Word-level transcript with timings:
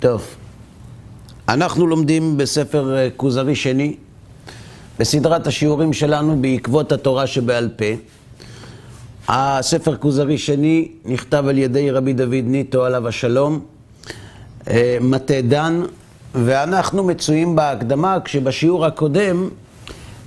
טוב, 0.00 0.26
אנחנו 1.48 1.86
לומדים 1.86 2.36
בספר 2.36 2.96
אה, 2.96 3.08
כוזרי 3.16 3.54
שני, 3.54 3.96
בסדרת 4.98 5.46
השיעורים 5.46 5.92
שלנו 5.92 6.36
בעקבות 6.40 6.92
התורה 6.92 7.26
שבעל 7.26 7.68
פה. 7.76 7.84
הספר 9.28 9.96
כוזרי 9.96 10.38
שני 10.38 10.88
נכתב 11.04 11.44
על 11.48 11.58
ידי 11.58 11.90
רבי 11.90 12.12
דוד 12.12 12.44
ניטו 12.44 12.84
עליו 12.84 13.08
השלום, 13.08 13.60
אה, 14.68 14.98
מטה 15.00 15.40
דן, 15.40 15.82
ואנחנו 16.34 17.04
מצויים 17.04 17.56
בהקדמה 17.56 18.18
כשבשיעור 18.24 18.86
הקודם 18.86 19.48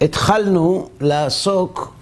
התחלנו 0.02 0.90
לעסוק 1.02 1.94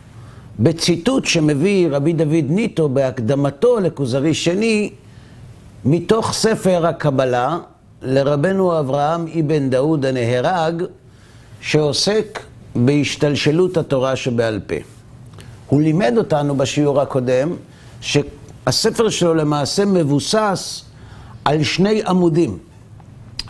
בציטוט 0.59 1.25
שמביא 1.25 1.87
רבי 1.91 2.13
דוד 2.13 2.45
ניטו 2.49 2.89
בהקדמתו 2.89 3.79
לכוזרי 3.79 4.33
שני 4.33 4.89
מתוך 5.85 6.33
ספר 6.33 6.87
הקבלה 6.87 7.57
לרבנו 8.01 8.79
אברהם 8.79 9.25
אבן 9.39 9.69
דאוד 9.69 10.05
הנהרג 10.05 10.83
שעוסק 11.61 12.39
בהשתלשלות 12.75 13.77
התורה 13.77 14.15
שבעל 14.15 14.59
פה. 14.67 14.75
הוא 15.67 15.81
לימד 15.81 16.13
אותנו 16.17 16.55
בשיעור 16.55 17.01
הקודם 17.01 17.55
שהספר 18.01 19.09
שלו 19.09 19.33
למעשה 19.33 19.85
מבוסס 19.85 20.83
על 21.45 21.63
שני 21.63 22.01
עמודים 22.07 22.57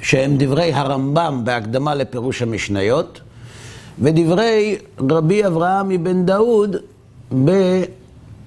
שהם 0.01 0.35
דברי 0.37 0.73
הרמב"ם 0.73 1.41
בהקדמה 1.43 1.95
לפירוש 1.95 2.41
המשניות 2.41 3.21
ודברי 3.99 4.77
רבי 5.09 5.45
אברהם 5.45 5.91
אבן 5.91 6.25
דאוד 6.25 6.75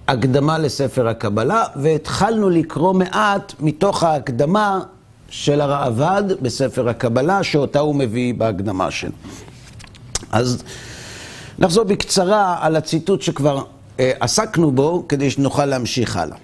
בהקדמה 0.08 0.58
לספר 0.58 1.08
הקבלה, 1.08 1.64
והתחלנו 1.76 2.50
לקרוא 2.50 2.92
מעט 2.92 3.52
מתוך 3.60 4.02
ההקדמה 4.02 4.80
של 5.28 5.60
הראב"ד 5.60 6.24
בספר 6.42 6.88
הקבלה, 6.88 7.42
שאותה 7.42 7.78
הוא 7.78 7.94
מביא 7.94 8.34
בהקדמה 8.34 8.90
שלו. 8.90 9.12
אז 10.32 10.62
נחזור 11.58 11.84
בקצרה 11.84 12.58
על 12.60 12.76
הציטוט 12.76 13.22
שכבר 13.22 13.64
אה, 14.00 14.12
עסקנו 14.20 14.70
בו, 14.72 15.04
כדי 15.08 15.30
שנוכל 15.30 15.64
להמשיך 15.64 16.16
הלאה. 16.16 16.36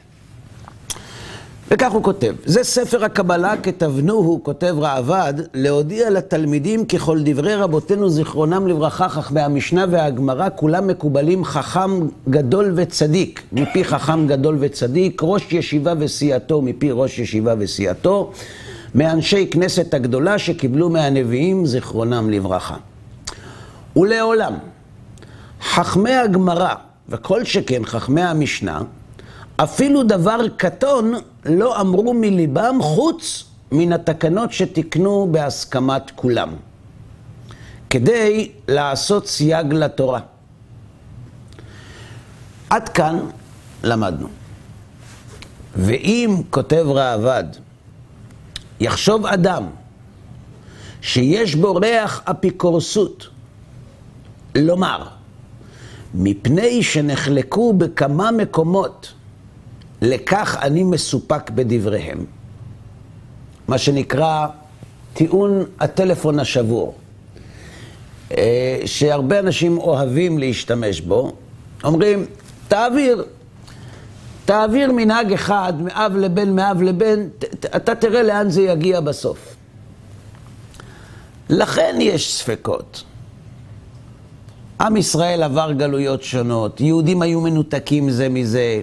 וכך 1.71 1.93
הוא 1.93 2.03
כותב, 2.03 2.35
זה 2.45 2.65
ספר 2.65 3.05
הקבלה 3.05 3.57
כתבנוהו, 3.57 4.41
כותב 4.43 4.75
ראב"ד, 4.79 5.35
להודיע 5.55 6.11
לתלמידים 6.11 6.87
ככל 6.87 7.19
דברי 7.25 7.55
רבותינו 7.55 8.11
זיכרונם 8.11 8.67
לברכה, 8.67 9.09
חכמי 9.09 9.41
המשנה 9.41 9.85
והגמרא, 9.91 10.49
כולם 10.57 10.87
מקובלים 10.87 11.45
חכם 11.45 11.91
גדול 12.29 12.73
וצדיק, 12.77 13.43
מפי 13.53 13.85
חכם 13.85 14.27
גדול 14.27 14.57
וצדיק, 14.61 15.21
ראש 15.25 15.53
ישיבה 15.53 15.93
וסיעתו 15.99 16.63
מפי 16.63 16.91
ראש 16.93 17.19
ישיבה 17.19 17.55
וסיעתו, 17.59 18.33
מאנשי 18.95 19.49
כנסת 19.51 19.95
הגדולה 19.95 20.39
שקיבלו 20.39 20.91
מהנביאים 20.91 21.67
זיכרונם 21.67 22.31
לברכה. 22.31 22.77
ולעולם, 23.97 24.55
חכמי 25.63 26.13
הגמרא, 26.13 26.75
וכל 27.09 27.45
שכן 27.45 27.85
חכמי 27.85 28.23
המשנה, 28.23 28.81
אפילו 29.63 30.03
דבר 30.03 30.41
קטון 30.57 31.15
לא 31.45 31.81
אמרו 31.81 32.15
מליבם 32.15 32.79
חוץ 32.81 33.45
מן 33.73 33.93
התקנות 33.93 34.53
שתיקנו 34.53 35.29
בהסכמת 35.31 36.11
כולם, 36.15 36.55
כדי 37.91 38.53
לעשות 38.69 39.27
סייג 39.27 39.73
לתורה. 39.73 40.21
עד 42.71 42.89
כאן 42.89 43.19
למדנו. 43.83 44.29
ואם, 45.77 46.37
כותב 46.51 46.85
ראב"ד, 46.89 47.45
יחשוב 48.81 49.27
אדם 49.27 49.67
שיש 51.01 51.55
בו 51.55 51.75
ריח 51.75 52.23
אפיקורסות, 52.25 53.27
לומר, 54.55 55.03
מפני 56.15 56.83
שנחלקו 56.83 57.73
בכמה 57.73 58.31
מקומות 58.31 59.13
לכך 60.03 60.57
אני 60.63 60.85
מסופק 60.85 61.51
בדבריהם. 61.51 62.25
מה 63.69 63.79
שנקרא 63.79 64.47
טיעון 65.15 65.65
הטלפון 65.81 66.39
השבור, 66.39 66.95
אה, 68.37 68.81
שהרבה 68.87 69.39
אנשים 69.39 69.79
אוהבים 69.79 70.39
להשתמש 70.39 71.01
בו, 71.01 71.33
אומרים, 71.85 72.27
תעביר, 72.69 73.25
תעביר 74.45 74.93
מנהג 74.93 75.33
אחד 75.33 75.73
מאב 75.83 76.17
לבן, 76.17 76.57
מאב 76.57 76.83
לבן, 76.83 77.29
אתה 77.77 77.95
תראה 77.95 78.23
לאן 78.23 78.51
זה 78.51 78.63
יגיע 78.63 79.01
בסוף. 79.01 79.55
לכן 81.51 81.97
יש 82.01 82.35
ספקות. 82.35 83.05
עם 84.81 84.97
ישראל 84.97 85.43
עבר 85.43 85.73
גלויות 85.73 86.23
שונות, 86.23 86.81
יהודים 86.81 87.23
היו 87.23 87.41
מנותקים 87.41 88.11
זה 88.11 88.29
מזה, 88.29 88.81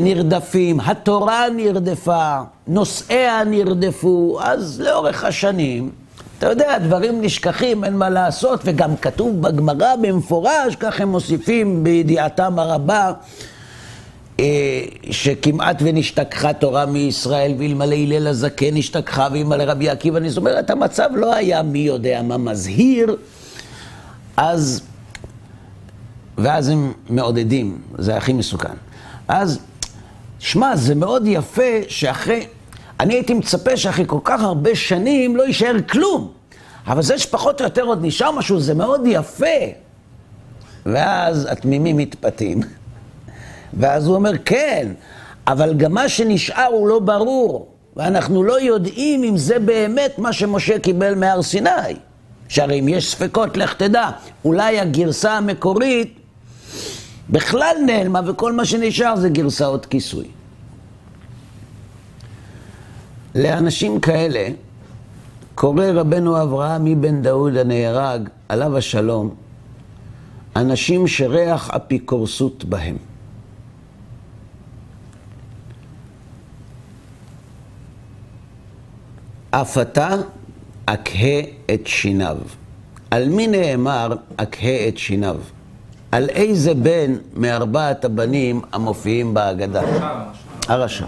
נרדפים, 0.00 0.80
התורה 0.80 1.44
נרדפה, 1.56 2.38
נושאיה 2.66 3.44
נרדפו, 3.44 4.38
אז 4.42 4.80
לאורך 4.80 5.24
השנים, 5.24 5.90
אתה 6.38 6.46
יודע, 6.46 6.78
דברים 6.78 7.20
נשכחים, 7.20 7.84
אין 7.84 7.96
מה 7.96 8.10
לעשות, 8.10 8.60
וגם 8.64 8.96
כתוב 8.96 9.42
בגמרא 9.42 9.96
במפורש, 9.96 10.76
כך 10.80 11.00
הם 11.00 11.08
מוסיפים 11.08 11.84
בידיעתם 11.84 12.58
הרבה, 12.58 13.12
אה, 14.40 14.44
שכמעט 15.10 15.76
ונשתכחה 15.84 16.52
תורה 16.52 16.86
מישראל, 16.86 17.54
ואלמלא 17.58 17.94
הלל 17.94 18.26
הזקן 18.26 18.74
נשתכחה, 18.74 19.28
ואלמלא 19.32 19.62
רבי 19.62 19.88
עקיבא, 19.88 20.28
זאת 20.28 20.38
אומרת, 20.38 20.70
המצב 20.70 21.08
לא 21.14 21.34
היה 21.34 21.62
מי 21.62 21.78
יודע 21.78 22.22
מה 22.22 22.36
מזהיר, 22.36 23.16
אז, 24.36 24.82
ואז 26.38 26.68
הם 26.68 26.92
מעודדים, 27.10 27.78
זה 27.98 28.16
הכי 28.16 28.32
מסוכן. 28.32 28.87
אז, 29.28 29.58
שמע, 30.38 30.76
זה 30.76 30.94
מאוד 30.94 31.22
יפה 31.26 31.62
שאחרי, 31.88 32.46
אני 33.00 33.14
הייתי 33.14 33.34
מצפה 33.34 33.76
שאחרי 33.76 34.04
כל 34.06 34.18
כך 34.24 34.42
הרבה 34.42 34.74
שנים 34.74 35.36
לא 35.36 35.42
יישאר 35.42 35.76
כלום. 35.90 36.32
אבל 36.86 37.02
זה 37.02 37.18
שפחות 37.18 37.60
או 37.60 37.66
יותר 37.66 37.82
עוד 37.82 37.98
נשאר 38.02 38.30
משהו, 38.30 38.60
זה 38.60 38.74
מאוד 38.74 39.00
יפה. 39.06 39.46
ואז 40.86 41.48
התמימים 41.50 41.96
מתפתים. 41.96 42.60
ואז 43.74 44.06
הוא 44.06 44.14
אומר, 44.14 44.32
כן, 44.44 44.88
אבל 45.46 45.74
גם 45.74 45.92
מה 45.92 46.08
שנשאר 46.08 46.68
הוא 46.70 46.88
לא 46.88 46.98
ברור. 46.98 47.68
ואנחנו 47.96 48.42
לא 48.42 48.60
יודעים 48.60 49.24
אם 49.24 49.36
זה 49.36 49.58
באמת 49.58 50.18
מה 50.18 50.32
שמשה 50.32 50.78
קיבל 50.78 51.14
מהר 51.14 51.42
סיני. 51.42 51.70
שהרי 52.48 52.80
אם 52.80 52.88
יש 52.88 53.10
ספקות, 53.10 53.56
לך 53.56 53.74
תדע. 53.74 54.10
אולי 54.44 54.80
הגרסה 54.80 55.32
המקורית 55.32 56.18
בכלל 57.30 57.76
נעלמה, 57.86 58.20
וכל 58.26 58.52
מה 58.52 58.64
שנשאר 58.64 59.16
זה 59.16 59.28
גרסאות 59.28 59.86
כיסוי. 59.86 60.26
לאנשים 63.34 64.00
כאלה 64.00 64.48
קורא 65.54 65.84
רבנו 65.84 66.42
אברהם 66.42 66.84
מבן 66.84 67.22
דאוד 67.22 67.56
הנהרג, 67.56 68.28
עליו 68.48 68.76
השלום, 68.76 69.34
אנשים 70.56 71.06
שריח 71.06 71.70
אפיקורסות 71.70 72.64
בהם. 72.64 72.96
אף 79.50 79.78
אתה 79.78 80.08
אכהה 80.86 81.40
את 81.74 81.86
שיניו. 81.86 82.36
על 83.10 83.28
מי 83.28 83.46
נאמר 83.46 84.16
אכהה 84.36 84.88
את 84.88 84.98
שיניו? 84.98 85.36
על 86.12 86.28
איזה 86.28 86.74
בן 86.74 87.14
מארבעת 87.36 88.04
הבנים 88.04 88.60
המופיעים 88.72 89.34
בהגדה? 89.34 89.82
הרשע. 90.68 91.06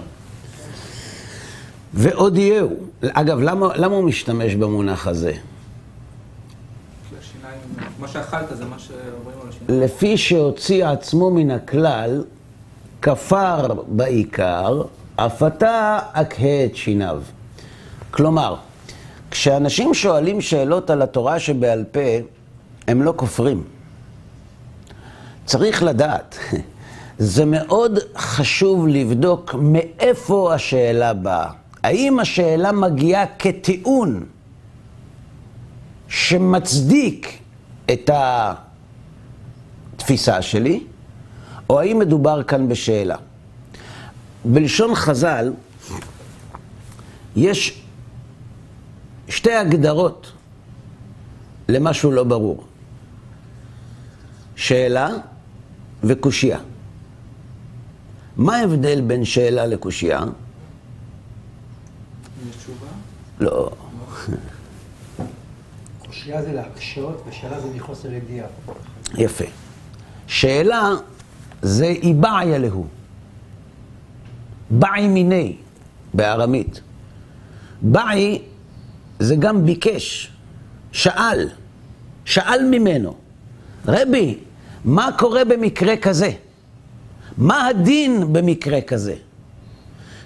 ועוד 1.94 2.37
יהיו. 2.37 2.69
אגב, 3.02 3.38
למה, 3.38 3.69
למה 3.76 3.94
הוא 3.94 4.05
משתמש 4.05 4.55
במונח 4.55 5.06
הזה? 5.06 5.32
מה 8.00 8.08
שאכלת 8.08 8.56
זה 8.56 8.64
מה 8.64 8.79
שאומרים 8.79 9.38
על 9.43 9.49
השיניים. 9.49 9.82
לפי 9.82 10.19
שהוציא 10.19 10.87
עצמו 10.87 11.31
מן 11.31 11.50
הכלל, 11.50 12.25
כפר 13.02 13.82
בעיקר, 13.88 14.82
אף 15.17 15.43
אתה 15.43 15.99
אכהה 16.12 16.64
את 16.64 16.76
שיניו. 16.76 17.23
כלומר, 18.11 18.56
כשאנשים 19.31 19.94
שואלים 19.94 20.41
שאלות 20.41 20.91
על 20.91 21.02
התורה 21.02 21.38
שבעל 21.38 21.85
פה, 21.93 22.00
הם 22.88 23.02
לא 23.02 23.12
כופרים. 23.17 23.64
צריך 25.46 25.82
לדעת, 25.82 26.38
זה 27.19 27.44
מאוד 27.44 27.98
חשוב 28.16 28.88
לבדוק 28.88 29.54
מאיפה 29.54 30.54
השאלה 30.54 31.14
באה. 31.14 31.50
האם 31.82 32.19
השאלה 32.19 32.72
מגיעה 32.72 33.25
כטיעון 33.38 34.26
שמצדיק 36.08 37.38
את 37.92 38.10
התפיסה 39.96 40.42
שלי, 40.42 40.84
או 41.70 41.81
האם 41.81 41.98
מדובר 41.98 42.42
כאן 42.42 42.69
בשאלה? 42.69 43.16
בלשון 44.44 44.94
חז"ל, 44.94 45.52
יש 47.37 47.82
שתי 49.28 49.52
הגדרות 49.52 50.32
למשהו 51.69 52.10
לא 52.12 52.25
ברור. 52.25 52.64
שאלה 54.56 55.08
וקושייה. 56.05 56.58
מה 58.37 58.56
ההבדל 58.56 59.00
בין 59.00 59.25
שאלה 59.25 59.67
לקושייה? 59.67 60.20
תשובה? 62.50 62.87
לא. 63.41 63.70
קושייה 66.06 66.43
זה 66.43 66.52
להקשות, 66.52 67.25
ושאלה 67.29 67.61
זה 67.61 67.69
מחוסר 67.75 68.12
ידיעה. 68.12 68.47
יפה. 69.14 69.44
שאלה 70.26 70.91
זה 71.62 71.87
איבעיה 71.87 72.58
להו. 72.58 72.87
בעי 74.70 75.08
מיני 75.08 75.56
בארמית. 76.14 76.81
בעי 77.82 78.43
זה 79.19 79.37
גם 79.37 79.67
ביקש, 79.67 80.32
שאל, 80.93 81.49
שאל 82.25 82.69
ממנו. 82.70 83.17
רבי, 83.87 84.38
מה 84.84 85.08
קורה 85.18 85.44
במקרה 85.44 85.96
כזה? 85.96 86.30
מה 87.38 87.66
הדין 87.66 88.32
במקרה 88.32 88.80
כזה? 88.80 89.14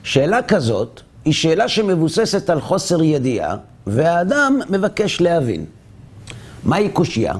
שאלה 0.02 0.42
כזאת 0.42 1.00
היא 1.24 1.32
שאלה 1.32 1.68
שמבוססת 1.68 2.50
על 2.50 2.60
חוסר 2.60 3.02
ידיעה, 3.02 3.56
והאדם 3.86 4.60
מבקש 4.70 5.20
להבין. 5.20 5.64
מהי 6.64 6.88
קושייה? 6.88 7.34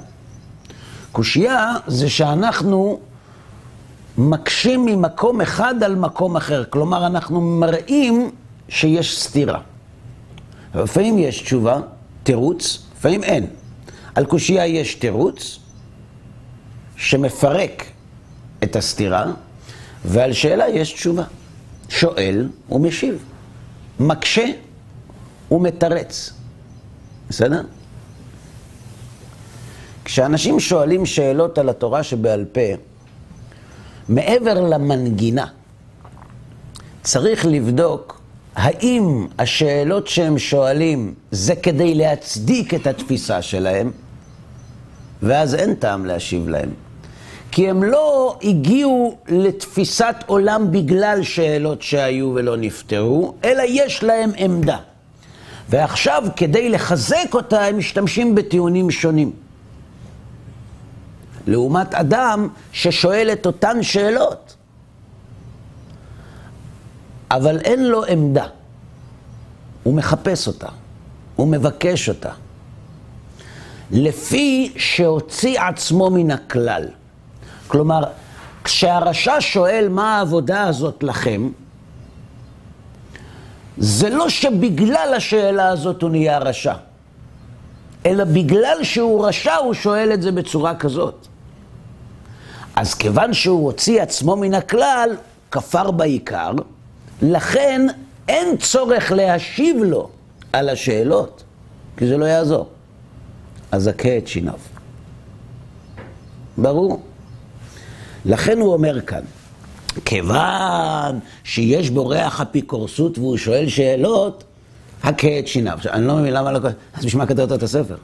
קושייה 1.13 1.73
זה 1.87 2.11
שאנחנו 2.11 3.01
מקשים 4.19 4.85
ממקום 4.85 5.41
אחד 5.41 5.83
על 5.83 5.95
מקום 5.95 6.37
אחר. 6.37 6.65
כלומר, 6.71 7.07
אנחנו 7.07 7.41
מראים 7.41 8.31
שיש 8.69 9.23
סתירה. 9.23 9.61
לפעמים 10.75 11.19
יש 11.19 11.43
תשובה, 11.43 11.81
תירוץ, 12.23 12.87
לפעמים 12.99 13.23
אין. 13.23 13.47
על 14.15 14.25
קושייה 14.25 14.67
יש 14.67 14.95
תירוץ 14.95 15.59
שמפרק 16.97 17.85
את 18.63 18.77
הסתירה, 18.77 19.25
ועל 20.05 20.33
שאלה 20.33 20.69
יש 20.69 20.93
תשובה. 20.93 21.25
שואל 21.89 22.49
ומשיב. 22.71 23.25
מקשה 24.01 24.47
ומתרץ. 25.51 26.33
בסדר? 27.29 27.63
כשאנשים 30.05 30.61
שואלים 30.61 31.07
שאלות 31.07 31.59
על 31.59 31.69
התורה 31.69 32.03
שבעל 32.03 32.45
פה, 32.53 32.61
מעבר 34.09 34.61
למנגינה, 34.61 35.47
צריך 37.03 37.47
לבדוק 37.47 38.21
האם 38.55 39.27
השאלות 39.39 40.09
שהם 40.09 40.39
שואלים 40.39 41.15
זה 41.31 41.57
כדי 41.57 41.95
להצדיק 41.95 42.75
את 42.75 42.87
התפיסה 42.87 43.43
שלהם, 43.43 43.91
ואז 45.23 45.55
אין 45.55 45.75
טעם 45.75 46.07
להשיב 46.07 46.49
להם. 46.49 46.84
כי 47.55 47.71
הם 47.71 47.83
לא 47.83 48.39
הגיעו 48.43 49.19
לתפיסת 49.29 50.15
עולם 50.27 50.73
בגלל 50.73 51.23
שאלות 51.23 51.83
שהיו 51.83 52.33
ולא 52.35 52.57
נפתרו, 52.57 53.35
אלא 53.45 53.63
יש 53.67 54.05
להם 54.05 54.31
עמדה. 54.37 54.79
ועכשיו, 55.69 56.23
כדי 56.37 56.69
לחזק 56.69 57.35
אותה, 57.35 57.65
הם 57.65 57.79
משתמשים 57.79 58.35
בטיעונים 58.35 58.91
שונים. 58.91 59.33
לעומת 61.47 61.95
אדם 61.95 62.49
ששואל 62.73 63.31
את 63.33 63.47
אותן 63.47 63.83
שאלות, 63.83 64.57
אבל 67.31 67.61
אין 67.61 67.85
לו 67.85 68.05
עמדה. 68.05 68.47
הוא 69.83 69.95
מחפש 69.95 70.47
אותה, 70.47 70.69
הוא 71.37 71.49
מבקש 71.49 72.09
אותה. 72.09 72.33
לפי 73.91 74.73
שהוציא 74.77 75.61
עצמו 75.61 76.11
מן 76.11 76.31
הכלל. 76.31 76.85
כלומר, 77.69 78.03
כשהרשע 78.65 79.37
שואל 79.41 79.89
מה 79.91 80.19
העבודה 80.19 80.63
הזאת 80.63 81.03
לכם, 81.03 81.51
זה 83.79 84.11
לא 84.11 84.29
שבגלל 84.29 85.15
השאלה 85.17 85.69
הזאת 85.69 86.03
הוא 86.03 86.11
נהיה 86.11 86.39
רשע, 86.39 86.75
אלא 88.07 88.25
בגלל 88.25 88.79
שהוא 88.83 89.27
רשע 89.27 89.55
הוא 89.55 89.75
שואל 89.75 90.13
את 90.15 90.23
זה 90.23 90.33
בצורה 90.33 90.75
כזאת. 90.75 91.27
אז 92.77 92.95
כיוון 92.95 93.33
שהוא 93.33 93.65
הוציא 93.67 94.03
עצמו 94.03 94.37
מן 94.37 94.55
הכלל, 94.55 95.11
כפר 95.51 95.91
בעיקר, 95.91 96.53
לכן 97.23 97.87
אין 98.29 98.57
צורך 98.57 99.13
להשיב 99.13 99.77
לו 99.83 100.09
על 100.53 100.69
השאלות, 100.69 101.43
כי 101.97 102.07
זה 102.07 102.17
לא 102.17 102.25
יעזור. 102.25 102.69
אז 103.73 103.87
הכה 103.87 104.19
את 104.19 104.29
שיניו. 104.29 104.55
ברור. 106.59 107.03
לכן 108.25 108.59
הוא 108.59 108.73
אומר 108.73 109.01
כאן, 109.01 109.21
כיוון 110.05 111.19
שיש 111.45 111.91
בו 111.91 112.07
ריח 112.09 112.41
אפיקורסות 112.41 113.19
והוא 113.19 113.37
שואל 113.37 113.69
שאלות, 113.69 114.45
הכה 115.03 115.39
את 115.39 115.47
שיניו. 115.47 115.75
עכשיו, 115.75 115.93
אני 115.93 116.07
לא 116.07 116.17
מבין 116.17 116.33
למה 116.33 116.53
לא... 116.53 116.61
אז 116.95 117.05
בשביל 117.05 117.23
מה 117.23 117.27
כתבת 117.27 117.53
את 117.53 117.63
הספר? 117.63 117.97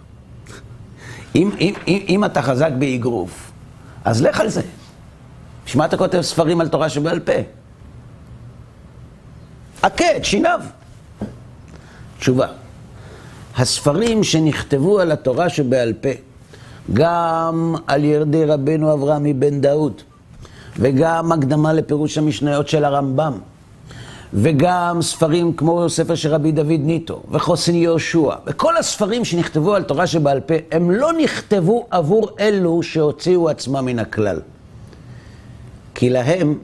אם, 1.34 1.50
אם, 1.60 1.74
אם, 1.88 2.04
אם 2.08 2.24
אתה 2.24 2.42
חזק 2.42 2.70
באגרוף, 2.78 3.50
אז 4.04 4.22
לך 4.22 4.40
על 4.40 4.48
זה. 4.48 4.62
בשביל 5.66 5.78
מה 5.78 5.86
אתה 5.86 5.96
כותב 5.96 6.20
ספרים 6.20 6.60
על 6.60 6.68
תורה 6.68 6.88
שבעל 6.88 7.20
פה? 7.20 7.32
הכה 9.82 10.16
את 10.16 10.24
שיניו. 10.24 10.60
תשובה, 12.18 12.46
הספרים 13.56 14.24
שנכתבו 14.24 15.00
על 15.00 15.12
התורה 15.12 15.48
שבעל 15.48 15.92
פה, 15.92 16.08
גם 16.92 17.74
על 17.86 18.04
ירדי 18.04 18.44
רבנו 18.44 18.92
אברהם 18.92 19.22
מבן 19.22 19.60
דאוד, 19.60 20.02
וגם 20.80 21.32
הקדמה 21.32 21.72
לפירוש 21.72 22.18
המשניות 22.18 22.68
של 22.68 22.84
הרמב"ם, 22.84 23.38
וגם 24.34 25.02
ספרים 25.02 25.52
כמו 25.52 25.90
ספר 25.90 26.14
של 26.14 26.34
רבי 26.34 26.52
דוד 26.52 26.80
ניטו, 26.80 27.22
וחוסן 27.30 27.74
יהושע, 27.74 28.34
וכל 28.46 28.76
הספרים 28.76 29.24
שנכתבו 29.24 29.74
על 29.74 29.82
תורה 29.82 30.06
שבעל 30.06 30.40
פה, 30.40 30.54
הם 30.72 30.90
לא 30.90 31.12
נכתבו 31.12 31.86
עבור 31.90 32.28
אלו 32.40 32.82
שהוציאו 32.82 33.48
עצמם 33.48 33.84
מן 33.84 33.98
הכלל. 33.98 34.40
כי 35.94 36.10
להם 36.10 36.58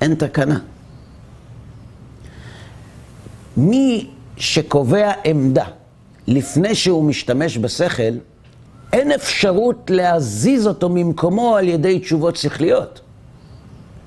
אין 0.00 0.14
תקנה. 0.14 0.58
מי 3.56 4.10
שקובע 4.36 5.12
עמדה 5.24 5.64
לפני 6.26 6.74
שהוא 6.74 7.04
משתמש 7.04 7.58
בשכל, 7.58 8.12
אין 8.92 9.12
אפשרות 9.12 9.90
להזיז 9.90 10.66
אותו 10.66 10.88
ממקומו 10.88 11.56
על 11.56 11.68
ידי 11.68 11.98
תשובות 11.98 12.36
שכליות. 12.36 12.99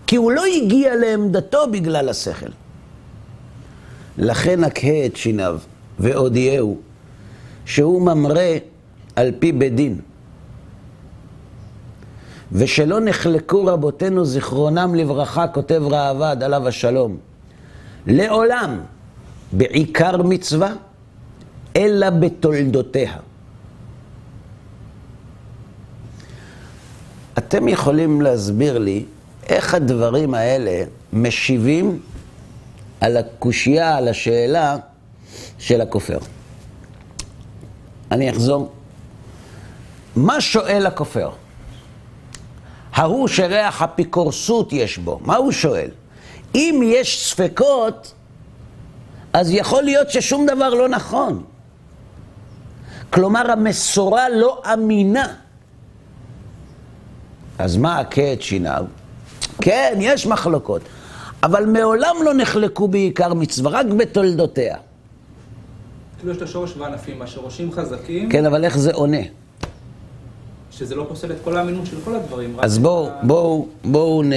כי 0.08 0.16
הוא 0.16 0.32
לא 0.32 0.44
הגיע 0.46 0.96
לעמדתו 0.96 1.72
בגלל 1.72 2.10
השכל. 2.10 2.50
לכן 4.18 4.64
אקהה 4.64 5.06
את 5.06 5.16
שיניו 5.16 5.60
והודיעהו 6.00 6.78
שהוא 7.66 8.02
ממרה 8.02 8.58
על 9.16 9.32
פי 9.40 9.52
בית 9.52 9.76
דין. 9.76 10.00
ושלא 12.52 13.00
נחלקו 13.00 13.66
רבותינו 13.66 14.26
זיכרונם 14.26 14.96
לברכה, 14.96 15.48
כותב 15.48 15.82
ראב"ד 15.86 16.44
עליו 16.44 16.68
השלום, 16.68 17.18
לעולם 18.08 18.80
בעיקר 19.52 20.24
מצווה, 20.24 20.74
אלא 21.76 22.10
בתולדותיה. 22.10 23.14
אתם 27.38 27.68
יכולים 27.68 28.22
להסביר 28.22 28.78
לי 28.78 29.06
איך 29.50 29.74
הדברים 29.74 30.34
האלה 30.34 30.84
משיבים 31.14 32.02
על 33.02 33.18
הקושייה, 33.18 33.98
על 33.98 34.08
השאלה 34.08 34.78
של 35.60 35.82
הכופר. 35.82 36.18
אני 38.12 38.30
אחזור. 38.30 38.72
מה 40.16 40.42
שואל 40.42 40.86
הכופר? 40.86 41.30
ההוא 42.94 43.28
שריח 43.28 43.82
אפיקורסות 43.82 44.74
יש 44.74 44.98
בו, 44.98 45.20
מה 45.22 45.36
הוא 45.36 45.52
שואל? 45.52 45.90
אם 46.56 46.82
יש 46.84 47.30
ספקות, 47.30 48.14
אז 49.34 49.52
יכול 49.52 49.84
להיות 49.84 50.12
ששום 50.12 50.46
דבר 50.46 50.70
לא 50.70 50.90
נכון. 50.90 51.44
כלומר, 53.10 53.52
המסורה 53.52 54.30
לא 54.30 54.62
אמינה. 54.74 55.34
אז 57.60 57.78
מה 57.78 58.00
הכה 58.00 58.34
את 58.34 58.42
שיניו? 58.42 58.86
כן, 59.62 59.98
יש 60.02 60.28
מחלוקות, 60.28 60.82
אבל 61.44 61.66
מעולם 61.66 62.16
לא 62.26 62.34
נחלקו 62.34 62.88
בעיקר 62.88 63.34
מצווה, 63.34 63.72
רק 63.72 63.86
בתולדותיה. 63.86 64.76
כאילו 66.20 66.32
יש 66.32 66.38
את 66.38 66.42
השורש 66.42 66.74
וענפים, 66.78 67.22
השורשים 67.22 67.72
חזקים, 67.72 68.30
כן, 68.30 68.46
אבל 68.46 68.64
איך 68.66 68.78
זה 68.78 68.92
עונה? 68.94 69.18
שזה 70.72 70.96
לא 70.96 71.06
פוסל 71.10 71.32
את 71.32 71.38
כל 71.44 71.58
האמינות 71.58 71.86
של 71.86 71.96
כל 72.06 72.16
הדברים. 72.16 72.56
אז 72.60 72.78
בואו, 72.80 73.08
ה- 73.10 73.20
בואו, 73.24 73.68
בואו 73.84 74.24
נ... 74.24 74.32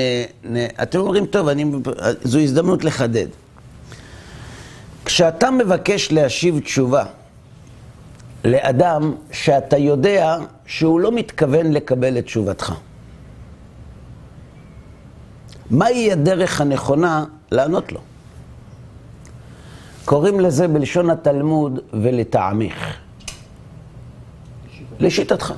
נ... 0.44 0.56
אתם 0.82 0.98
אומרים, 0.98 1.26
טוב, 1.26 1.48
אני... 1.48 1.64
זו 2.24 2.38
הזדמנות 2.38 2.84
לחדד. 2.84 3.26
כשאתה 5.04 5.50
מבקש 5.50 6.12
להשיב 6.12 6.60
תשובה 6.60 7.04
לאדם 8.44 9.14
שאתה 9.32 9.76
יודע 9.78 10.36
שהוא 10.66 11.00
לא 11.00 11.12
מתכוון 11.12 11.72
לקבל 11.72 12.18
את 12.18 12.24
תשובתך? 12.24 12.72
מהי 15.70 16.12
הדרך 16.12 16.60
הנכונה 16.60 17.24
לענות 17.50 17.92
לו? 17.92 18.00
קוראים 20.04 20.40
לזה 20.40 20.68
בלשון 20.68 21.10
התלמוד 21.10 21.80
ולטעמך. 21.92 22.96
לשיטתך. 25.00 25.54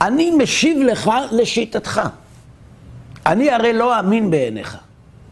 אני 0.00 0.30
משיב 0.30 0.82
לך 0.82 1.10
לשיטתך. 1.32 2.00
אני 3.26 3.50
הרי 3.50 3.72
לא 3.72 4.00
אמין 4.00 4.30
בעיניך. 4.30 4.76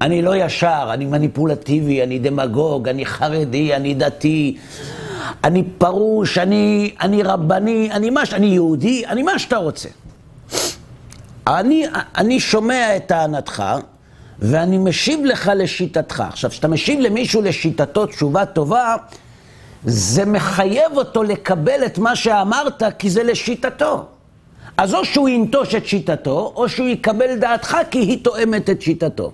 אני 0.01 0.23
לא 0.23 0.37
ישר, 0.37 0.91
אני 0.93 1.05
מניפולטיבי, 1.05 2.03
אני 2.03 2.19
דמגוג, 2.19 2.89
אני 2.89 3.07
חרדי, 3.07 3.77
אני 3.77 3.95
דתי, 3.95 4.57
אני 5.45 5.65
פרוש, 5.79 6.39
אני, 6.39 6.95
אני 7.01 7.23
רבני, 7.23 7.89
אני 7.93 8.11
מה, 8.11 8.23
אני 8.33 8.47
יהודי, 8.47 9.07
אני 9.07 9.23
מה 9.23 9.39
שאתה 9.39 9.57
רוצה. 9.57 9.89
אני, 11.49 11.87
אני 12.17 12.40
שומע 12.40 12.97
את 12.97 13.07
טענתך, 13.07 13.64
ואני 14.38 14.78
משיב 14.78 15.25
לך 15.25 15.50
לשיטתך. 15.57 16.25
עכשיו, 16.28 16.50
כשאתה 16.50 16.69
משיב 16.69 17.00
למישהו 17.00 17.43
לשיטתו 17.43 18.07
תשובה 18.07 18.47
טובה, 18.47 18.97
זה 19.85 20.25
מחייב 20.25 20.97
אותו 20.97 21.23
לקבל 21.23 21.87
את 21.87 21.99
מה 21.99 22.17
שאמרת, 22.17 22.83
כי 22.99 23.11
זה 23.11 23.23
לשיטתו. 23.23 24.07
אז 24.76 24.95
או 24.95 25.05
שהוא 25.05 25.28
ינטוש 25.28 25.75
את 25.75 25.87
שיטתו, 25.87 26.52
או 26.57 26.69
שהוא 26.69 26.88
יקבל 26.88 27.38
דעתך 27.38 27.76
כי 27.90 27.99
היא 27.99 28.25
תואמת 28.25 28.71
את 28.71 28.83
שיטתו. 28.83 29.33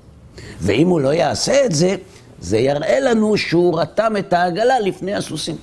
ואם 0.61 0.89
הוא 0.89 1.01
לא 1.01 1.15
יעשה 1.15 1.65
את 1.65 1.75
זה, 1.75 1.97
זה 2.41 2.59
יראה 2.59 3.01
לנו 3.01 3.37
שהוא 3.37 3.81
רתם 3.81 4.17
את 4.19 4.33
העגלה 4.33 4.81
לפני 4.81 5.15
הסוסים. 5.15 5.57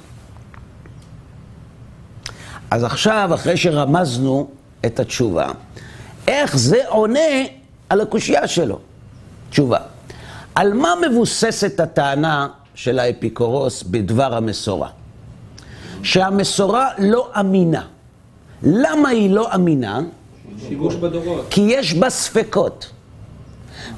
אז 2.72 2.84
עכשיו, 2.84 3.29
אחרי 3.34 3.58
שרמזנו 3.58 4.50
את 4.86 5.00
התשובה, 5.00 5.51
איך 6.31 6.57
זה 6.57 6.88
עונה 6.88 7.19
על 7.89 8.01
הקושייה 8.01 8.47
שלו? 8.47 8.79
תשובה. 9.50 9.79
על 10.55 10.73
מה 10.73 10.93
מבוססת 11.09 11.79
הטענה 11.79 12.47
של 12.75 13.00
האפיקורוס 13.00 13.83
בדבר 13.83 14.35
המסורה? 14.35 14.89
שהמסורה 16.03 16.89
לא 16.97 17.29
אמינה. 17.39 17.85
למה 18.63 19.09
היא 19.09 19.29
לא 19.29 19.55
אמינה? 19.55 20.00
שיבוש 20.67 20.95
בדורות. 20.95 21.45
כי 21.50 21.61
יש 21.61 21.93
בה 21.93 22.09
ספקות. 22.09 22.89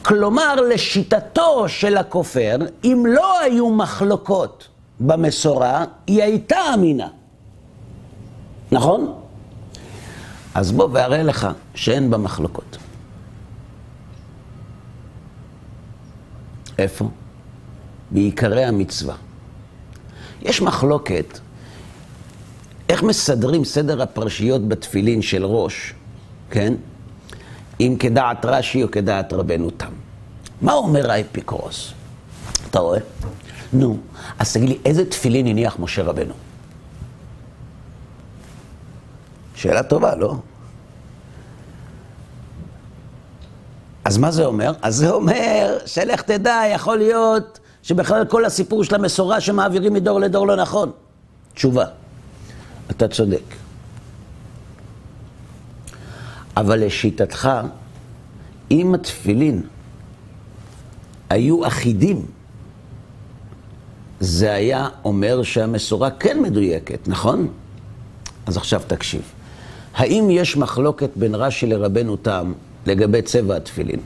כלומר, 0.02 0.56
לשיטתו 0.56 1.70
של 1.70 1.98
הכופר, 1.98 2.58
אם 2.84 3.06
לא 3.08 3.40
היו 3.40 3.70
מחלוקות 3.70 4.68
במסורה, 5.00 5.86
היא 6.08 6.24
הייתה 6.24 6.58
אמינה. 6.74 7.08
נכון? 8.72 9.14
אז 10.56 10.72
בוא 10.72 10.90
ואראה 10.92 11.24
לך 11.24 11.48
שאין 11.76 12.10
בה 12.10 12.18
מחלוקות. 12.18 12.78
איפה? 16.78 17.10
בעיקרי 18.12 18.66
המצווה. 18.66 19.16
יש 20.42 20.62
מחלוקת 20.62 21.40
איך 22.90 23.04
מסדרים 23.04 23.66
סדר 23.66 24.02
הפרשיות 24.02 24.68
בתפילין 24.68 25.22
של 25.22 25.46
ראש, 25.46 25.94
כן? 26.50 26.74
אם 27.80 27.96
כדעת 28.00 28.46
רש"י 28.46 28.84
או 28.84 28.92
כדעת 28.92 29.34
רבנו 29.34 29.70
תם. 29.70 29.92
מה 30.62 30.74
אומר 30.74 31.12
האפיקורוס? 31.12 31.94
אתה 32.70 32.80
רואה? 32.80 33.00
נו, 33.74 33.98
אז 34.40 34.54
תגיד 34.54 34.70
לי, 34.70 34.78
איזה 34.86 35.10
תפילין 35.10 35.48
הניח 35.48 35.80
משה 35.80 36.04
רבנו? 36.04 36.34
שאלה 39.56 39.84
טובה, 39.84 40.16
לא? 40.16 40.36
אז 44.06 44.18
מה 44.18 44.32
זה 44.32 44.46
אומר? 44.46 44.74
אז 44.82 44.96
זה 44.96 45.10
אומר 45.12 45.78
שלך 45.86 46.22
תדע, 46.22 46.62
יכול 46.74 46.98
להיות 46.98 47.60
שבכלל 47.84 48.26
כל 48.26 48.46
הסיפור 48.46 48.84
של 48.84 48.96
המסורה 48.96 49.42
שמעבירים 49.42 49.94
מדור 49.94 50.20
לדור 50.20 50.48
לא 50.48 50.56
נכון. 50.56 50.92
תשובה, 51.54 51.86
אתה 52.92 53.08
צודק. 53.08 53.44
אבל 56.58 56.86
לשיטתך, 56.86 57.50
אם 58.72 58.96
התפילין 58.96 59.64
היו 61.30 61.68
אחידים, 61.68 62.26
זה 64.20 64.54
היה 64.54 64.88
אומר 65.06 65.44
שהמסורה 65.44 66.12
כן 66.12 66.42
מדויקת, 66.42 67.08
נכון? 67.08 67.48
אז 68.46 68.58
עכשיו 68.58 68.82
תקשיב. 68.88 69.22
האם 69.96 70.30
יש 70.30 70.58
מחלוקת 70.58 71.10
בין 71.16 71.36
רש"י 71.36 71.66
לרבנו 71.66 72.16
תם 72.16 72.54
לגבי 72.86 73.22
צבע 73.22 73.56
התפילין? 73.56 74.00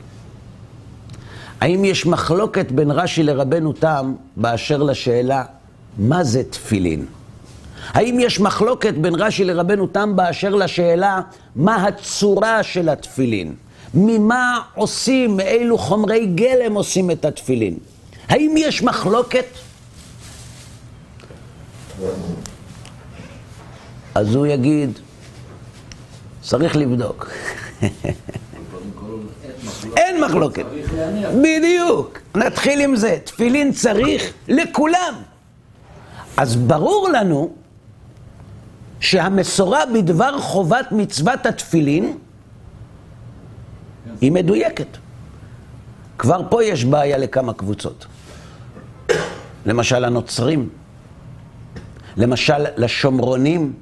האם 1.60 1.84
יש 1.84 2.06
מחלוקת 2.06 2.72
בין 2.72 2.90
רש"י 2.90 3.22
לרבנו 3.22 3.72
תם 3.72 4.14
באשר 4.36 4.82
לשאלה 4.82 5.44
מה 5.98 6.24
זה 6.24 6.42
תפילין? 6.50 7.06
האם 7.88 8.20
יש 8.20 8.40
מחלוקת 8.40 8.94
בין 8.94 9.14
רש"י 9.14 9.44
לרבנו 9.44 9.86
תם 9.86 10.16
באשר 10.16 10.54
לשאלה 10.54 11.20
מה 11.56 11.84
הצורה 11.86 12.62
של 12.62 12.88
התפילין? 12.88 13.54
ממה 13.94 14.60
עושים, 14.74 15.36
מאילו 15.36 15.78
חומרי 15.78 16.26
גלם 16.26 16.74
עושים 16.74 17.10
את 17.10 17.24
התפילין? 17.24 17.74
האם 18.28 18.54
יש 18.56 18.82
מחלוקת? 18.82 19.46
אז 24.14 24.34
הוא 24.34 24.46
יגיד, 24.46 24.98
צריך 26.48 26.76
לבדוק. 26.76 27.30
אין 29.96 30.24
מחלוקת. 30.24 30.64
בדיוק. 31.42 32.18
נתחיל 32.34 32.80
עם 32.80 32.96
זה. 32.96 33.18
תפילין 33.24 33.72
צריך 33.72 34.32
לכולם. 34.48 35.14
אז 36.36 36.56
ברור 36.56 37.08
לנו 37.08 37.50
שהמסורה 39.00 39.86
בדבר 39.94 40.38
חובת 40.38 40.86
מצוות 40.92 41.46
התפילין 41.46 42.18
היא 44.20 44.32
מדויקת. 44.32 44.96
כבר 46.18 46.42
פה 46.50 46.64
יש 46.64 46.84
בעיה 46.84 47.18
לכמה 47.18 47.54
קבוצות. 47.54 48.06
למשל 49.66 50.04
הנוצרים, 50.04 50.68
למשל 52.16 52.64
לשומרונים, 52.76 53.72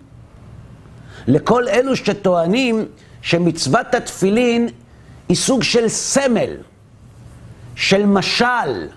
לכל 1.26 1.68
אלו 1.68 1.96
שטוענים 1.96 2.84
שמצוות 3.22 3.94
התפילין 3.94 4.68
היא 5.28 5.36
סוג 5.36 5.62
של 5.62 5.88
סמל, 5.88 6.56
של 7.74 8.06
משל, 8.06 8.88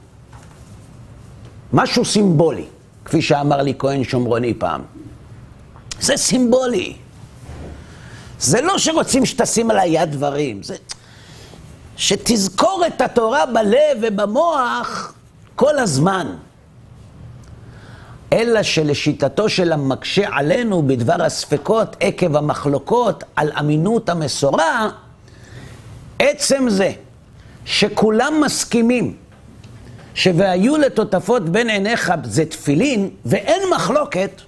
משהו 1.74 2.06
סימבולי, 2.06 2.66
כפי 3.06 3.22
שאמר 3.22 3.62
לי 3.62 3.74
כהן 3.80 4.04
שומרוני 4.04 4.54
פעם. 4.54 4.82
זה 6.02 6.18
סימבולי. 6.18 6.96
זה 8.40 8.62
לא 8.62 8.78
שרוצים 8.78 9.26
שתשים 9.26 9.72
על 9.72 9.80
היד 9.80 10.12
דברים, 10.12 10.64
זה 10.64 10.76
שתזכור 11.98 12.84
את 12.88 13.02
התורה 13.02 13.46
בלב 13.46 13.98
ובמוח 14.02 15.14
כל 15.56 15.80
הזמן. 15.80 16.36
אלא 18.34 18.64
שלשיטתו 18.64 19.50
של 19.50 19.72
המקשה 19.74 20.30
עלינו 20.32 20.88
בדבר 20.88 21.24
הספקות 21.24 21.96
עקב 22.00 22.36
המחלוקות 22.36 23.24
על 23.36 23.52
אמינות 23.60 24.10
המסורה, 24.10 24.90
עצם 26.20 26.66
זה 26.70 26.92
שכולם 27.66 28.42
מסכימים 28.46 29.16
ש"והיו 30.14 30.78
לטוטפות 30.78 31.50
בין 31.50 31.70
עיניך" 31.70 32.14
זה 32.24 32.46
תפילין, 32.46 33.10
ואין 33.26 33.62
מחלוקת, 33.76 34.42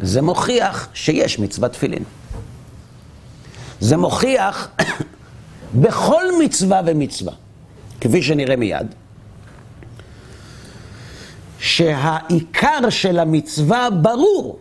זה 0.00 0.22
מוכיח 0.22 0.88
שיש 0.94 1.38
מצוות 1.38 1.72
תפילין. 1.72 2.02
זה 3.80 3.96
מוכיח 3.96 4.68
בכל 5.82 6.24
מצווה 6.44 6.80
ומצווה, 6.86 7.32
כפי 8.00 8.22
שנראה 8.22 8.56
מיד, 8.56 8.94
שהעיקר 11.66 12.90
של 12.90 13.18
המצווה 13.18 13.88
ברור, 13.90 14.58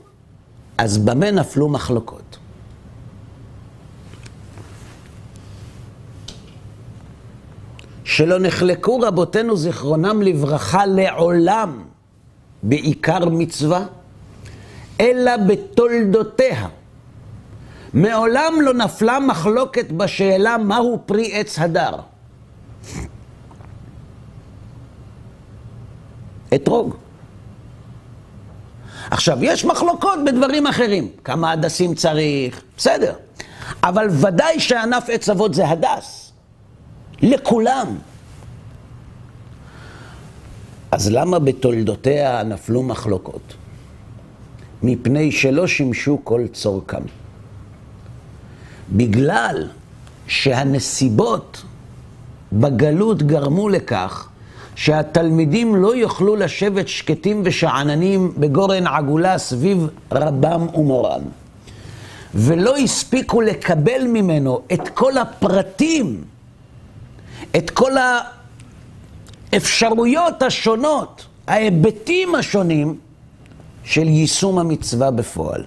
אז 0.78 0.98
במה 0.98 1.32
נפלו 1.32 1.70
מחלוקות? 1.70 2.38
שלא 8.04 8.40
נחלקו 8.40 9.00
רבותינו 9.00 9.58
זיכרונם 9.58 10.22
לברכה 10.22 10.86
לעולם 10.86 11.84
בעיקר 12.64 13.30
מצווה, 13.30 13.86
אלא 15.00 15.38
בתולדותיה. 15.38 16.68
מעולם 17.94 18.54
לא 18.62 18.74
נפלה 18.74 19.20
מחלוקת 19.20 19.92
בשאלה 19.92 20.58
מהו 20.58 21.00
פרי 21.06 21.30
עץ 21.34 21.60
הדר. 21.60 21.96
אתרוג. 26.56 26.96
עכשיו, 29.12 29.44
יש 29.44 29.66
מחלוקות 29.66 30.20
בדברים 30.26 30.68
אחרים. 30.68 31.10
כמה 31.24 31.52
הדסים 31.52 31.96
צריך, 31.96 32.62
בסדר. 32.78 33.14
אבל 33.84 34.08
ודאי 34.10 34.60
שענף 34.60 35.04
עץ 35.10 35.30
אבות 35.30 35.54
זה 35.54 35.70
הדס. 35.70 36.32
לכולם. 37.22 37.88
אז 40.92 41.12
למה 41.12 41.40
בתולדותיה 41.40 42.44
נפלו 42.44 42.84
מחלוקות? 42.84 43.54
מפני 44.84 45.32
שלא 45.32 45.68
שימשו 45.68 46.20
כל 46.24 46.42
צורכם. 46.54 47.02
בגלל 48.90 49.68
שהנסיבות 50.28 51.64
בגלות 52.54 53.24
גרמו 53.24 53.70
לכך 53.70 54.30
שהתלמידים 54.75 55.75
לא 55.75 55.96
יוכלו 55.96 56.36
לשבת 56.36 56.88
שקטים 56.88 57.41
ושאננים 57.46 58.34
בגורן 58.38 58.88
עגולה 58.88 59.38
סביב 59.38 59.88
רבם 60.12 60.67
ומורם. 60.75 61.22
ולא 62.34 62.77
הספיקו 62.77 63.41
לקבל 63.41 64.08
ממנו 64.08 64.62
את 64.74 64.89
כל 64.89 65.17
הפרטים, 65.17 66.24
את 67.58 67.70
כל 67.70 67.91
האפשרויות 69.53 70.41
השונות, 70.41 71.25
ההיבטים 71.48 72.36
השונים 72.36 72.98
של 73.84 74.08
יישום 74.08 74.60
המצווה 74.60 75.12
בפועל. 75.12 75.63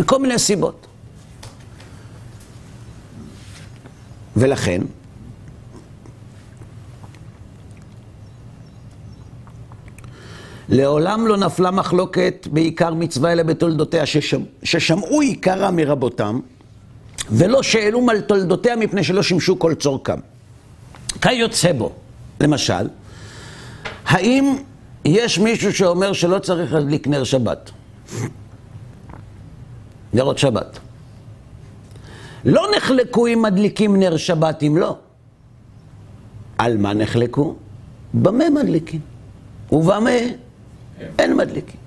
מכל 0.00 0.18
מיני 0.18 0.38
סיבות. 0.38 0.86
ולכן, 4.36 4.82
לעולם 10.68 11.26
לא 11.26 11.36
נפלה 11.36 11.70
מחלוקת 11.70 12.48
בעיקר 12.52 12.94
מצווה 12.94 13.32
אלא 13.32 13.42
בתולדותיה, 13.42 14.06
ששמ, 14.06 14.42
ששמעו 14.62 15.20
עיקרה 15.20 15.70
מרבותם, 15.70 16.40
ולא 17.30 17.62
שאלום 17.62 18.08
על 18.08 18.20
תולדותיה 18.20 18.76
מפני 18.76 19.04
שלא 19.04 19.22
שימשו 19.22 19.58
כל 19.58 19.74
צורכם. 19.74 20.18
כיוצא 21.20 21.72
בו, 21.72 21.92
למשל, 22.40 22.88
האם 24.06 24.56
יש 25.04 25.38
מישהו 25.38 25.72
שאומר 25.72 26.12
שלא 26.12 26.38
צריך 26.38 26.72
להדליק 26.72 27.06
נר 27.06 27.24
שבת? 27.24 27.70
נרות 30.12 30.38
שבת. 30.38 30.78
לא 32.44 32.66
נחלקו 32.76 33.26
אם 33.26 33.42
מדליקים 33.42 33.96
נר 33.96 34.16
שבת 34.16 34.62
אם 34.62 34.76
לא. 34.76 34.96
על 36.58 36.76
מה 36.76 36.94
נחלקו? 36.94 37.54
במה 38.14 38.50
מדליקים. 38.50 39.00
ובמה 39.72 40.10
אין 41.18 41.36
מדליקים. 41.36 41.80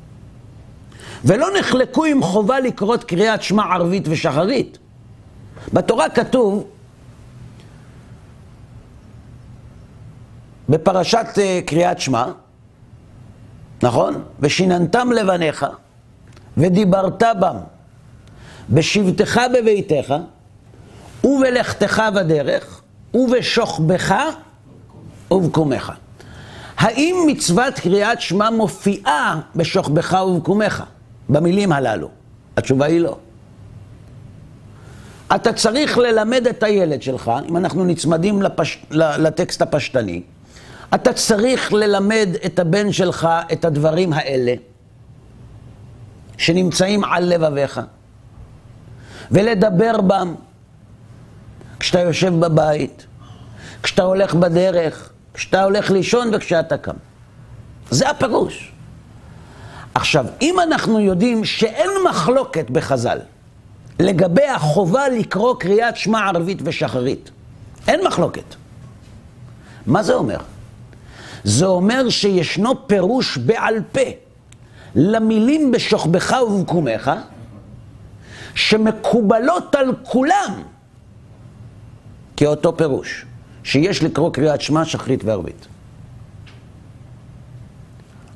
ולא 1.25 1.47
נחלקו 1.59 2.05
עם 2.05 2.23
חובה 2.23 2.59
לקרות 2.59 3.03
קריאת 3.03 3.43
שמע 3.43 3.63
ערבית 3.63 4.07
ושחרית. 4.07 4.77
בתורה 5.73 6.09
כתוב, 6.09 6.67
בפרשת 10.69 11.25
uh, 11.35 11.39
קריאת 11.65 11.99
שמע, 11.99 12.25
נכון? 13.83 14.23
ושיננתם 14.39 15.11
לבניך, 15.11 15.65
ודיברת 16.57 17.23
בם, 17.39 17.57
בשבתך 18.69 19.41
בביתך, 19.53 20.13
ובלכתך 21.23 22.03
בדרך, 22.15 22.81
ובשוכבך 23.13 24.15
ובקומך. 25.31 25.91
האם 26.81 27.15
מצוות 27.27 27.79
קריאת 27.79 28.21
שמע 28.21 28.49
מופיעה 28.49 29.41
בשוכבך 29.55 30.13
ובקומך, 30.27 30.83
במילים 31.29 31.71
הללו? 31.71 32.09
התשובה 32.57 32.85
היא 32.85 32.99
לא. 32.99 33.17
אתה 35.35 35.53
צריך 35.53 35.97
ללמד 35.97 36.47
את 36.47 36.63
הילד 36.63 37.01
שלך, 37.01 37.31
אם 37.49 37.57
אנחנו 37.57 37.85
נצמדים 37.85 38.41
לפש... 38.41 38.85
לטקסט 38.91 39.61
הפשטני, 39.61 40.21
אתה 40.95 41.13
צריך 41.13 41.73
ללמד 41.73 42.29
את 42.45 42.59
הבן 42.59 42.91
שלך 42.91 43.27
את 43.53 43.65
הדברים 43.65 44.13
האלה, 44.13 44.53
שנמצאים 46.37 47.03
על 47.03 47.23
לבביך, 47.23 47.81
ולדבר 49.31 50.01
בם 50.01 50.35
כשאתה 51.79 51.99
יושב 51.99 52.33
בבית, 52.39 53.05
כשאתה 53.83 54.03
הולך 54.03 54.33
בדרך, 54.33 55.10
כשאתה 55.33 55.63
הולך 55.63 55.91
לישון 55.91 56.29
וכשאתה 56.33 56.77
קם. 56.77 56.95
זה 57.89 58.09
הפירוש. 58.09 58.71
עכשיו, 59.93 60.25
אם 60.41 60.55
אנחנו 60.59 60.99
יודעים 60.99 61.45
שאין 61.45 61.89
מחלוקת 62.09 62.69
בחז"ל 62.69 63.19
לגבי 63.99 64.47
החובה 64.47 65.09
לקרוא 65.09 65.55
קריאת 65.59 65.97
שמע 65.97 66.27
ערבית 66.27 66.59
ושחרית, 66.63 67.31
אין 67.87 68.07
מחלוקת. 68.07 68.55
מה 69.85 70.03
זה 70.03 70.13
אומר? 70.13 70.37
זה 71.43 71.65
אומר 71.65 72.09
שישנו 72.09 72.87
פירוש 72.87 73.37
בעל 73.37 73.75
פה 73.91 74.09
למילים 74.95 75.71
בשוכבך 75.71 76.35
ובקומך, 76.47 77.11
שמקובלות 78.55 79.75
על 79.75 79.95
כולם 80.03 80.63
כאותו 82.37 82.77
פירוש. 82.77 83.25
שיש 83.63 84.03
לקרוא 84.03 84.33
קריאת 84.33 84.61
שמע, 84.61 84.85
שחרית 84.85 85.23
וערבית. 85.23 85.67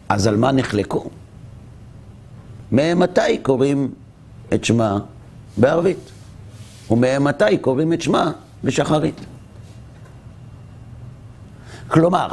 אז 0.10 0.28
על 0.28 0.38
מה 0.38 0.52
נחלקו? 0.52 1.10
ממתי 2.72 3.38
קוראים 3.42 3.92
את 4.54 4.66
שמע 4.66 4.98
בערבית? 5.58 6.12
וממתי 6.92 7.58
קוראים 7.62 7.94
את 7.94 8.02
שמע 8.02 8.32
בשחרית? 8.64 9.22
כלומר, 11.88 12.28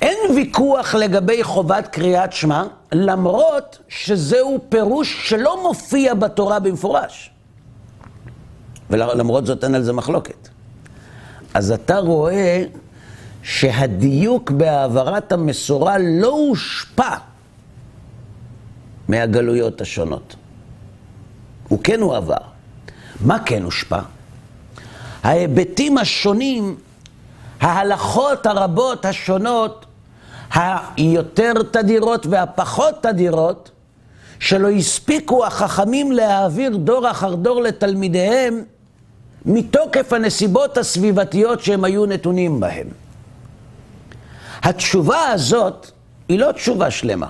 אין 0.00 0.18
ויכוח 0.36 0.94
לגבי 0.94 1.44
חובת 1.44 1.86
קריאת 1.86 2.32
שמע, 2.32 2.64
למרות 2.92 3.78
שזהו 3.88 4.60
פירוש 4.68 5.28
שלא 5.28 5.62
מופיע 5.62 6.14
בתורה 6.14 6.60
במפורש. 6.60 7.30
ולמרות 8.90 9.46
זאת 9.46 9.64
אין 9.64 9.74
על 9.74 9.82
זה 9.82 9.92
מחלוקת. 9.92 10.48
אז 11.54 11.70
אתה 11.70 11.98
רואה 11.98 12.64
שהדיוק 13.42 14.50
בהעברת 14.50 15.32
המסורה 15.32 15.96
לא 15.98 16.28
הושפע 16.28 17.16
מהגלויות 19.08 19.80
השונות. 19.80 20.36
הוא 21.68 21.78
כן 21.84 22.00
הועבר. 22.00 22.36
מה 23.20 23.38
כן 23.38 23.62
הושפע? 23.62 24.00
ההיבטים 25.22 25.98
השונים, 25.98 26.76
ההלכות 27.60 28.46
הרבות 28.46 29.04
השונות, 29.04 29.86
היותר 30.54 31.52
תדירות 31.70 32.26
והפחות 32.26 32.94
תדירות, 33.02 33.70
שלא 34.40 34.70
הספיקו 34.70 35.46
החכמים 35.46 36.12
להעביר 36.12 36.76
דור 36.76 37.10
אחר 37.10 37.34
דור 37.34 37.62
לתלמידיהם, 37.62 38.62
מתוקף 39.46 40.12
הנסיבות 40.12 40.78
הסביבתיות 40.78 41.60
שהם 41.60 41.84
היו 41.84 42.06
נתונים 42.06 42.60
בהן. 42.60 42.86
התשובה 44.62 45.28
הזאת 45.28 45.90
היא 46.28 46.38
לא 46.38 46.52
תשובה 46.52 46.90
שלמה, 46.90 47.26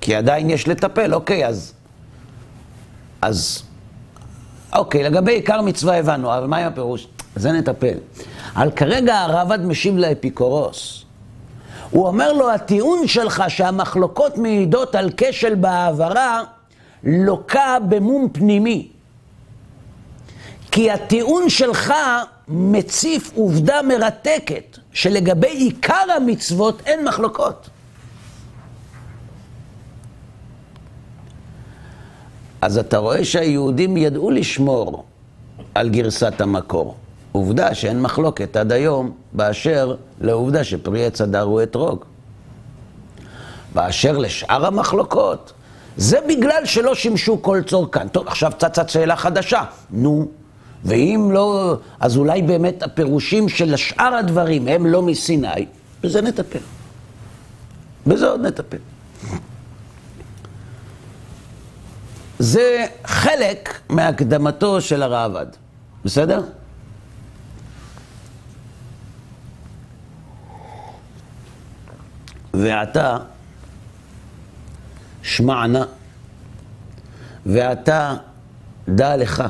כי 0.00 0.14
עדיין 0.14 0.50
יש 0.50 0.68
לטפל, 0.68 1.14
אוקיי, 1.14 1.46
אז... 1.46 1.72
אז... 3.22 3.62
אוקיי, 4.72 5.02
לגבי 5.02 5.32
עיקר 5.32 5.60
מצווה 5.60 5.98
הבנו, 5.98 6.34
אבל 6.38 6.46
מה 6.46 6.56
עם 6.56 6.66
הפירוש? 6.66 7.06
זה 7.36 7.52
נטפל. 7.52 7.94
אבל 8.56 8.70
כרגע 8.70 9.18
הרב"ד 9.18 9.64
משיב 9.64 9.96
לאפיקורוס. 9.96 11.04
הוא 11.90 12.06
אומר 12.06 12.32
לו, 12.32 12.50
הטיעון 12.50 13.06
שלך 13.06 13.44
שהמחלוקות 13.48 14.38
מעידות 14.38 14.94
על 14.94 15.10
כשל 15.16 15.54
בהעברה, 15.54 16.42
לוקה 17.04 17.76
במום 17.88 18.28
פנימי. 18.32 18.88
כי 20.74 20.90
הטיעון 20.90 21.48
שלך 21.48 21.94
מציף 22.48 23.32
עובדה 23.34 23.82
מרתקת, 23.82 24.78
שלגבי 24.92 25.48
עיקר 25.48 26.04
המצוות 26.16 26.82
אין 26.86 27.04
מחלוקות. 27.04 27.68
אז 32.60 32.78
אתה 32.78 32.98
רואה 32.98 33.24
שהיהודים 33.24 33.96
ידעו 33.96 34.30
לשמור 34.30 35.04
על 35.74 35.88
גרסת 35.88 36.40
המקור. 36.40 36.96
עובדה 37.32 37.74
שאין 37.74 38.02
מחלוקת 38.02 38.56
עד 38.56 38.72
היום 38.72 39.12
באשר 39.32 39.96
לעובדה 40.20 40.64
שפרי 40.64 41.06
עץ 41.06 41.20
הדר 41.20 41.42
הוא 41.42 41.62
אתרוג. 41.62 42.04
באשר 43.74 44.18
לשאר 44.18 44.66
המחלוקות, 44.66 45.52
זה 45.96 46.18
בגלל 46.28 46.64
שלא 46.64 46.94
שימשו 46.94 47.42
כל 47.42 47.62
צורכן. 47.66 48.08
טוב, 48.08 48.28
עכשיו 48.28 48.52
צצת 48.58 48.88
שאלה 48.88 49.16
חדשה. 49.16 49.62
נו, 49.90 50.28
ואם 50.84 51.28
לא, 51.32 51.76
אז 52.00 52.16
אולי 52.16 52.42
באמת 52.42 52.82
הפירושים 52.82 53.48
של 53.48 53.76
שאר 53.76 54.14
הדברים 54.14 54.68
הם 54.68 54.86
לא 54.86 55.02
מסיני, 55.02 55.66
בזה 56.00 56.22
נטפל. 56.22 56.58
בזה 58.06 58.26
עוד 58.28 58.40
נטפל. 58.40 58.76
זה 62.38 62.86
חלק 63.04 63.80
מהקדמתו 63.88 64.80
של 64.80 65.02
הראב"ד, 65.02 65.46
בסדר? 66.04 66.42
ועתה 72.54 73.16
שמע 75.22 75.66
נא, 75.66 75.84
ועתה 77.46 78.14
דע 78.88 79.16
לך, 79.16 79.44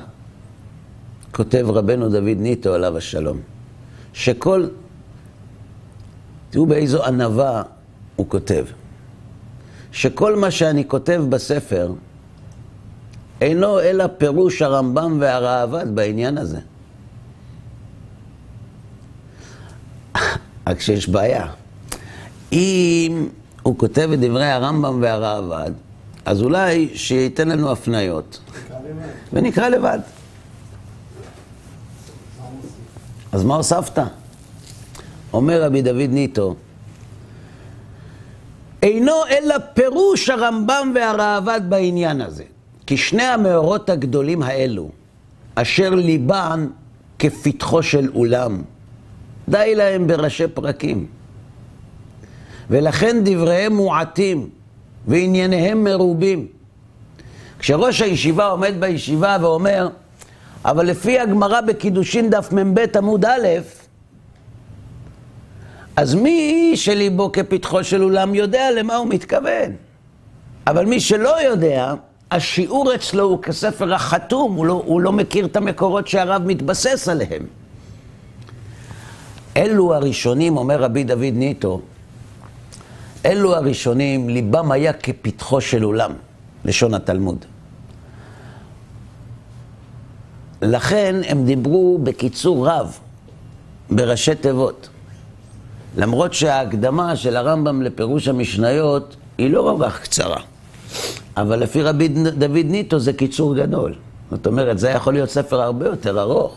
כותב 1.35 1.67
רבנו 1.69 2.09
דוד 2.09 2.37
ניטו 2.39 2.75
עליו 2.75 2.97
השלום, 2.97 3.41
שכל, 4.13 4.67
תראו 6.51 6.67
באיזו 6.67 7.05
ענווה 7.05 7.63
הוא 8.17 8.27
כותב, 8.29 8.65
שכל 9.93 10.37
מה 10.37 10.51
שאני 10.51 10.89
כותב 10.89 11.25
בספר 11.29 11.93
אינו 13.41 13.81
אלא 13.81 14.05
פירוש 14.19 14.63
הרמב"ם 14.63 15.17
והראב"ד 15.21 15.95
בעניין 15.95 16.39
הזה. 16.39 16.59
רק 20.67 20.81
שיש 20.81 21.09
בעיה. 21.09 21.47
אם 22.53 23.29
הוא 23.63 23.79
כותב 23.79 24.11
את 24.15 24.21
דברי 24.21 24.51
הרמב"ם 24.51 24.99
והראב"ד, 25.03 25.73
אז 26.25 26.43
אולי 26.43 26.89
שייתן 26.95 27.49
לנו 27.49 27.73
הפניות, 27.73 28.41
ונקרא 29.33 29.69
לבד. 29.69 29.99
אז 33.35 33.45
מה 33.45 33.55
הוספת? 33.55 33.99
אומר 35.33 35.63
רבי 35.63 35.83
דוד 35.83 36.11
ניטו, 36.11 36.55
אינו 38.83 39.13
אלא 39.31 39.55
פירוש 39.75 40.31
הרמב"ם 40.31 40.93
והראב"ד 40.95 41.61
בעניין 41.69 42.21
הזה. 42.21 42.45
כי 42.87 42.97
שני 42.97 43.23
המאורות 43.23 43.91
הגדולים 43.91 44.43
האלו, 44.43 44.91
אשר 45.55 45.91
ליבן 45.95 46.67
כפתחו 47.19 47.83
של 47.83 48.11
אולם, 48.15 48.63
די 49.49 49.75
להם 49.75 50.07
בראשי 50.07 50.49
פרקים. 50.49 51.07
ולכן 52.71 53.17
דבריהם 53.25 53.77
מועטים 53.77 54.49
וענייניהם 55.07 55.85
מרובים. 55.85 56.47
כשראש 57.59 58.03
הישיבה 58.03 58.47
עומד 58.47 58.75
בישיבה 58.79 59.37
ואומר, 59.41 59.89
אבל 60.65 60.87
לפי 60.87 61.21
הגמרא 61.21 61.61
בקידושין 61.61 62.31
דף 62.31 62.53
מ"ב 62.53 62.79
עמוד 62.97 63.25
א', 63.25 63.49
אז 65.97 66.15
מי 66.15 66.73
שליבו 66.75 67.33
כפתחו 67.33 67.85
של 67.85 68.03
אולם 68.03 68.35
יודע 68.35 68.71
למה 68.71 68.97
הוא 68.97 69.09
מתכוון. 69.09 69.73
אבל 70.67 70.87
מי 70.87 71.01
שלא 71.01 71.43
יודע, 71.43 71.95
השיעור 72.31 72.95
אצלו 72.95 73.25
הוא 73.25 73.43
כספר 73.43 73.95
החתום, 73.95 74.55
הוא 74.55 74.67
לא, 74.67 74.83
הוא 74.87 75.01
לא 75.01 75.13
מכיר 75.13 75.45
את 75.45 75.57
המקורות 75.57 76.09
שהרב 76.09 76.43
מתבסס 76.47 77.09
עליהם. 77.09 77.47
אלו 79.57 79.95
הראשונים, 79.95 80.57
אומר 80.57 80.83
רבי 80.83 81.05
דוד 81.05 81.33
ניטו, 81.33 81.81
אלו 83.27 83.57
הראשונים, 83.57 84.29
ליבם 84.29 84.73
היה 84.73 84.93
כפתחו 84.93 85.61
של 85.61 85.85
אולם, 85.85 86.13
לשון 86.65 86.95
התלמוד. 86.95 87.45
לכן 90.65 91.21
הם 91.29 91.45
דיברו 91.45 91.99
בקיצור 92.03 92.69
רב, 92.69 92.99
בראשי 93.91 94.35
תיבות. 94.35 94.89
למרות 95.97 96.35
שההקדמה 96.35 97.17
של 97.17 97.37
הרמב"ם 97.37 97.83
לפירוש 97.83 98.29
המשניות 98.29 99.17
היא 99.39 99.51
לא 99.51 99.75
כל 99.79 99.85
כך 99.85 100.03
קצרה. 100.03 100.41
אבל 101.37 101.59
לפי 101.59 101.83
רבי 101.83 102.09
דוד 102.09 102.67
ניטו 102.67 102.99
זה 102.99 103.13
קיצור 103.13 103.57
גדול. 103.57 103.95
זאת 104.31 104.47
אומרת, 104.47 104.79
זה 104.79 104.91
יכול 104.91 105.13
להיות 105.13 105.31
ספר 105.31 105.61
הרבה 105.61 105.87
יותר 105.87 106.21
ארוך. 106.21 106.57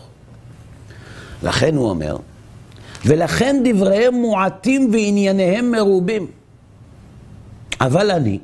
לכן 1.43 1.75
הוא 1.75 1.89
אומר, 1.89 2.17
ולכן 3.05 3.61
דבריהם 3.63 4.13
מועטים 4.13 4.89
וענייניהם 4.93 5.71
מרובים. 5.71 6.27
אבל 7.81 8.11
אני, 8.11 8.39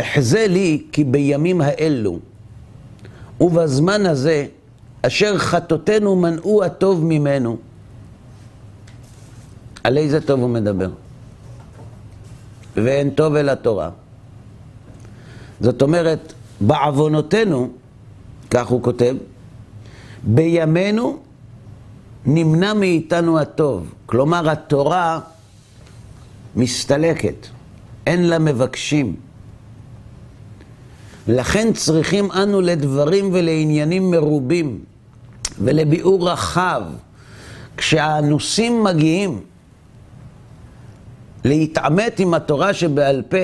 אחזה 0.00 0.46
לי 0.48 0.82
כי 0.92 1.04
בימים 1.04 1.60
האלו 1.60 2.18
ובזמן 3.44 4.06
הזה, 4.06 4.46
אשר 5.02 5.38
חטאותינו 5.38 6.16
מנעו 6.16 6.64
הטוב 6.64 7.04
ממנו, 7.04 7.56
על 9.84 9.98
איזה 9.98 10.20
טוב 10.20 10.40
הוא 10.40 10.50
מדבר? 10.50 10.90
ואין 12.76 13.10
טוב 13.10 13.34
אל 13.34 13.48
התורה. 13.48 13.90
זאת 15.60 15.82
אומרת, 15.82 16.32
בעוונותינו, 16.60 17.68
כך 18.50 18.66
הוא 18.66 18.82
כותב, 18.82 19.16
בימינו 20.22 21.18
נמנע 22.26 22.74
מאיתנו 22.74 23.38
הטוב. 23.38 23.94
כלומר, 24.06 24.50
התורה 24.50 25.20
מסתלקת, 26.56 27.46
אין 28.06 28.28
לה 28.28 28.38
מבקשים. 28.38 29.16
לכן 31.28 31.72
צריכים 31.72 32.32
אנו 32.32 32.60
לדברים 32.60 33.30
ולעניינים 33.32 34.10
מרובים 34.10 34.84
ולביאור 35.58 36.30
רחב. 36.30 36.82
כשהאנוסים 37.76 38.84
מגיעים 38.84 39.40
להתעמת 41.44 42.20
עם 42.20 42.34
התורה 42.34 42.74
שבעל 42.74 43.22
פה, 43.28 43.36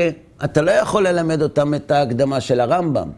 אתה 0.44 0.62
לא 0.62 0.70
יכול 0.70 1.08
ללמד 1.08 1.42
אותם 1.42 1.74
את 1.74 1.90
ההקדמה 1.90 2.40
של 2.40 2.60
הרמב"ם, 2.60 3.10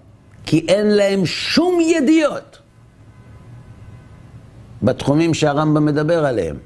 כי 0.46 0.64
אין 0.68 0.86
להם 0.86 1.26
שום 1.26 1.80
ידיעות 1.80 2.58
בתחומים 4.82 5.34
שהרמב"ם 5.34 5.84
מדבר 5.84 6.26
עליהם, 6.26 6.56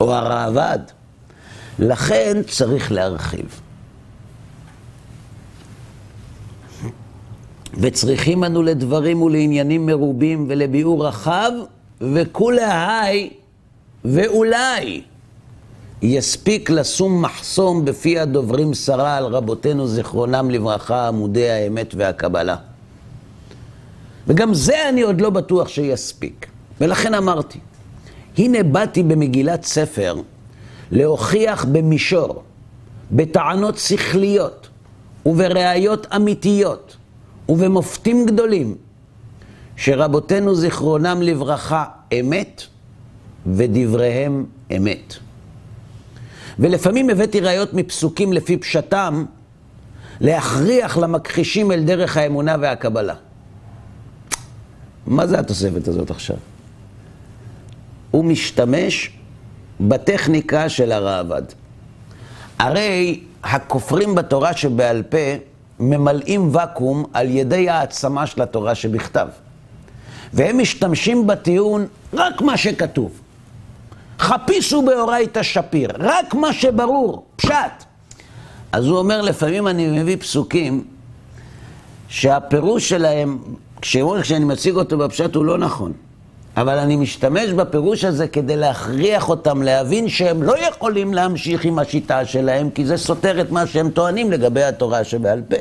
או 0.00 0.14
הראב"ד. 0.14 0.78
לכן 1.78 2.42
צריך 2.46 2.92
להרחיב. 2.92 3.60
וצריכים 7.74 8.44
אנו 8.44 8.62
לדברים 8.62 9.22
ולעניינים 9.22 9.86
מרובים 9.86 10.46
ולביאור 10.48 11.06
רחב, 11.06 11.50
וכולי 12.00 13.30
ואולי 14.04 15.02
יספיק 16.02 16.70
לשום 16.70 17.22
מחסום 17.22 17.84
בפי 17.84 18.18
הדוברים 18.18 18.74
שרה 18.74 19.16
על 19.16 19.24
רבותינו 19.24 19.88
זיכרונם 19.88 20.50
לברכה, 20.50 21.08
עמודי 21.08 21.50
האמת 21.50 21.94
והקבלה. 21.94 22.56
וגם 24.26 24.54
זה 24.54 24.88
אני 24.88 25.02
עוד 25.02 25.20
לא 25.20 25.30
בטוח 25.30 25.68
שיספיק. 25.68 26.46
ולכן 26.80 27.14
אמרתי, 27.14 27.58
הנה 28.38 28.62
באתי 28.62 29.02
במגילת 29.02 29.64
ספר 29.64 30.16
להוכיח 30.90 31.64
במישור, 31.64 32.42
בטענות 33.12 33.78
שכליות 33.78 34.68
ובראיות 35.26 36.06
אמיתיות 36.16 36.96
ובמופתים 37.48 38.26
גדולים, 38.26 38.74
שרבותינו 39.76 40.54
זיכרונם 40.54 41.22
לברכה 41.22 41.84
אמת 42.20 42.62
ודבריהם 43.46 44.46
אמת. 44.76 45.14
ולפעמים 46.58 47.10
הבאתי 47.10 47.40
ראיות 47.40 47.74
מפסוקים 47.74 48.32
לפי 48.32 48.56
פשטם, 48.56 49.24
להכריח 50.20 50.96
למכחישים 50.96 51.72
אל 51.72 51.84
דרך 51.84 52.16
האמונה 52.16 52.56
והקבלה. 52.60 53.14
מה 55.06 55.26
זה 55.26 55.38
התוספת 55.38 55.88
הזאת 55.88 56.10
עכשיו? 56.10 56.36
הוא 58.10 58.24
משתמש 58.24 59.10
בטכניקה 59.80 60.68
של 60.68 60.92
הראב"ד. 60.92 61.42
הרי 62.58 63.20
הכופרים 63.42 64.14
בתורה 64.14 64.56
שבעל 64.56 65.02
פה 65.02 65.16
ממלאים 65.80 66.48
ואקום 66.52 67.04
על 67.12 67.30
ידי 67.30 67.68
העצמה 67.68 68.26
של 68.26 68.42
התורה 68.42 68.74
שבכתב. 68.74 69.28
והם 70.32 70.58
משתמשים 70.58 71.26
בטיעון 71.26 71.86
רק 72.12 72.42
מה 72.42 72.56
שכתוב. 72.56 73.20
חפישו 74.18 74.82
באורייתא 74.82 75.42
שפיר, 75.42 75.90
רק 75.98 76.34
מה 76.34 76.52
שברור, 76.52 77.24
פשט. 77.36 77.84
אז 78.72 78.86
הוא 78.86 78.98
אומר, 78.98 79.22
לפעמים 79.22 79.68
אני 79.68 80.00
מביא 80.00 80.16
פסוקים 80.16 80.84
שהפירוש 82.08 82.88
שלהם, 82.88 83.38
כשאני 83.80 84.44
מציג 84.44 84.74
אותו 84.74 84.98
בפשט 84.98 85.34
הוא 85.34 85.44
לא 85.44 85.58
נכון. 85.58 85.92
אבל 86.60 86.78
אני 86.78 86.96
משתמש 86.96 87.50
בפירוש 87.50 88.04
הזה 88.04 88.28
כדי 88.28 88.56
להכריח 88.56 89.28
אותם 89.28 89.62
להבין 89.62 90.08
שהם 90.08 90.42
לא 90.42 90.54
יכולים 90.68 91.14
להמשיך 91.14 91.64
עם 91.64 91.78
השיטה 91.78 92.24
שלהם, 92.24 92.70
כי 92.70 92.86
זה 92.86 92.96
סותר 92.96 93.40
את 93.40 93.50
מה 93.50 93.66
שהם 93.66 93.90
טוענים 93.90 94.32
לגבי 94.32 94.62
התורה 94.62 95.04
שבעל 95.04 95.42
פה. 95.48 95.56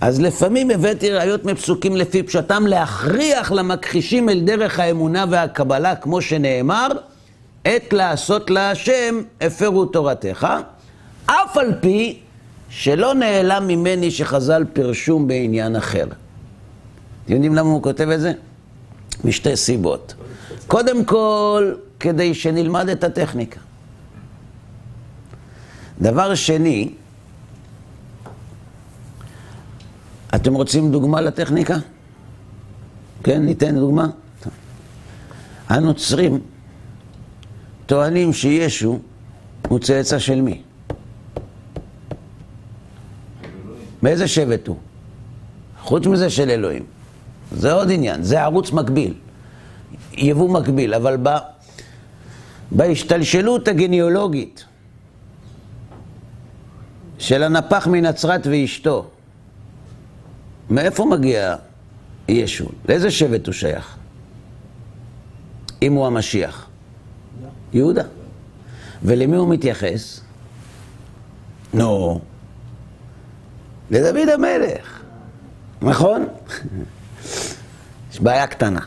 אז 0.00 0.20
לפעמים 0.20 0.70
הבאתי 0.70 1.10
ראיות 1.10 1.44
מפסוקים 1.44 1.96
לפי 1.96 2.22
פשטם 2.22 2.66
להכריח 2.66 3.52
למכחישים 3.52 4.28
אל 4.28 4.40
דרך 4.40 4.78
האמונה 4.78 5.24
והקבלה, 5.30 5.96
כמו 5.96 6.20
שנאמר, 6.20 6.88
עת 7.64 7.92
לעשות 7.92 8.50
להשם 8.50 9.20
הפרו 9.40 9.84
תורתך, 9.84 10.46
אף 11.26 11.56
על 11.56 11.74
פי 11.80 12.18
שלא 12.68 13.14
נעלם 13.14 13.66
ממני 13.66 14.10
שחז"ל 14.10 14.64
פירשום 14.72 15.28
בעניין 15.28 15.76
אחר. 15.76 16.04
אתם 17.24 17.32
יודעים 17.32 17.54
למה 17.54 17.70
הוא 17.70 17.82
כותב 17.82 18.08
את 18.08 18.20
זה? 18.20 18.32
משתי 19.24 19.56
סיבות. 19.56 20.14
קודם 20.66 21.04
כל, 21.04 21.74
כדי 22.00 22.34
שנלמד 22.34 22.88
את 22.88 23.04
הטכניקה. 23.04 23.60
דבר 26.00 26.34
שני, 26.34 26.92
אתם 30.34 30.54
רוצים 30.54 30.92
דוגמה 30.92 31.20
לטכניקה? 31.20 31.76
כן, 33.22 33.42
ניתן 33.42 33.78
דוגמה. 33.78 34.06
הנוצרים 35.68 36.40
טוענים 37.86 38.32
שישו 38.32 38.98
הוא 39.68 39.78
צאצא 39.78 40.18
של 40.18 40.40
מי? 40.40 40.62
מאיזה 44.02 44.28
שבט 44.28 44.66
הוא? 44.66 44.76
חוץ 45.80 46.06
מזה 46.06 46.30
של 46.30 46.50
אלוהים. 46.50 46.91
זה 47.56 47.72
עוד 47.72 47.90
עניין, 47.90 48.22
זה 48.22 48.42
ערוץ 48.42 48.72
מקביל, 48.72 49.14
יבוא 50.12 50.50
מקביל, 50.50 50.94
אבל 50.94 51.16
ב... 51.22 51.28
בהשתלשלות 52.70 53.68
הגניאולוגית 53.68 54.64
של 57.18 57.42
הנפח 57.42 57.86
מנצרת 57.86 58.46
ואשתו, 58.46 59.10
מאיפה 60.70 61.04
מגיע 61.04 61.56
ישו? 62.28 62.68
לאיזה 62.88 63.10
שבט 63.10 63.46
הוא 63.46 63.52
שייך? 63.52 63.96
אם 65.82 65.92
הוא 65.92 66.06
המשיח? 66.06 66.66
יהודה. 67.72 68.04
ולמי 69.02 69.36
הוא 69.36 69.48
מתייחס? 69.48 70.20
נו, 71.74 72.20
לדוד 73.90 74.28
המלך, 74.28 75.02
נכון? 75.82 76.26
יש 78.12 78.20
בעיה 78.20 78.46
קטנה. 78.46 78.80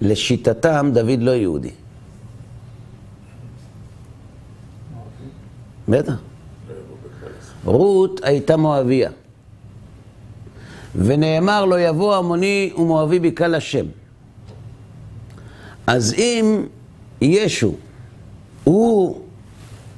לשיטתם 0.00 0.90
דוד 0.94 1.18
לא 1.20 1.30
יהודי. 1.30 1.70
בטח. 5.88 6.14
רות 7.64 8.20
הייתה 8.24 8.56
מואביה. 8.56 9.10
ונאמר 10.96 11.64
לו 11.64 11.78
יבוא 11.78 12.16
עמוני 12.16 12.72
ומואבי 12.76 13.18
בקהל 13.18 13.54
השם. 13.54 13.86
אז 15.86 16.14
אם 16.14 16.66
ישו 17.20 17.74
הוא 18.64 19.20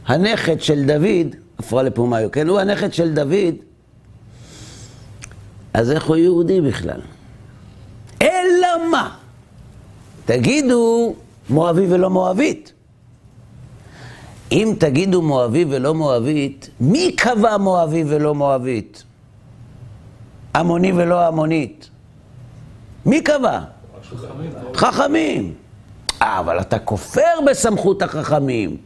הנכד 0.06 0.60
של 0.60 0.86
דוד, 0.86 1.36
הפרעה 1.58 1.82
לפומיו, 1.82 2.28
כן? 2.32 2.48
הוא 2.48 2.60
הנכד 2.60 2.92
של 2.92 3.14
דוד, 3.14 3.54
אז 5.74 5.90
איך 5.90 6.04
הוא 6.04 6.16
יהודי 6.16 6.60
בכלל? 6.60 7.00
מה? 8.90 9.10
תגידו 10.24 11.14
מואבי 11.50 11.86
ולא 11.88 12.10
מואבית. 12.10 12.72
אם 14.52 14.74
תגידו 14.78 15.22
מואבי 15.22 15.64
ולא 15.68 15.94
מואבית, 15.94 16.70
מי 16.80 17.12
קבע 17.16 17.56
מואבי 17.56 18.04
ולא 18.06 18.34
מואבית? 18.34 19.02
עמוני 20.56 20.92
ולא 20.92 21.26
עמונית. 21.26 21.88
מי 23.06 23.20
קבע? 23.22 23.60
חכמים. 24.74 25.54
אה, 26.22 26.38
אבל 26.38 26.60
אתה 26.60 26.78
כופר 26.78 27.40
בסמכות 27.46 28.02
החכמים. 28.02 28.76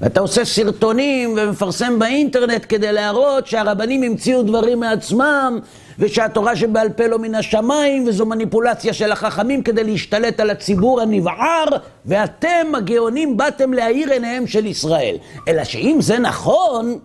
ואתה 0.00 0.20
עושה 0.20 0.44
סרטונים 0.44 1.34
ומפרסם 1.36 1.98
באינטרנט 1.98 2.66
כדי 2.68 2.92
להראות 2.92 3.46
שהרבנים 3.46 4.02
המציאו 4.02 4.42
דברים 4.42 4.80
מעצמם 4.80 5.58
ושהתורה 5.98 6.56
שבעל 6.56 6.88
פה 6.88 7.06
לא 7.06 7.18
מן 7.18 7.34
השמיים 7.34 8.04
וזו 8.08 8.26
מניפולציה 8.26 8.92
של 8.92 9.12
החכמים 9.12 9.62
כדי 9.62 9.84
להשתלט 9.84 10.40
על 10.40 10.50
הציבור 10.50 11.00
הנבער 11.00 11.64
ואתם 12.06 12.66
הגאונים 12.74 13.36
באתם 13.36 13.72
להאיר 13.72 14.12
עיניהם 14.12 14.46
של 14.46 14.66
ישראל. 14.66 15.16
אלא 15.48 15.64
שאם 15.64 15.98
זה 16.00 16.18
נכון, 16.18 16.98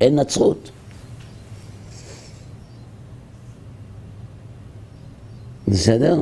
אין 0.00 0.18
נצרות. 0.18 0.70
בסדר? 5.68 6.20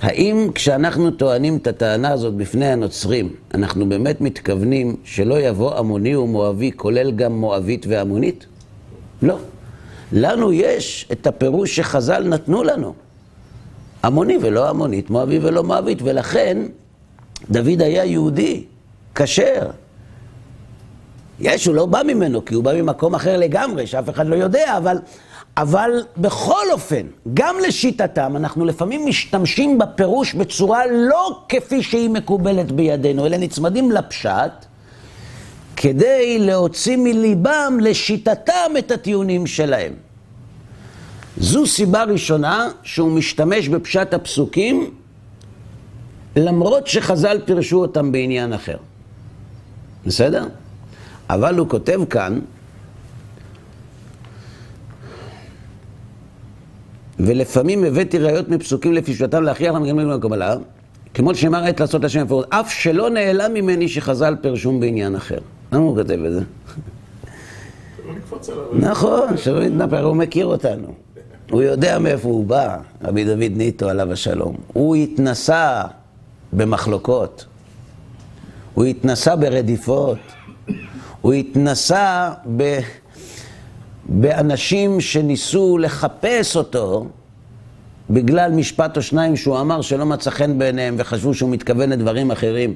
האם 0.00 0.50
כשאנחנו 0.54 1.10
טוענים 1.10 1.56
את 1.56 1.66
הטענה 1.66 2.12
הזאת 2.12 2.34
בפני 2.34 2.66
הנוצרים, 2.66 3.34
אנחנו 3.54 3.88
באמת 3.88 4.20
מתכוונים 4.20 4.96
שלא 5.04 5.40
יבוא 5.40 5.74
עמוני 5.78 6.16
ומואבי, 6.16 6.70
כולל 6.76 7.10
גם 7.10 7.32
מואבית 7.32 7.86
ועמונית? 7.88 8.46
לא. 9.22 9.36
לנו 10.12 10.52
יש 10.52 11.06
את 11.12 11.26
הפירוש 11.26 11.76
שחז"ל 11.76 12.28
נתנו 12.28 12.62
לנו. 12.62 12.94
עמוני 14.04 14.38
ולא 14.40 14.68
עמונית, 14.68 15.10
מואבי 15.10 15.38
ולא 15.38 15.62
מואבית, 15.62 15.98
ולכן 16.02 16.58
דוד 17.50 17.82
היה 17.82 18.04
יהודי, 18.04 18.64
כשר. 19.14 19.70
יש, 21.40 21.66
הוא 21.66 21.74
לא 21.74 21.86
בא 21.86 22.02
ממנו, 22.06 22.44
כי 22.44 22.54
הוא 22.54 22.64
בא 22.64 22.82
ממקום 22.82 23.14
אחר 23.14 23.36
לגמרי, 23.36 23.86
שאף 23.86 24.08
אחד 24.10 24.26
לא 24.26 24.34
יודע, 24.34 24.76
אבל 24.76 24.98
אבל 25.56 26.04
בכל 26.16 26.70
אופן, 26.72 27.06
גם 27.34 27.56
לשיטתם, 27.68 28.36
אנחנו 28.36 28.64
לפעמים 28.64 29.06
משתמשים 29.06 29.78
בפירוש 29.78 30.34
בצורה 30.34 30.86
לא 30.86 31.42
כפי 31.48 31.82
שהיא 31.82 32.10
מקובלת 32.10 32.72
בידינו, 32.72 33.26
אלא 33.26 33.36
נצמדים 33.36 33.90
לפשט, 33.90 34.52
כדי 35.76 36.38
להוציא 36.38 36.96
מליבם 36.96 37.78
לשיטתם 37.82 38.70
את 38.78 38.90
הטיעונים 38.90 39.46
שלהם. 39.46 39.92
זו 41.36 41.66
סיבה 41.66 42.04
ראשונה 42.04 42.68
שהוא 42.82 43.12
משתמש 43.12 43.68
בפשט 43.68 44.14
הפסוקים, 44.14 44.90
למרות 46.36 46.86
שחז"ל 46.86 47.40
פירשו 47.44 47.80
אותם 47.80 48.12
בעניין 48.12 48.52
אחר. 48.52 48.76
בסדר? 50.06 50.46
אבל 51.30 51.58
הוא 51.58 51.68
כותב 51.68 52.00
כאן, 52.10 52.40
ולפעמים 57.18 57.84
הבאתי 57.84 58.18
ראיות 58.18 58.48
מפסוקים 58.48 58.92
לפי 58.92 59.14
שפטם 59.14 59.42
להכריח 59.42 59.74
למגמלים 59.74 60.10
לקבלה, 60.10 60.56
כמו 61.14 61.34
שנאמר 61.34 61.64
עת 61.64 61.80
לעשות 61.80 62.04
השם 62.04 62.22
מפורט, 62.22 62.46
אף 62.48 62.72
שלא 62.72 63.10
נעלם 63.10 63.54
ממני 63.54 63.88
שחז"ל 63.88 64.36
פרשום 64.42 64.80
בעניין 64.80 65.16
אחר. 65.16 65.38
למה 65.72 65.84
הוא 65.84 65.96
כותב 65.96 66.24
את 66.24 66.32
זה? 66.32 66.40
נכון, 68.72 69.36
שלא 69.36 69.62
יתנפר, 69.62 70.04
הוא 70.04 70.16
מכיר 70.16 70.46
אותנו. 70.46 70.94
הוא 71.50 71.62
יודע 71.62 71.98
מאיפה 71.98 72.28
הוא 72.28 72.46
בא, 72.46 72.78
רבי 73.02 73.24
דוד 73.24 73.52
ניטו 73.56 73.88
עליו 73.88 74.12
השלום. 74.12 74.56
הוא 74.72 74.96
התנסה 74.96 75.82
במחלוקות, 76.52 77.46
הוא 78.74 78.84
התנסה 78.84 79.36
ברדיפות, 79.36 80.18
הוא 81.20 81.32
התנסה 81.32 82.30
ב... 82.56 82.78
באנשים 84.08 85.00
שניסו 85.00 85.78
לחפש 85.78 86.56
אותו 86.56 87.06
בגלל 88.10 88.52
משפט 88.52 88.96
או 88.96 89.02
שניים 89.02 89.36
שהוא 89.36 89.60
אמר 89.60 89.80
שלא 89.80 90.06
מצא 90.06 90.30
חן 90.30 90.58
בעיניהם 90.58 90.94
וחשבו 90.98 91.34
שהוא 91.34 91.50
מתכוון 91.50 91.90
לדברים 91.90 92.30
אחרים. 92.30 92.74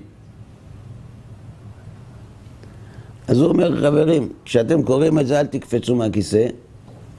אז 3.29 3.41
הוא 3.41 3.49
אומר, 3.49 3.81
חברים, 3.81 4.29
כשאתם 4.45 4.83
קוראים 4.83 5.19
את 5.19 5.27
זה 5.27 5.41
אל 5.41 5.47
תקפצו 5.47 5.95
מהכיסא, 5.95 6.47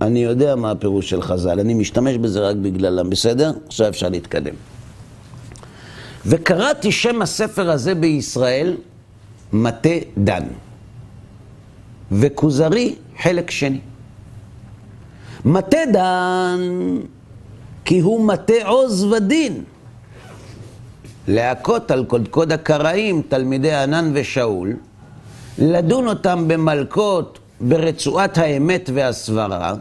אני 0.02 0.20
יודע 0.24 0.56
מה 0.56 0.72
הפירוש 0.72 1.10
של 1.10 1.22
חז"ל, 1.22 1.60
אני 1.60 1.74
משתמש 1.74 2.18
בזה 2.18 2.39
רק 2.39 2.56
בגללם, 2.56 3.10
בסדר? 3.10 3.52
עכשיו 3.68 3.88
אפשר 3.89 4.10
להתקדם. 4.10 4.54
וקראתי 6.26 6.91
שם 6.91 7.22
הספר 7.22 7.70
הזה 7.70 7.96
בישראל, 7.96 8.78
מטה 9.54 9.89
דן, 10.18 10.44
וכוזרי 12.12 12.96
חלק 13.22 13.52
שני. 13.52 13.80
מטה 15.46 15.78
דן, 15.94 16.60
כי 17.86 18.00
הוא 18.00 18.26
מטה 18.26 18.54
עוז 18.65 19.04
ודין. 19.04 19.63
להכות 21.28 21.91
על 21.91 22.06
קודקוד 22.06 22.52
הקראים, 22.52 23.22
תלמידי 23.30 23.74
ענן 23.74 24.12
ושאול, 24.13 24.76
לדון 25.58 26.08
אותם 26.08 26.48
במלכות 26.48 27.39
ברצועת 27.62 28.38
האמת 28.38 28.89
והסברה, 28.94 29.74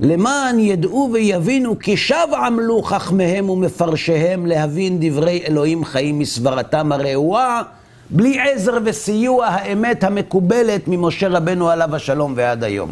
למען 0.00 0.58
ידעו 0.58 1.10
ויבינו 1.12 1.78
כי 1.78 1.96
שב 1.96 2.26
עמלו 2.46 2.82
חכמיהם 2.82 3.50
ומפרשיהם 3.50 4.46
להבין 4.46 4.98
דברי 5.00 5.42
אלוהים 5.48 5.84
חיים 5.84 6.18
מסברתם 6.18 6.92
הרעועה, 6.92 7.62
בלי 8.10 8.40
עזר 8.40 8.78
וסיוע 8.84 9.46
האמת 9.46 10.04
המקובלת 10.04 10.88
ממשה 10.88 11.28
רבנו 11.28 11.70
עליו 11.70 11.96
השלום 11.96 12.32
ועד 12.36 12.64
היום. 12.64 12.90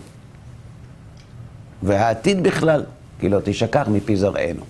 והעתיד 1.82 2.42
בכלל, 2.42 2.82
כי 3.20 3.28
לא 3.28 3.38
תשכח 3.44 3.88
מפי 3.88 4.16
זרענו. 4.16 4.62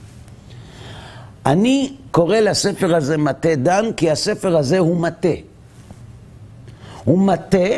אני 1.46 1.92
קורא 2.11 2.37
לספר 2.37 2.96
הזה 2.96 3.16
מטה 3.16 3.55
דן, 3.55 3.85
כי 3.96 4.11
הספר 4.11 4.57
הזה 4.57 4.79
הוא 4.79 5.00
מטה. 5.00 5.49
הוא 7.04 7.18
מטה 7.18 7.68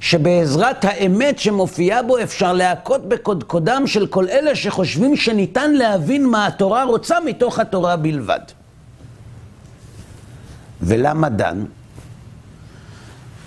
שבעזרת 0.00 0.84
האמת 0.84 1.38
שמופיעה 1.38 2.02
בו 2.02 2.18
אפשר 2.18 2.52
להכות 2.52 3.08
בקודקודם 3.08 3.86
של 3.86 4.06
כל 4.06 4.28
אלה 4.28 4.54
שחושבים 4.54 5.16
שניתן 5.16 5.72
להבין 5.72 6.26
מה 6.26 6.46
התורה 6.46 6.84
רוצה 6.84 7.16
מתוך 7.26 7.58
התורה 7.58 7.96
בלבד. 7.96 8.40
ולמה 10.82 11.28
דן? 11.28 11.64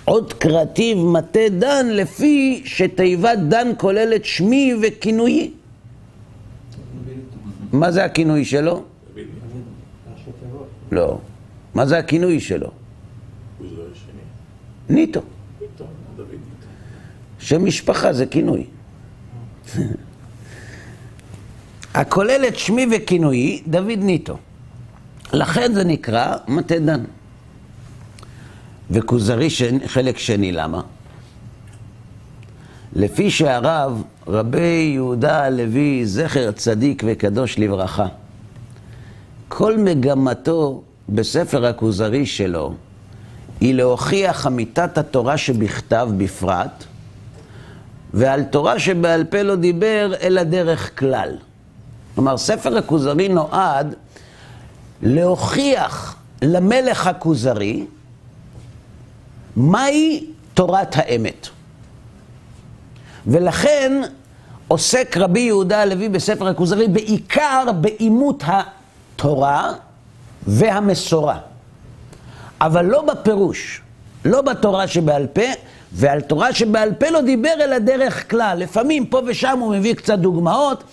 עוד 0.04 0.32
קרטיב 0.32 0.98
מטה 0.98 1.48
דן 1.50 1.86
לפי 1.88 2.62
שתיבת 2.64 3.38
דן 3.38 3.68
כוללת 3.78 4.24
שמי 4.24 4.74
וכינויי. 4.82 5.50
מה 7.72 7.90
זה 7.90 8.04
הכינוי 8.04 8.44
שלו? 8.44 8.82
לא. 10.92 11.18
מה 11.74 11.86
זה 11.86 11.98
הכינוי 11.98 12.40
שלו? 12.40 12.83
ניטו. 14.88 15.20
שם 17.38 17.64
משפחה 17.64 18.12
זה 18.12 18.26
כינוי. 18.26 18.66
הכולל 21.94 22.44
את 22.48 22.58
שמי 22.58 22.86
וכינויי, 22.92 23.62
דוד 23.66 23.98
ניטו. 23.98 24.38
לכן 25.32 25.74
זה 25.74 25.84
נקרא 25.84 26.36
מטה 26.48 26.78
דן. 26.78 27.04
וכוזרי 28.90 29.50
שני, 29.50 29.88
חלק 29.88 30.18
שני, 30.18 30.52
למה? 30.52 30.80
לפי 32.96 33.30
שהרב 33.30 34.02
רבי 34.26 34.90
יהודה 34.94 35.44
הלוי, 35.44 36.06
זכר 36.06 36.52
צדיק 36.52 37.02
וקדוש 37.06 37.58
לברכה, 37.58 38.06
כל 39.48 39.78
מגמתו 39.78 40.82
בספר 41.08 41.66
הכוזרי 41.66 42.26
שלו 42.26 42.74
היא 43.60 43.74
להוכיח 43.74 44.46
אמיתת 44.46 44.98
התורה 44.98 45.36
שבכתב 45.36 46.08
בפרט, 46.16 46.84
ועל 48.14 48.42
תורה 48.44 48.78
שבעל 48.78 49.24
פה 49.24 49.42
לא 49.42 49.56
דיבר, 49.56 50.12
אלא 50.22 50.42
דרך 50.42 50.98
כלל. 50.98 51.36
כלומר, 52.14 52.36
ספר 52.36 52.78
הכוזרי 52.78 53.28
נועד 53.28 53.94
להוכיח 55.02 56.16
למלך 56.42 57.06
הכוזרי 57.06 57.86
מהי 59.56 60.26
תורת 60.54 60.96
האמת. 60.96 61.48
ולכן 63.26 64.02
עוסק 64.68 65.16
רבי 65.16 65.40
יהודה 65.40 65.82
הלוי 65.82 66.08
בספר 66.08 66.48
הכוזרי 66.48 66.88
בעיקר 66.88 67.66
באימות 67.80 68.42
התורה 68.46 69.72
והמסורה. 70.46 71.38
אבל 72.64 72.84
לא 72.84 73.02
בפירוש, 73.02 73.80
לא 74.24 74.42
בתורה 74.42 74.88
שבעל 74.88 75.26
פה, 75.26 75.42
ועל 75.92 76.20
תורה 76.20 76.52
שבעל 76.52 76.94
פה 76.94 77.10
לא 77.10 77.20
דיבר 77.20 77.54
אלא 77.64 77.78
דרך 77.78 78.30
כלל. 78.30 78.58
לפעמים 78.58 79.06
פה 79.06 79.20
ושם 79.26 79.58
הוא 79.58 79.76
מביא 79.76 79.94
קצת 79.94 80.18
דוגמאות, 80.18 80.84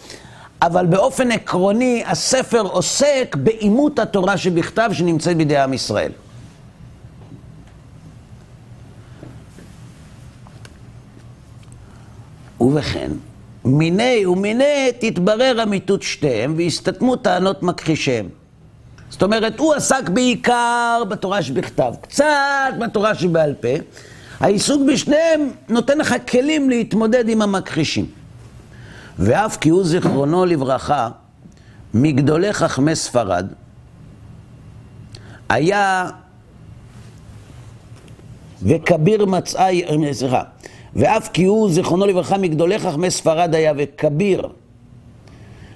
אבל 0.61 0.85
באופן 0.85 1.31
עקרוני 1.31 2.03
הספר 2.05 2.61
עוסק 2.61 3.35
באימות 3.39 3.99
התורה 3.99 4.37
שבכתב 4.37 4.89
שנמצאת 4.93 5.37
בידי 5.37 5.57
עם 5.57 5.73
ישראל. 5.73 6.11
ובכן, 12.59 13.11
מיני 13.65 14.25
ומיני 14.25 14.91
תתברר 14.99 15.63
אמיתות 15.63 16.03
שתיהם 16.03 16.53
והסתתמו 16.57 17.15
טענות 17.15 17.63
מכחישיהם. 17.63 18.40
זאת 19.11 19.23
אומרת, 19.23 19.59
הוא 19.59 19.73
עסק 19.73 20.09
בעיקר 20.09 21.03
בתורה 21.09 21.43
שבכתב, 21.43 21.93
קצת 22.01 22.25
בתורה 22.79 23.15
שבעל 23.15 23.53
פה. 23.53 23.67
העיסוק 24.39 24.81
בשניהם 24.93 25.49
נותן 25.69 25.97
לך 25.97 26.15
כלים 26.31 26.69
להתמודד 26.69 27.29
עם 27.29 27.41
המכחישים. 27.41 28.05
ואף 29.19 29.57
כי 29.57 29.69
הוא 29.69 29.83
זיכרונו 29.83 30.45
לברכה, 30.45 31.09
מגדולי 31.93 32.53
חכמי 32.53 32.95
ספרד, 32.95 33.47
היה 35.49 36.09
וכביר 38.63 39.25
מצאה, 39.25 39.67
סליחה, 40.11 40.43
ואף 40.95 41.29
כי 41.33 41.43
הוא 41.43 41.71
זיכרונו 41.71 42.05
לברכה 42.05 42.37
מגדולי 42.37 42.79
חכמי 42.79 43.11
ספרד 43.11 43.55
היה 43.55 43.73
וכביר 43.77 44.47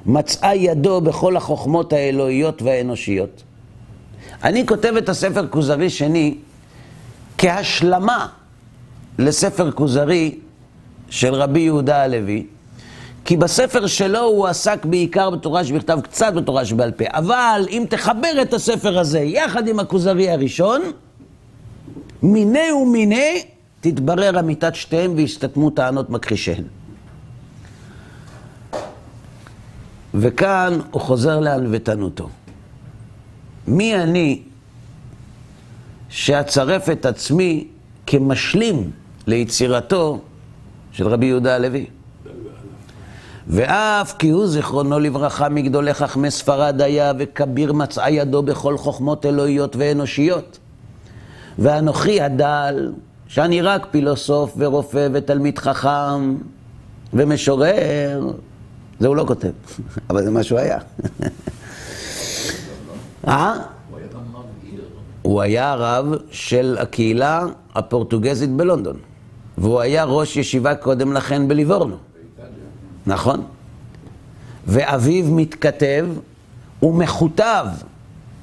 מצאה 0.05 0.55
ידו 0.55 1.01
בכל 1.01 1.37
החוכמות 1.37 1.93
האלוהיות 1.93 2.61
והאנושיות. 2.61 3.43
אני 4.43 4.67
כותב 4.67 4.93
את 4.97 5.09
הספר 5.09 5.47
כוזרי 5.47 5.89
שני 5.89 6.35
כהשלמה 7.37 8.27
לספר 9.19 9.71
כוזרי 9.71 10.35
של 11.09 11.33
רבי 11.33 11.59
יהודה 11.59 12.01
הלוי, 12.01 12.45
כי 13.25 13.37
בספר 13.37 13.87
שלו 13.87 14.19
הוא 14.19 14.47
עסק 14.47 14.85
בעיקר 14.85 15.29
בתורה 15.29 15.65
שבכתב, 15.65 15.99
קצת 16.03 16.33
בתורה 16.33 16.65
שבעל 16.65 16.91
פה. 16.91 17.05
אבל 17.07 17.65
אם 17.69 17.85
תחבר 17.89 18.41
את 18.41 18.53
הספר 18.53 18.99
הזה 18.99 19.19
יחד 19.19 19.67
עם 19.67 19.79
הכוזרי 19.79 20.29
הראשון, 20.29 20.81
מיני 22.23 22.71
ומיני 22.71 23.43
תתברר 23.81 24.39
אמיתת 24.39 24.75
שתיהם 24.75 25.13
ויסתתמו 25.15 25.69
טענות 25.69 26.09
מכחישיהן. 26.09 26.63
וכאן 30.19 30.79
הוא 30.91 31.01
חוזר 31.01 31.39
לענוותנותו. 31.39 32.29
מי 33.67 33.95
אני 33.95 34.41
שאצרף 36.09 36.89
את 36.89 37.05
עצמי 37.05 37.67
כמשלים 38.07 38.91
ליצירתו 39.27 40.21
של 40.91 41.07
רבי 41.07 41.25
יהודה 41.25 41.55
הלוי? 41.55 41.85
ואף 43.47 44.13
כי 44.19 44.29
הוא 44.29 44.47
זיכרונו 44.47 44.99
לברכה 44.99 45.49
מגדולי 45.49 45.93
חכמי 45.93 46.31
ספרד 46.31 46.81
היה 46.81 47.13
וכביר 47.19 47.73
מצאה 47.73 48.09
ידו 48.09 48.43
בכל 48.43 48.77
חוכמות 48.77 49.25
אלוהיות 49.25 49.75
ואנושיות. 49.75 50.59
ואנוכי 51.59 52.21
הדל, 52.21 52.93
שאני 53.27 53.61
רק 53.61 53.87
פילוסוף 53.91 54.53
ורופא 54.57 55.07
ותלמיד 55.13 55.59
חכם 55.59 56.35
ומשורר, 57.13 58.31
זה 58.99 59.07
הוא 59.07 59.15
לא 59.15 59.25
כותב, 59.27 59.51
אבל 60.09 60.23
זה 60.23 60.31
מה 60.31 60.43
שהוא 60.43 60.59
היה. 60.59 60.79
אה? 63.27 63.53
הוא 65.21 65.41
היה 65.41 65.75
רב 65.75 66.05
של 66.31 66.77
הקהילה 66.79 67.45
הפורטוגזית 67.75 68.49
בלונדון, 68.49 68.97
והוא 69.57 69.79
היה 69.79 70.03
ראש 70.03 70.37
ישיבה 70.37 70.75
קודם 70.75 71.13
לכן 71.13 71.47
בליבורנו. 71.47 71.95
נכון. 73.05 73.43
ואביו 74.67 75.25
מתכתב 75.25 76.07
ומכותב 76.83 77.65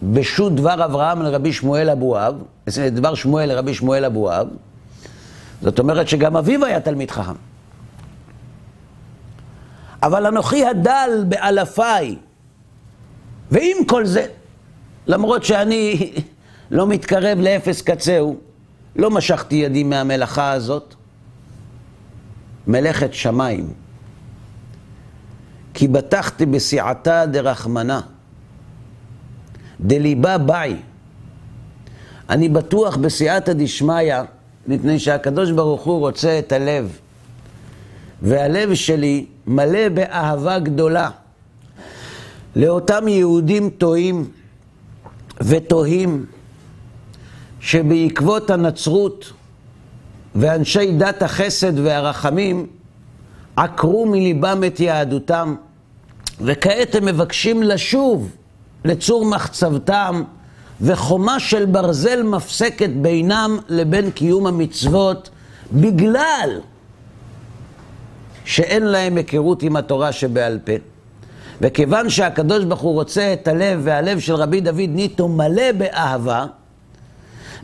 בשו"ת 0.02 0.52
דבר 0.52 0.84
אברהם 0.84 1.22
לרבי 1.22 1.52
שמואל 1.52 1.90
אבואב, 1.90 2.34
דבר 2.90 3.14
שמואל 3.14 3.48
לרבי 3.48 3.74
שמואל 3.74 4.04
אבואב, 4.04 4.48
זאת 5.62 5.78
אומרת 5.78 6.08
שגם 6.08 6.36
אביו 6.36 6.64
היה 6.64 6.80
תלמיד 6.80 7.10
חכם. 7.10 7.51
אבל 10.02 10.26
אנוכי 10.26 10.66
הדל 10.66 11.24
באלפיי, 11.28 12.16
ועם 13.50 13.84
כל 13.86 14.06
זה, 14.06 14.26
למרות 15.06 15.44
שאני 15.44 16.12
לא 16.70 16.86
מתקרב 16.86 17.38
לאפס 17.38 17.82
קצהו, 17.82 18.36
לא 18.96 19.10
משכתי 19.10 19.54
ידי 19.54 19.84
מהמלאכה 19.84 20.52
הזאת, 20.52 20.94
מלאכת 22.66 23.14
שמיים. 23.14 23.72
כי 25.74 25.88
בטחתי 25.88 26.46
בסיעתה 26.46 27.26
דרחמנה, 27.26 28.00
דליבה 29.80 30.38
באי. 30.38 30.76
אני 32.30 32.48
בטוח 32.48 32.96
בסייעתא 32.96 33.52
דשמיא, 33.52 34.14
מפני 34.66 34.98
שהקדוש 34.98 35.50
ברוך 35.50 35.82
הוא 35.82 35.98
רוצה 35.98 36.38
את 36.38 36.52
הלב. 36.52 36.98
והלב 38.22 38.74
שלי 38.74 39.26
מלא 39.46 39.88
באהבה 39.88 40.58
גדולה 40.58 41.10
לאותם 42.56 43.08
יהודים 43.08 43.70
טועים 43.70 44.28
ותוהים 45.40 46.26
שבעקבות 47.60 48.50
הנצרות 48.50 49.32
ואנשי 50.34 50.92
דת 50.92 51.22
החסד 51.22 51.78
והרחמים 51.78 52.66
עקרו 53.56 54.06
מליבם 54.06 54.62
את 54.66 54.80
יהדותם, 54.80 55.54
וכעת 56.40 56.94
הם 56.94 57.04
מבקשים 57.04 57.62
לשוב 57.62 58.30
לצור 58.84 59.24
מחצבתם, 59.24 60.22
וחומה 60.80 61.40
של 61.40 61.66
ברזל 61.66 62.22
מפסקת 62.22 62.90
בינם 62.90 63.58
לבין 63.68 64.10
קיום 64.10 64.46
המצוות, 64.46 65.30
בגלל 65.72 66.60
שאין 68.44 68.82
להם 68.82 69.16
היכרות 69.16 69.62
עם 69.62 69.76
התורה 69.76 70.12
שבעל 70.12 70.58
פה. 70.64 70.72
וכיוון 71.60 72.10
שהקדוש 72.10 72.64
ברוך 72.64 72.80
הוא 72.80 72.92
רוצה 72.92 73.32
את 73.32 73.48
הלב, 73.48 73.80
והלב 73.82 74.18
של 74.18 74.34
רבי 74.34 74.60
דוד 74.60 74.88
ניטו 74.88 75.28
מלא 75.28 75.72
באהבה, 75.72 76.46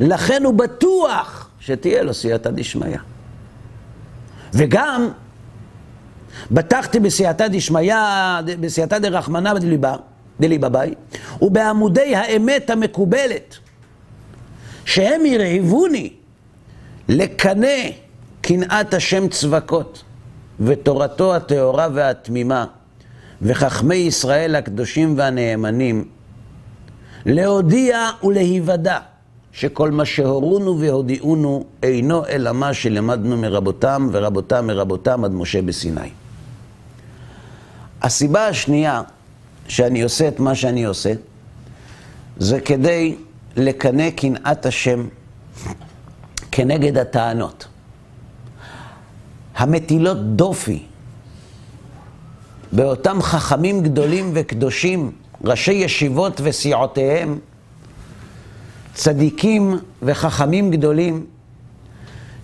לכן 0.01 0.45
הוא 0.45 0.55
בטוח 0.55 1.51
שתהיה 1.61 2.03
לו 2.03 2.15
סייעתא 2.15 2.51
דשמיא. 2.51 2.99
וגם, 4.55 5.09
בטחתי 6.51 7.01
בסייעתא 7.01 7.49
דשמיא, 7.49 7.95
בסייעתא 8.61 8.99
דרחמנא 8.99 9.55
דליבה, 9.55 9.97
דליבאביי, 10.41 10.95
ובעמודי 11.43 12.17
האמת 12.17 12.71
המקובלת, 12.71 13.57
שהם 14.85 15.21
הרהיבוני 15.35 16.13
לקנא 17.09 17.91
קנאת 18.41 18.95
השם 18.95 19.29
צבקות, 19.29 20.03
ותורתו 20.61 21.35
הטהורה 21.35 21.89
והתמימה, 21.95 22.65
וחכמי 23.43 23.95
ישראל 23.95 24.55
הקדושים 24.55 25.15
והנאמנים, 25.19 26.05
להודיע 27.27 28.11
ולהיוודע 28.25 28.99
שכל 29.53 29.91
מה 29.91 30.05
שהורונו 30.05 30.81
והודיעונו 30.81 31.65
אינו 31.83 32.27
אלא 32.27 32.53
מה 32.53 32.75
שלמדנו 32.75 33.37
מרבותם 33.37 34.09
ורבותם 34.13 34.67
מרבותם 34.67 35.25
עד 35.25 35.33
משה 35.33 35.63
בסיני. 35.63 36.11
הסיבה 38.03 38.47
השנייה 38.47 39.03
שאני 39.69 40.03
עושה 40.03 40.29
את 40.29 40.41
מה 40.41 40.55
שאני 40.55 40.85
עושה, 40.85 41.13
זה 42.37 42.61
כדי 42.61 43.17
לקנא 43.57 44.11
קנאת 44.11 44.67
השם 44.67 45.09
כנגד 46.51 46.99
הטענות. 46.99 47.68
המטילות 49.59 50.37
דופי 50.37 50.83
באותם 52.73 53.23
חכמים 53.23 53.83
גדולים 53.83 54.31
וקדושים, 54.35 55.13
ראשי 55.45 55.73
ישיבות 55.73 56.41
וסיעותיהם, 56.45 57.39
צדיקים 58.95 59.79
וחכמים 60.03 60.71
גדולים, 60.71 61.27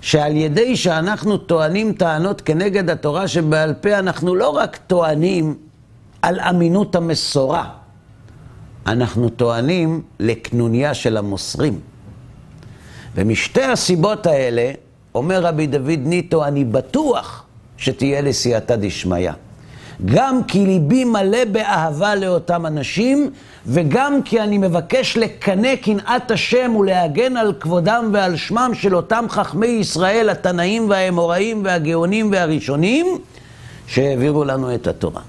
שעל 0.01 0.37
ידי 0.37 0.77
שאנחנו 0.77 1.37
טוענים 1.37 1.93
טענות 1.93 2.41
כנגד 2.41 2.91
התורה 2.91 3.29
שבעל 3.29 3.75
פה, 3.75 3.99
אנחנו 3.99 4.35
לא 4.35 4.49
רק 4.49 4.79
טוענים 4.87 5.55
על 6.23 6.41
אמינות 6.41 6.97
המסורה, 6.97 7.71
אנחנו 8.87 9.29
טוענים 9.29 10.03
לקנוניה 10.21 10.95
של 10.95 11.17
המוסרים. 11.17 11.81
ומשתי 13.15 13.63
הסיבות 13.63 14.27
האלה, 14.27 14.73
אומר 15.15 15.41
רבי 15.41 15.67
דוד 15.67 16.01
ניטו, 16.05 16.45
אני 16.45 16.65
בטוח 16.65 17.45
שתהיה 17.77 18.21
לסייעתא 18.21 18.77
דשמיא. 18.77 19.31
גם 20.05 20.45
כי 20.45 20.67
ליבי 20.67 21.05
מלא 21.05 21.45
באהבה 21.53 22.15
לאותם 22.15 22.67
אנשים, 22.67 23.31
וגם 23.67 24.23
כי 24.23 24.41
אני 24.41 24.59
מבקש 24.59 25.17
לקנא 25.17 25.77
קנאת 25.77 26.31
השם 26.31 26.77
ולהגן 26.77 27.37
על 27.37 27.53
כבודם 27.61 28.11
ועל 28.13 28.37
שמם 28.37 28.71
של 28.75 28.97
אותם 28.97 29.25
חכמי 29.29 29.67
ישראל, 29.67 30.31
התנאים 30.31 30.91
והאמוראים 30.91 31.65
והגאונים 31.65 32.33
והראשונים, 32.33 33.07
שהעבירו 33.87 34.45
לנו 34.45 34.75
את 34.75 34.87
התורה. 34.87 35.21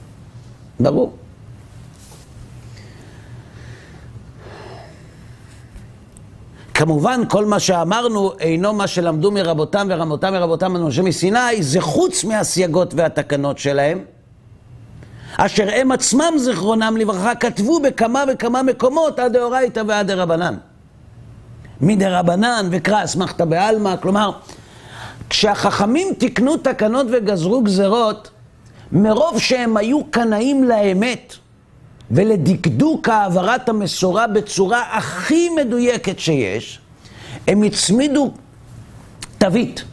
ברור. 0.80 1.14
כמובן, 6.76 7.22
כל 7.28 7.46
מה 7.46 7.60
שאמרנו 7.60 8.32
אינו 8.40 8.74
מה 8.74 8.88
שלמדו 8.88 9.32
מרבותם 9.32 9.88
ורמותם 9.90 10.34
מרבותם 10.34 10.76
על 10.76 10.82
משה 10.82 11.02
מסיני, 11.02 11.64
זה 11.64 11.82
חוץ 11.82 12.24
מהסייגות 12.24 12.94
והתקנות 12.94 13.58
שלהם, 13.58 14.04
אשר 15.38 15.68
הם 15.76 15.92
עצמם, 15.92 16.34
זיכרונם 16.38 16.98
לברכה, 17.00 17.36
כתבו 17.36 17.80
בכמה 17.80 18.24
וכמה 18.28 18.64
מקומות 18.64 19.20
עד 19.20 19.34
דאורייתא 19.34 19.84
ועד 19.88 20.08
דרבנן. 20.08 20.56
מדרבנן 21.82 22.68
וקרא 22.72 23.04
אסמכתא 23.04 23.46
בעלמא, 23.46 23.96
כלומר, 24.02 24.32
כשהחכמים 25.30 26.08
תיקנו 26.18 26.58
תקנות 26.58 27.08
וגזרו 27.12 27.62
גזרות, 27.62 28.30
מרוב 28.92 29.40
שהם 29.40 29.78
היו 29.78 30.04
קנאים 30.12 30.64
לאמת 30.64 31.36
ולדקדוק 32.12 33.10
העברת 33.10 33.70
המסורה 33.70 34.28
בצורה 34.28 34.84
הכי 34.98 35.50
מדויקת 35.50 36.20
שיש, 36.20 36.80
הם 37.48 37.64
הצמידו 37.64 38.32
תווית 39.38 39.84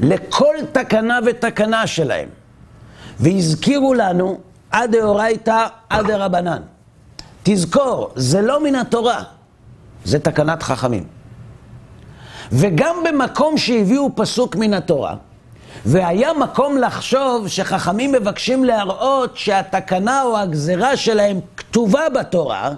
לכל 0.00 0.54
תקנה 0.72 1.18
ותקנה 1.26 1.86
שלהם, 1.86 2.28
והזכירו 3.20 3.94
לנו 3.94 4.38
עד 4.70 4.96
דאורייתא 4.96 5.66
עד 5.88 6.06
דרבנן. 6.06 6.62
תזכור, 7.42 8.10
זה 8.16 8.42
לא 8.42 8.64
מן 8.64 8.74
התורה, 8.74 9.22
זה 10.04 10.18
תקנת 10.18 10.62
חכמים. 10.62 11.04
וגם 12.52 12.96
במקום 13.08 13.58
שהביאו 13.58 14.10
פסוק 14.16 14.56
מן 14.56 14.74
התורה, 14.74 15.14
והיה 15.86 16.32
מקום 16.32 16.78
לחשוב 16.78 17.48
שחכמים 17.48 18.12
מבקשים 18.12 18.64
להראות 18.64 19.36
שהתקנה 19.36 20.22
או 20.22 20.38
הגזרה 20.38 20.96
שלהם 20.96 21.40
כתובה 21.56 22.08
בתורה, 22.08 22.70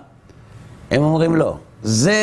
הם 0.90 1.02
אומרים 1.02 1.36
לא, 1.36 1.56
זה 1.82 2.16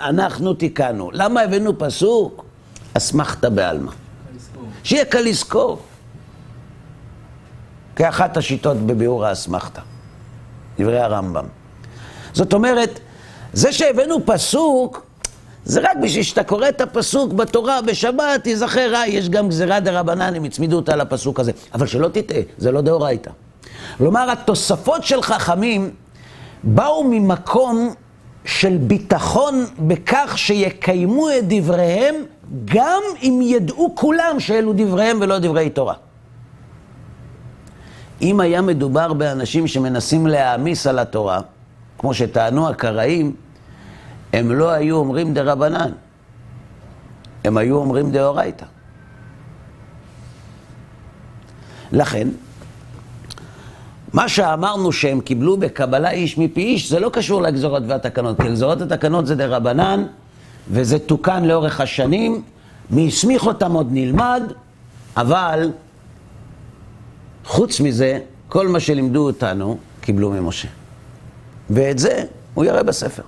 אנחנו 0.00 0.54
תיקנו. 0.54 1.10
למה 1.12 1.40
הבאנו 1.40 1.78
פסוק? 1.78 2.44
אסמכתא 2.96 3.48
בעלמא. 3.48 3.92
שיהיה 4.84 5.04
קל 5.04 5.20
לזכור. 5.20 5.78
כאחת 7.96 8.36
השיטות 8.36 8.76
בביאור 8.76 9.26
האסמכתא, 9.26 9.80
דברי 10.78 11.00
הרמב"ם. 11.00 11.46
זאת 12.32 12.52
אומרת, 12.52 13.00
זה 13.52 13.72
שהבאנו 13.72 14.26
פסוק, 14.26 15.06
זה 15.64 15.80
רק 15.80 15.96
בשביל 16.02 16.22
שאתה 16.22 16.44
קורא 16.44 16.68
את 16.68 16.80
הפסוק 16.80 17.32
בתורה 17.32 17.82
בשבת, 17.82 18.42
תיזכר, 18.42 18.94
אה, 18.94 19.08
יש 19.08 19.28
גם 19.28 19.48
גזירה 19.48 19.80
דה 19.80 20.00
רבנן, 20.00 20.34
הם 20.34 20.44
הצמידו 20.44 20.76
אותה 20.76 20.96
לפסוק 20.96 21.40
הזה. 21.40 21.52
אבל 21.74 21.86
שלא 21.86 22.08
תטעה, 22.08 22.40
זה 22.58 22.72
לא 22.72 22.80
דאורייתא. 22.80 23.30
כלומר, 23.98 24.30
התוספות 24.30 25.04
של 25.04 25.22
חכמים 25.22 25.90
באו 26.62 27.04
ממקום 27.04 27.94
של 28.44 28.76
ביטחון 28.76 29.64
בכך 29.78 30.32
שיקיימו 30.36 31.30
את 31.30 31.44
דבריהם, 31.48 32.14
גם 32.64 33.02
אם 33.22 33.40
ידעו 33.42 33.92
כולם 33.94 34.36
שאלו 34.40 34.72
דבריהם 34.76 35.18
ולא 35.20 35.38
דברי 35.38 35.70
תורה. 35.70 35.94
אם 38.22 38.40
היה 38.40 38.62
מדובר 38.62 39.12
באנשים 39.12 39.66
שמנסים 39.66 40.26
להעמיס 40.26 40.86
על 40.86 40.98
התורה, 40.98 41.40
כמו 41.98 42.14
שטענו 42.14 42.68
הקראים, 42.68 43.34
הם 44.34 44.52
לא 44.52 44.70
היו 44.70 44.96
אומרים 44.96 45.34
דה 45.34 45.42
רבנן, 45.42 45.90
הם 47.44 47.56
היו 47.56 47.76
אומרים 47.76 48.10
דאורייתא. 48.10 48.66
לכן, 51.92 52.28
מה 54.12 54.28
שאמרנו 54.28 54.92
שהם 54.92 55.20
קיבלו 55.20 55.56
בקבלה 55.56 56.10
איש 56.10 56.38
מפי 56.38 56.60
איש, 56.60 56.90
זה 56.90 57.00
לא 57.00 57.08
קשור 57.08 57.42
לגזורות 57.42 57.82
והתקנות, 57.86 58.40
כי 58.40 58.48
גזורות 58.48 58.80
התקנות 58.80 59.26
זה 59.26 59.34
דה 59.34 59.46
רבנן, 59.46 60.04
וזה 60.70 60.98
תוקן 60.98 61.44
לאורך 61.44 61.80
השנים, 61.80 62.42
מי 62.90 63.08
הסמיך 63.08 63.46
אותם 63.46 63.72
עוד 63.72 63.88
נלמד, 63.90 64.42
אבל 65.16 65.70
חוץ 67.44 67.80
מזה, 67.80 68.18
כל 68.48 68.68
מה 68.68 68.80
שלימדו 68.80 69.26
אותנו, 69.26 69.78
קיבלו 70.00 70.30
ממשה. 70.30 70.68
ואת 71.70 71.98
זה 71.98 72.24
הוא 72.54 72.64
יראה 72.64 72.82
בספר. 72.82 73.22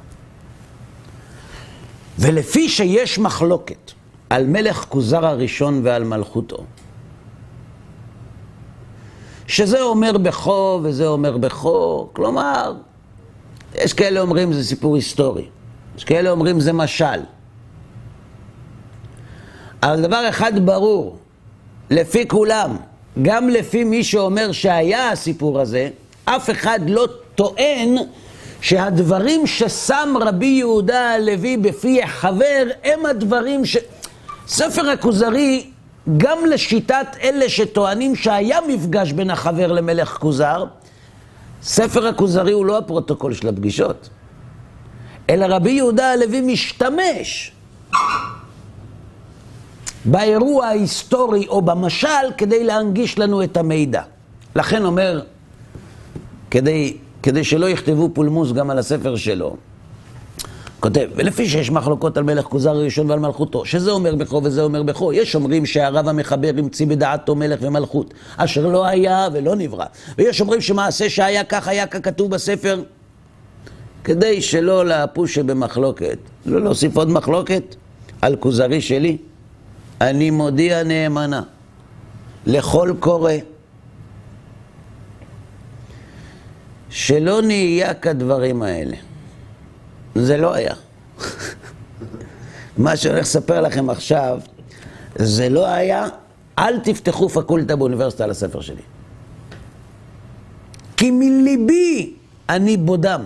ולפי 2.19 2.69
שיש 2.69 3.19
מחלוקת 3.19 3.93
על 4.31 4.47
מלך 4.47 4.85
כוזר 4.89 5.27
הראשון 5.27 5.81
ועל 5.85 6.05
מלכותו, 6.05 6.65
שזה 9.47 9.83
אומר 9.83 10.19
בכו 10.19 10.81
וזה 10.83 11.07
אומר 11.07 11.37
בכו, 11.37 12.09
כלומר, 12.13 12.75
יש 13.75 13.93
כאלה 13.93 14.21
אומרים 14.21 14.53
זה 14.53 14.65
סיפור 14.65 14.97
היסטורי, 14.97 15.49
יש 15.99 16.05
כאלה 16.05 16.31
אומרים 16.31 16.61
זה 16.61 16.73
משל. 16.73 17.21
אבל 19.83 20.03
דבר 20.03 20.29
אחד 20.29 20.67
ברור, 20.67 21.19
לפי 21.91 22.29
כולם, 22.29 22.77
גם 23.23 23.49
לפי 23.49 23.85
מי 23.85 24.05
שאומר 24.05 24.53
שהיה 24.53 25.11
הסיפור 25.11 25.61
הזה, 25.61 25.89
אף 26.25 26.51
אחד 26.51 26.81
לא 26.87 27.07
טוען 27.35 27.97
שהדברים 28.67 29.47
ששם 29.47 30.15
רבי 30.21 30.47
יהודה 30.47 31.11
הלוי 31.11 31.57
בפי 31.57 32.03
החבר 32.03 32.67
הם 32.85 33.07
הדברים 33.07 33.65
ש... 33.65 33.77
ספר 34.47 34.91
הכוזרי, 34.91 35.71
גם 36.17 36.39
לשיטת 36.51 37.07
אלה 37.23 37.49
שטוענים 37.49 38.17
שהיה 38.17 38.59
מפגש 38.69 39.13
בין 39.13 39.31
החבר 39.31 39.73
למלך 39.73 40.09
כוזר, 40.09 40.65
ספר 41.63 42.07
הכוזרי 42.07 42.53
הוא 42.53 42.67
לא 42.67 42.79
הפרוטוקול 42.79 43.35
של 43.35 43.49
הפגישות, 43.49 44.09
אלא 45.31 45.47
רבי 45.49 45.71
יהודה 45.71 46.13
הלוי 46.13 46.41
משתמש 46.41 47.53
באירוע 50.05 50.67
ההיסטורי 50.67 51.47
או 51.49 51.63
במשל 51.63 52.27
כדי 52.37 52.65
להנגיש 52.65 53.19
לנו 53.19 53.43
את 53.43 53.57
המידע. 53.57 54.03
לכן 54.57 54.85
אומר, 54.85 55.23
כדי, 56.51 56.97
כדי 57.27 57.45
שלא 57.45 57.71
יכתבו 57.71 58.11
פולמוס 58.13 58.53
גם 58.53 58.71
על 58.71 58.79
הספר 58.79 59.17
שלו, 59.17 59.57
כותב, 60.81 61.09
ולפי 61.17 61.49
שיש 61.49 61.71
מחלוקות 61.71 62.17
על 62.17 62.25
מלך 62.25 62.45
כוזר 62.45 62.71
הראשון 62.71 63.11
ועל 63.11 63.19
מלכותו, 63.19 63.65
שזה 63.65 63.91
אומר 63.91 64.15
בכו 64.15 64.41
וזה 64.45 64.63
אומר 64.63 64.83
בכו, 64.83 65.13
יש 65.13 65.35
אומרים 65.35 65.67
שהרב 65.67 66.09
המחבר 66.09 66.51
המציא 66.59 66.87
בדעתו 66.87 67.35
מלך 67.35 67.59
ומלכות, 67.63 68.15
אשר 68.37 68.67
לא 68.67 68.87
היה 68.87 69.29
ולא 69.33 69.57
נברא. 69.57 69.85
ויש 70.19 70.41
אומרים 70.41 70.61
שמעשה 70.61 71.11
שהיה 71.11 71.45
כך 71.45 71.69
היה 71.69 71.87
ככתוב 71.87 72.31
בספר, 72.31 72.83
כדי 74.05 74.43
שלא 74.43 74.87
להפוש 74.87 75.35
שבמחלוקת, 75.35 76.19
לא 76.47 76.61
להוסיף 76.61 76.97
עוד 76.97 77.11
מחלוקת? 77.11 77.77
על 78.23 78.37
כוזרי 78.37 78.81
שלי, 78.81 79.17
אני 80.01 80.31
מודיע 80.31 80.83
נאמנה 80.83 81.43
לכל 82.47 82.93
קורא 83.01 83.33
שלא 86.97 87.43
נהיה 87.43 87.95
כדברים 87.95 88.63
האלה. 88.63 88.97
זה 90.15 90.37
לא 90.37 90.55
היה. 90.55 90.75
מה 92.79 92.97
שאני 92.97 93.15
הולך 93.15 93.27
לספר 93.27 93.61
לכם 93.61 93.91
עכשיו, 93.91 94.41
זה 95.17 95.49
לא 95.49 95.67
היה, 95.67 96.07
אל 96.59 96.79
תפתחו 96.79 97.29
פקולטה 97.29 97.77
באוניברסיטה 97.77 98.25
על 98.25 98.31
הספר 98.31 98.61
שלי. 98.61 98.83
כי 100.97 101.11
מליבי 101.11 102.15
אני 102.49 102.77
בודם. 102.77 103.25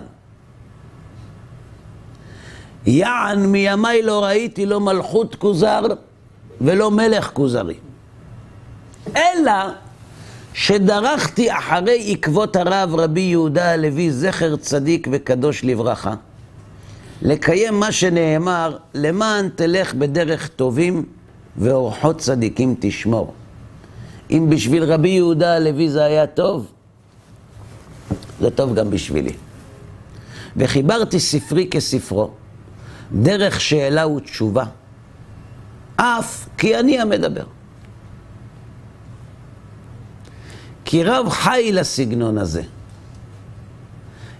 יען 2.85 3.45
מימיי 3.45 4.01
לא 4.01 4.23
ראיתי 4.23 4.65
לא 4.65 4.79
מלכות 4.79 5.35
כוזר 5.35 5.81
ולא 6.61 6.91
מלך 6.91 7.29
כוזרי. 7.33 7.75
אלא 9.15 9.53
שדרכתי 10.53 11.51
אחרי 11.57 12.11
עקבות 12.11 12.55
הרב 12.55 12.95
רבי 12.95 13.21
יהודה 13.21 13.71
הלוי, 13.71 14.11
זכר 14.11 14.55
צדיק 14.55 15.07
וקדוש 15.11 15.63
לברכה, 15.63 16.13
לקיים 17.21 17.79
מה 17.79 17.91
שנאמר, 17.91 18.77
למען 18.93 19.49
תלך 19.55 19.93
בדרך 19.93 20.47
טובים 20.47 21.05
ואורחות 21.57 22.17
צדיקים 22.17 22.75
תשמור. 22.79 23.33
אם 24.31 24.47
בשביל 24.49 24.83
רבי 24.83 25.09
יהודה 25.09 25.55
הלוי 25.55 25.89
זה 25.89 26.03
היה 26.03 26.27
טוב, 26.27 26.67
זה 28.39 28.49
טוב 28.49 28.75
גם 28.75 28.89
בשבילי. 28.89 29.33
וחיברתי 30.57 31.19
ספרי 31.19 31.67
כספרו, 31.71 32.29
דרך 33.11 33.61
שאלה 33.61 34.07
ותשובה, 34.07 34.63
אף 35.95 36.47
כי 36.57 36.79
אני 36.79 36.99
המדבר. 36.99 37.43
כי 40.91 41.03
רב 41.03 41.29
חי 41.29 41.69
לסגנון 41.73 42.37
הזה. 42.37 42.61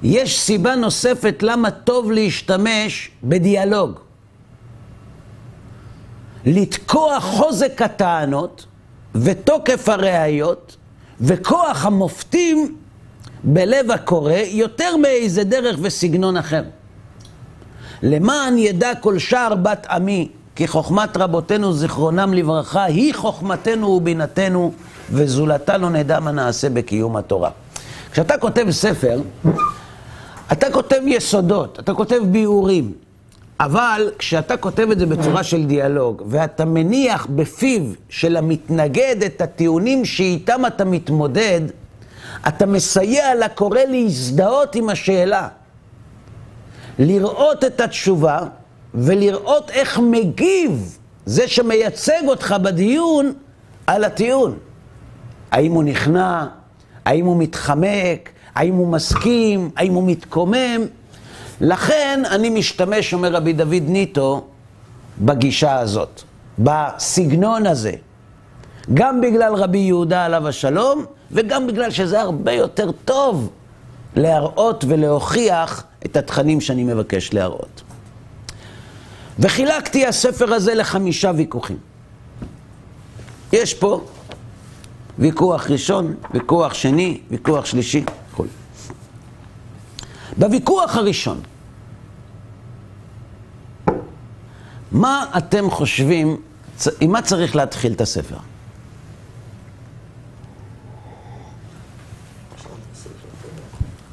יש 0.04 0.40
סיבה 0.40 0.76
נוספת 0.76 1.44
למה 1.44 1.72
טוב 1.72 2.12
להשתמש 2.12 3.12
בדיאלוג. 3.24 4.00
לתקוע 6.46 7.20
חוזק 7.20 7.82
הטענות 7.82 8.66
ותוקף 9.16 9.90
הראיות 9.90 10.78
וכוח 11.22 11.86
המופתים 11.86 12.78
בלב 13.44 13.92
הקורא 13.92 14.34
יותר 14.34 14.98
מאיזה 14.98 15.44
דרך 15.44 15.80
וסגנון 15.82 16.38
אחר. 16.38 16.64
למען 18.04 18.58
ידע 18.58 18.96
כל 18.96 19.20
שער 19.20 19.56
בת 19.56 19.88
עמי 19.90 20.30
כי 20.62 20.68
חוכמת 20.68 21.18
רבותינו 21.18 21.74
זיכרונם 21.74 22.34
לברכה 22.34 22.84
היא 22.84 23.16
חוכמתנו 23.16 23.88
ובינתנו 23.88 24.72
וזולתה 25.12 25.78
לא 25.78 25.90
נדע 25.90 26.20
מה 26.20 26.32
נעשה 26.32 26.70
בקיום 26.70 27.18
התורה. 27.18 27.50
כשאתה 28.12 28.38
כותב 28.38 28.72
ספר, 28.72 29.22
אתה 30.52 30.72
כותב 30.72 31.00
יסודות, 31.06 31.80
אתה 31.80 31.94
כותב 31.94 32.20
ביאורים, 32.26 32.94
אבל 33.60 34.12
כשאתה 34.18 34.58
כותב 34.58 34.88
את 34.92 35.00
זה 35.00 35.06
בצורה 35.06 35.44
של 35.44 35.66
דיאלוג, 35.66 36.24
ואתה 36.28 36.66
מניח 36.66 37.28
בפיו 37.36 37.82
של 38.10 38.38
המתנגד 38.38 39.16
את 39.26 39.42
הטיעונים 39.42 40.06
שאיתם 40.06 40.66
אתה 40.66 40.86
מתמודד, 40.86 41.62
אתה 42.48 42.66
מסייע 42.66 43.36
לקורא 43.36 43.80
להזדהות 43.90 44.76
עם 44.76 44.90
השאלה, 44.90 45.48
לראות 47.00 47.64
את 47.64 47.82
התשובה 47.82 48.40
ולראות 48.96 49.70
איך 49.70 50.00
מגיב 50.00 50.98
זה 51.26 51.48
שמייצג 51.48 52.22
אותך 52.28 52.56
בדיון 52.62 53.34
על 53.88 54.04
הטיעון. 54.04 54.58
האם 55.52 55.72
הוא 55.72 55.84
נכנע? 55.84 56.46
האם 57.06 57.26
הוא 57.26 57.38
מתחמק? 57.38 58.30
האם 58.56 58.74
הוא 58.74 58.88
מסכים? 58.88 59.70
האם 59.76 59.94
הוא 59.94 60.04
מתקומם? 60.08 60.82
לכן 61.62 62.24
אני 62.32 62.50
משתמש, 62.50 63.14
אומר 63.14 63.34
רבי 63.34 63.54
דוד 63.54 63.84
ניטו, 63.88 64.44
בגישה 65.20 65.80
הזאת, 65.80 66.22
בסגנון 66.60 67.68
הזה. 67.68 67.92
גם 68.94 69.22
בגלל 69.22 69.56
רבי 69.56 69.78
יהודה 69.78 70.26
עליו 70.26 70.48
השלום, 70.48 71.06
וגם 71.32 71.68
בגלל 71.68 71.92
שזה 71.92 72.22
הרבה 72.22 72.52
יותר 72.52 72.92
טוב 73.06 73.50
להראות 74.16 74.86
ולהוכיח 74.88 75.84
את 76.06 76.18
התכנים 76.18 76.62
שאני 76.62 76.84
מבקש 76.84 77.34
להראות. 77.34 77.82
וחילקתי 79.40 80.08
הספר 80.08 80.54
הזה 80.54 80.74
לחמישה 80.76 81.32
ויכוחים. 81.36 81.78
יש 83.54 83.74
פה 83.74 84.06
ויכוח 85.20 85.70
ראשון, 85.70 86.16
ויכוח 86.34 86.74
שני, 86.74 87.22
ויכוח 87.30 87.66
שלישי, 87.66 88.04
וכו'. 88.32 88.46
בוויכוח 90.38 90.96
הראשון, 90.96 91.42
מה 94.92 95.26
אתם 95.38 95.72
חושבים, 95.72 96.42
עם 97.00 97.12
מה 97.12 97.22
צריך 97.22 97.56
להתחיל 97.56 97.94
את 97.94 98.02
הספר? 98.02 98.38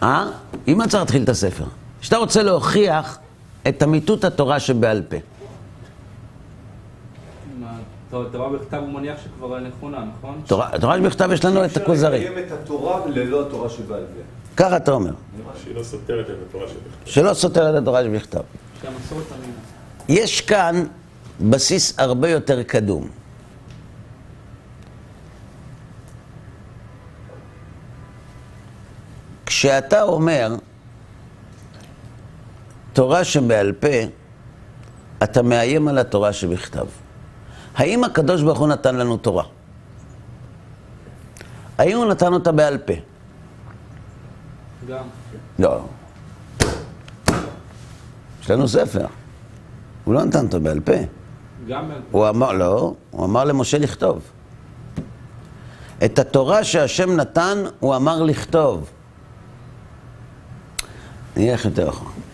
אה? 0.03 0.27
עם 0.67 0.79
מה 0.79 0.89
צריך 0.89 1.01
להתחיל 1.03 1.23
את 1.23 1.29
הספר? 1.29 1.65
כשאתה 2.01 2.17
רוצה 2.17 2.43
להוכיח 2.43 3.19
את 3.69 3.83
אמיתות 3.83 4.25
התורה 4.25 4.61
שבעל 4.61 5.03
פה. 5.09 5.17
תורה 8.11 8.49
בכתב 8.49 8.77
הוא 8.77 8.89
מניח 8.89 9.17
שכבר 9.25 9.61
נכונה, 9.61 10.05
נכון? 10.19 10.43
תורה 10.81 10.99
שבכתב 10.99 11.31
יש 11.33 11.45
לנו 11.45 11.65
את 11.65 11.77
הכוזרי. 11.77 12.19
אפשר 12.19 12.31
לקיים 12.31 12.47
את 12.47 12.53
התורה 12.53 13.01
ללא 13.07 13.47
התורה 13.47 13.69
שבעל 13.69 14.01
פה. 14.01 14.23
ככה 14.57 14.77
אתה 14.77 14.93
אומר. 14.93 15.13
שהיא 15.65 15.75
לא 15.75 15.83
סותרת 15.83 16.27
את 16.31 16.35
התורה 16.49 16.69
שבכתב. 16.69 17.11
שלא 17.11 17.35
סותר 17.35 17.71
את 17.71 17.83
התורה 17.83 18.05
שבכתב. 18.05 18.41
יש 20.09 20.41
כאן 20.41 20.85
בסיס 21.41 21.99
הרבה 21.99 22.29
יותר 22.29 22.63
קדום. 22.63 23.09
כשאתה 29.47 30.03
אומר 30.03 30.55
תורה 32.99 33.25
שבעל 33.25 33.73
פה, 33.73 33.97
אתה 35.23 35.43
מאיים 35.43 35.89
על 35.89 35.99
התורה 35.99 36.33
שבכתב. 36.33 36.87
האם 37.77 38.05
הקדוש 38.05 38.43
ברוך 38.43 38.59
הוא 38.59 38.69
נתן 38.69 38.97
לנו 38.97 39.17
תורה? 39.17 39.45
האם 41.79 41.97
הוא 41.97 42.05
נתן 42.05 42.33
אותה 42.33 42.53
בעל 42.53 42.79
פה? 42.79 42.93
גם. 44.89 45.05
לא. 45.59 45.81
יש 48.43 48.51
לנו 48.51 48.69
ספר. 48.69 49.07
הוא 50.05 50.15
לא 50.15 50.25
נתן 50.25 50.47
אותו 50.47 50.61
בעל 50.61 50.81
פה. 50.81 50.93
גם 51.69 51.89
בעל 51.89 52.01
פה. 52.11 52.19
הוא 52.19 52.29
אמר, 52.29 52.53
לא, 52.53 52.95
הוא 53.11 53.25
אמר 53.25 53.45
למשה 53.45 53.79
לכתוב. 53.79 54.23
את 56.05 56.19
התורה 56.19 56.65
שהשם 56.65 57.17
נתן, 57.17 57.59
הוא 57.81 57.97
אמר 57.97 58.23
לכתוב. 58.23 58.91
אני 61.37 61.53
אלך 61.53 61.65
יותר 61.65 61.89
אחורה. 61.89 62.28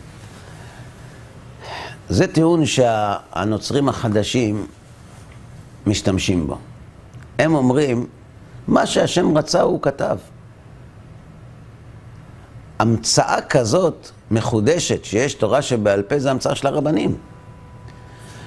זה 2.09 2.26
טיעון 2.26 2.66
שהנוצרים 2.66 3.88
החדשים 3.88 4.66
משתמשים 5.86 6.46
בו. 6.46 6.59
הם 7.38 7.55
אומרים, 7.55 8.07
מה 8.68 8.86
שהשם 8.86 9.38
רצה 9.38 9.61
הוא 9.61 9.82
כתב. 9.82 10.16
המצאה 12.78 13.40
כזאת 13.40 14.11
מחודשת, 14.30 15.05
שיש 15.05 15.34
תורה 15.34 15.62
שבעל 15.62 16.02
פה, 16.02 16.18
זה 16.18 16.30
המצאה 16.30 16.55
של 16.55 16.66
הרבנים. 16.66 17.16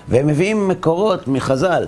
והם 0.07 0.27
מביאים 0.27 0.67
מקורות 0.67 1.27
מחז"ל, 1.27 1.87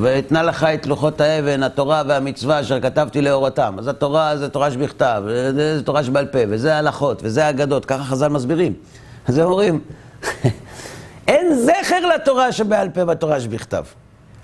ואתנה 0.00 0.42
לך 0.42 0.64
את 0.64 0.86
לוחות 0.86 1.20
האבן, 1.20 1.62
התורה 1.62 2.02
והמצווה 2.08 2.60
אשר 2.60 2.80
כתבתי 2.80 3.22
לאורתם. 3.22 3.74
אז 3.78 3.88
התורה 3.88 4.36
זה 4.36 4.48
תורה 4.48 4.70
שבכתב, 4.70 5.22
זה 5.54 5.82
תורה 5.84 6.04
שבעל 6.04 6.26
פה, 6.26 6.38
וזה 6.48 6.74
ההלכות, 6.74 7.20
וזה 7.24 7.46
האגדות, 7.46 7.84
ככה 7.84 8.04
חז"ל 8.04 8.28
מסבירים. 8.28 8.72
אז 9.26 9.38
הם 9.38 9.44
אומרים, 9.44 9.80
אין 11.28 11.54
זכר 11.54 12.06
לתורה 12.06 12.52
שבעל 12.52 12.88
פה 12.90 13.04
בתורה 13.04 13.40
שבכתב. 13.40 13.84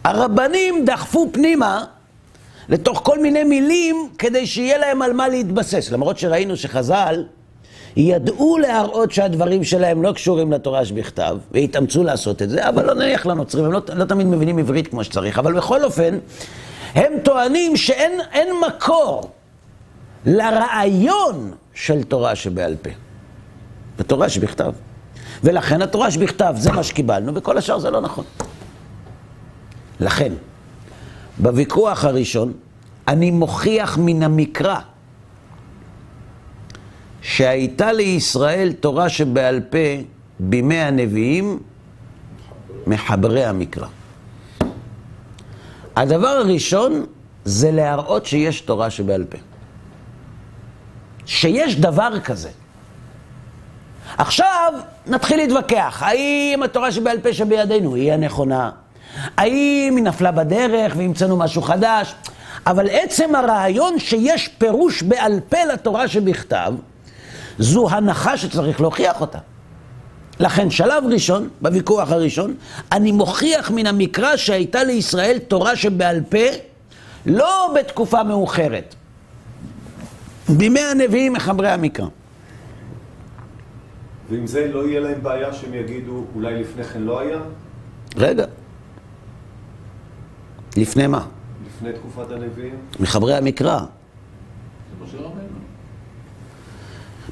הרבנים 0.04 0.84
דחפו 0.84 1.28
פנימה 1.32 1.84
לתוך 2.68 3.00
כל 3.04 3.18
מיני 3.18 3.44
מילים 3.44 4.08
כדי 4.18 4.46
שיהיה 4.46 4.78
להם 4.78 5.02
על 5.02 5.12
מה 5.12 5.28
להתבסס. 5.28 5.90
למרות 5.90 6.18
שראינו 6.18 6.56
שחז"ל 6.56 7.24
ידעו 7.96 8.58
להראות 8.58 9.12
שהדברים 9.12 9.64
שלהם 9.64 10.02
לא 10.02 10.12
קשורים 10.12 10.52
לתורה 10.52 10.84
שבכתב, 10.84 11.36
והתאמצו 11.50 12.04
לעשות 12.04 12.42
את 12.42 12.50
זה, 12.50 12.68
אבל 12.68 12.86
לא 12.86 12.94
נניח 12.94 13.26
לנוצרים, 13.26 13.64
הם 13.64 13.72
לא, 13.72 13.80
לא 13.94 14.04
תמיד 14.04 14.26
מבינים 14.26 14.58
עברית 14.58 14.88
כמו 14.88 15.04
שצריך, 15.04 15.38
אבל 15.38 15.52
בכל 15.52 15.84
אופן, 15.84 16.18
הם 16.94 17.12
טוענים 17.22 17.76
שאין 17.76 18.20
אין 18.32 18.48
מקור 18.66 19.30
לרעיון 20.26 21.52
של 21.74 22.02
תורה 22.02 22.34
שבעל 22.34 22.76
פה, 22.82 22.90
בתורה 23.98 24.28
שבכתב. 24.28 24.72
ולכן 25.45 25.82
התורה 25.82 26.11
שבכתב 26.11 26.55
זה 26.57 26.72
מה 26.72 26.82
שקיבלנו, 26.82 27.34
וכל 27.34 27.59
השאר 27.59 27.78
זה 27.78 27.90
לא 27.90 28.01
נכון. 28.01 28.24
לכן, 30.01 30.32
בוויכוח 31.38 32.05
הראשון, 32.05 32.53
אני 33.09 33.30
מוכיח 33.30 33.99
מן 33.99 34.22
המקרא 34.22 34.78
שהייתה 37.22 37.93
לישראל 37.93 38.72
תורה 38.72 39.09
שבעל 39.09 39.61
פה 39.70 40.03
בימי 40.40 40.78
הנביאים 40.78 41.59
מחברי 42.86 43.45
המקרא. 43.45 43.86
הדבר 45.97 46.28
הראשון 46.28 47.07
זה 47.45 47.70
להראות 47.70 48.26
שיש 48.26 48.61
תורה 48.61 48.90
שבעל 48.90 49.24
פה. 49.24 49.38
שיש 51.26 51.76
דבר 51.80 52.20
כזה. 52.24 52.51
עכשיו 54.18 54.72
נתחיל 55.06 55.36
להתווכח, 55.36 56.02
האם 56.06 56.62
התורה 56.64 56.92
שבעל 56.92 57.20
פה 57.20 57.32
שבידינו 57.32 57.94
היא 57.94 58.12
הנכונה? 58.12 58.70
האם 59.36 59.94
היא 59.96 60.04
נפלה 60.04 60.30
בדרך 60.30 60.92
והמצאנו 60.96 61.36
משהו 61.36 61.62
חדש? 61.62 62.14
אבל 62.66 62.86
עצם 62.90 63.34
הרעיון 63.34 63.98
שיש 63.98 64.48
פירוש 64.48 65.02
בעל 65.02 65.40
פה 65.48 65.64
לתורה 65.72 66.08
שבכתב, 66.08 66.74
זו 67.58 67.90
הנחה 67.90 68.36
שצריך 68.36 68.80
להוכיח 68.80 69.20
אותה. 69.20 69.38
לכן 70.40 70.70
שלב 70.70 71.04
ראשון, 71.10 71.48
בוויכוח 71.60 72.12
הראשון, 72.12 72.54
אני 72.92 73.12
מוכיח 73.12 73.70
מן 73.70 73.86
המקרא 73.86 74.36
שהייתה 74.36 74.84
לישראל 74.84 75.38
תורה 75.38 75.76
שבעל 75.76 76.20
פה, 76.28 76.46
לא 77.26 77.74
בתקופה 77.74 78.22
מאוחרת. 78.22 78.94
בימי 80.48 80.80
הנביאים 80.80 81.32
מחברי 81.32 81.70
המקרא. 81.70 82.06
ועם 84.32 84.46
זה 84.46 84.68
לא 84.72 84.88
יהיה 84.88 85.00
להם 85.00 85.22
בעיה 85.22 85.52
שהם 85.52 85.74
יגידו, 85.74 86.24
אולי 86.34 86.60
לפני 86.60 86.84
כן 86.84 87.02
לא 87.02 87.20
היה? 87.20 87.38
רגע. 88.16 88.44
לפני 90.76 91.06
מה? 91.06 91.26
לפני 91.66 91.92
תקופת 91.92 92.30
הנביאים? 92.30 92.74
מחברי 93.00 93.34
המקרא. 93.34 93.80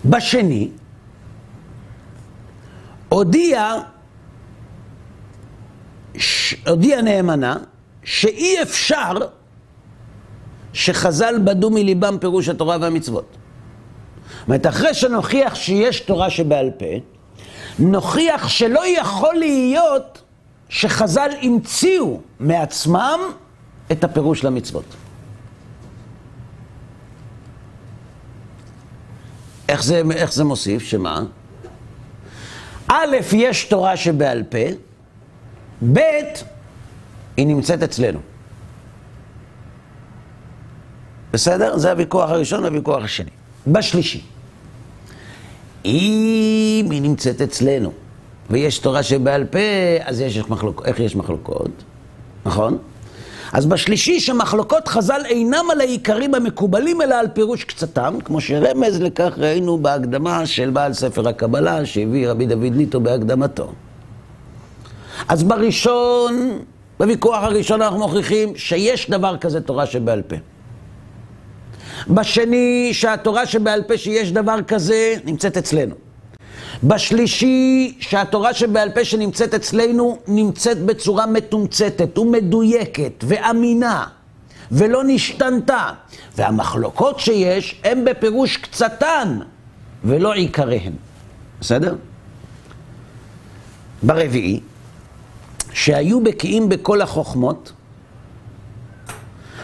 בשני, 0.04 0.70
הודיע, 3.08 3.74
ש- 6.16 6.54
הודיע 6.68 7.02
נאמנה 7.02 7.56
שאי 8.04 8.62
אפשר 8.62 9.12
שחז"ל 10.72 11.34
בדו 11.44 11.70
מליבם 11.70 12.16
פירוש 12.20 12.48
התורה 12.48 12.76
והמצוות. 12.80 13.36
זאת 14.38 14.48
אומרת, 14.48 14.66
אחרי 14.66 14.94
שנוכיח 14.94 15.54
שיש 15.54 16.00
תורה 16.00 16.30
שבעל 16.30 16.70
פה, 16.78 16.86
נוכיח 17.78 18.48
שלא 18.48 18.98
יכול 18.98 19.34
להיות 19.34 20.22
שחז"ל 20.68 21.30
המציאו 21.42 22.20
מעצמם 22.40 23.20
את 23.92 24.04
הפירוש 24.04 24.44
למצוות. 24.44 24.84
איך 29.68 29.82
זה, 29.84 30.02
איך 30.14 30.32
זה 30.32 30.44
מוסיף? 30.44 30.82
שמה? 30.82 31.22
א', 32.88 33.16
יש 33.32 33.64
תורה 33.64 33.96
שבעל 33.96 34.42
פה, 34.42 34.58
ב', 35.92 35.98
היא 37.36 37.46
נמצאת 37.46 37.82
אצלנו. 37.82 38.18
בסדר? 41.32 41.78
זה 41.78 41.90
הוויכוח 41.90 42.30
הראשון 42.30 42.62
והוויכוח 42.62 43.04
השני. 43.04 43.30
בשלישי, 43.66 44.22
אם 45.84 46.88
היא 46.90 47.02
נמצאת 47.02 47.40
אצלנו 47.40 47.92
ויש 48.50 48.78
תורה 48.78 49.02
שבעל 49.02 49.44
פה, 49.44 49.58
אז 50.04 50.20
יש 50.20 50.48
מחלוקות. 50.48 50.86
איך 50.86 51.00
יש 51.00 51.16
מחלוקות? 51.16 51.70
נכון? 52.46 52.78
אז 53.52 53.66
בשלישי 53.66 54.20
שמחלוקות 54.20 54.88
חז"ל 54.88 55.20
אינם 55.24 55.64
על 55.72 55.80
העיקרים 55.80 56.34
המקובלים, 56.34 57.02
אלא 57.02 57.14
על 57.14 57.28
פירוש 57.28 57.64
קצתם, 57.64 58.14
כמו 58.24 58.40
שרמז 58.40 59.00
לכך 59.00 59.32
ראינו 59.38 59.78
בהקדמה 59.78 60.46
של 60.46 60.70
בעל 60.70 60.92
ספר 60.92 61.28
הקבלה 61.28 61.86
שהביא 61.86 62.28
רבי 62.28 62.46
דוד 62.46 62.72
ניטו 62.76 63.00
בהקדמתו. 63.00 63.72
אז 65.28 65.42
בראשון, 65.42 66.58
בוויכוח 66.98 67.42
הראשון 67.42 67.82
אנחנו 67.82 67.98
מוכיחים 67.98 68.56
שיש 68.56 69.10
דבר 69.10 69.36
כזה 69.36 69.60
תורה 69.60 69.86
שבעל 69.86 70.22
פה. 70.22 70.36
בשני, 72.08 72.88
שהתורה 72.92 73.46
שבעל 73.46 73.82
פה 73.82 73.98
שיש 73.98 74.32
דבר 74.32 74.62
כזה, 74.62 75.14
נמצאת 75.24 75.56
אצלנו. 75.56 75.94
בשלישי, 76.84 77.96
שהתורה 78.00 78.54
שבעל 78.54 78.90
פה 78.90 79.04
שנמצאת 79.04 79.54
אצלנו, 79.54 80.18
נמצאת 80.28 80.82
בצורה 80.82 81.26
מתומצתת 81.26 82.18
ומדויקת 82.18 83.24
ואמינה, 83.26 84.06
ולא 84.72 85.02
נשתנתה. 85.06 85.90
והמחלוקות 86.36 87.20
שיש, 87.20 87.80
הן 87.84 88.04
בפירוש 88.04 88.56
קצתן, 88.56 89.38
ולא 90.04 90.32
עיקריהן. 90.32 90.92
בסדר? 91.60 91.96
ברביעי, 94.02 94.60
שהיו 95.72 96.20
בקיאים 96.20 96.68
בכל 96.68 97.00
החוכמות, 97.00 97.72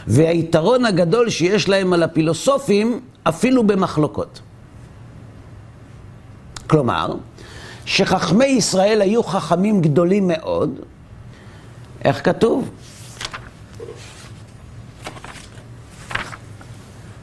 והיתרון 0.06 0.84
הגדול 0.84 1.30
שיש 1.30 1.68
להם 1.68 1.92
על 1.92 2.02
הפילוסופים, 2.02 3.00
אפילו 3.22 3.66
במחלוקות. 3.66 4.40
כלומר, 6.66 7.14
שחכמי 7.84 8.46
ישראל 8.46 9.02
היו 9.02 9.22
חכמים 9.22 9.80
גדולים 9.80 10.28
מאוד, 10.28 10.80
איך 12.04 12.24
כתוב? 12.24 12.70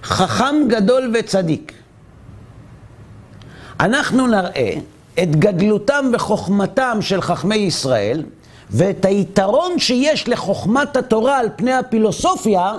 חכם 0.04 0.56
גדול 0.68 1.14
וצדיק. 1.20 1.74
אנחנו 3.80 4.28
נראה 4.28 4.74
את 5.24 5.36
גדלותם 5.36 6.06
וחוכמתם 6.14 6.98
של 7.02 7.22
חכמי 7.22 7.56
ישראל 7.56 8.24
ואת 8.74 9.06
היתרון 9.06 9.80
שיש 9.80 10.30
לחוכמת 10.30 10.98
התורה 10.98 11.40
על 11.40 11.48
פני 11.56 11.74
הפילוסופיה 11.74 12.74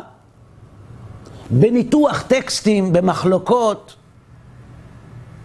בניתוח 1.50 2.22
טקסטים, 2.22 2.92
במחלוקות, 2.92 3.94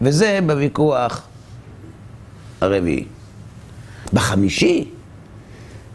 וזה 0.02 0.40
בוויכוח 0.46 1.28
הרביעי. 2.62 3.06
בחמישי, 4.14 4.90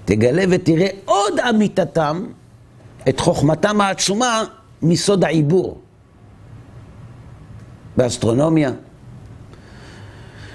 תגלה 0.05 0.45
ותראה 0.51 0.89
עוד 1.05 1.39
אמיתתם, 1.39 2.27
את 3.09 3.21
חוכמתם 3.21 3.81
העצומה 3.81 4.45
מסוד 4.83 5.25
העיבור. 5.25 5.81
באסטרונומיה. 7.97 8.73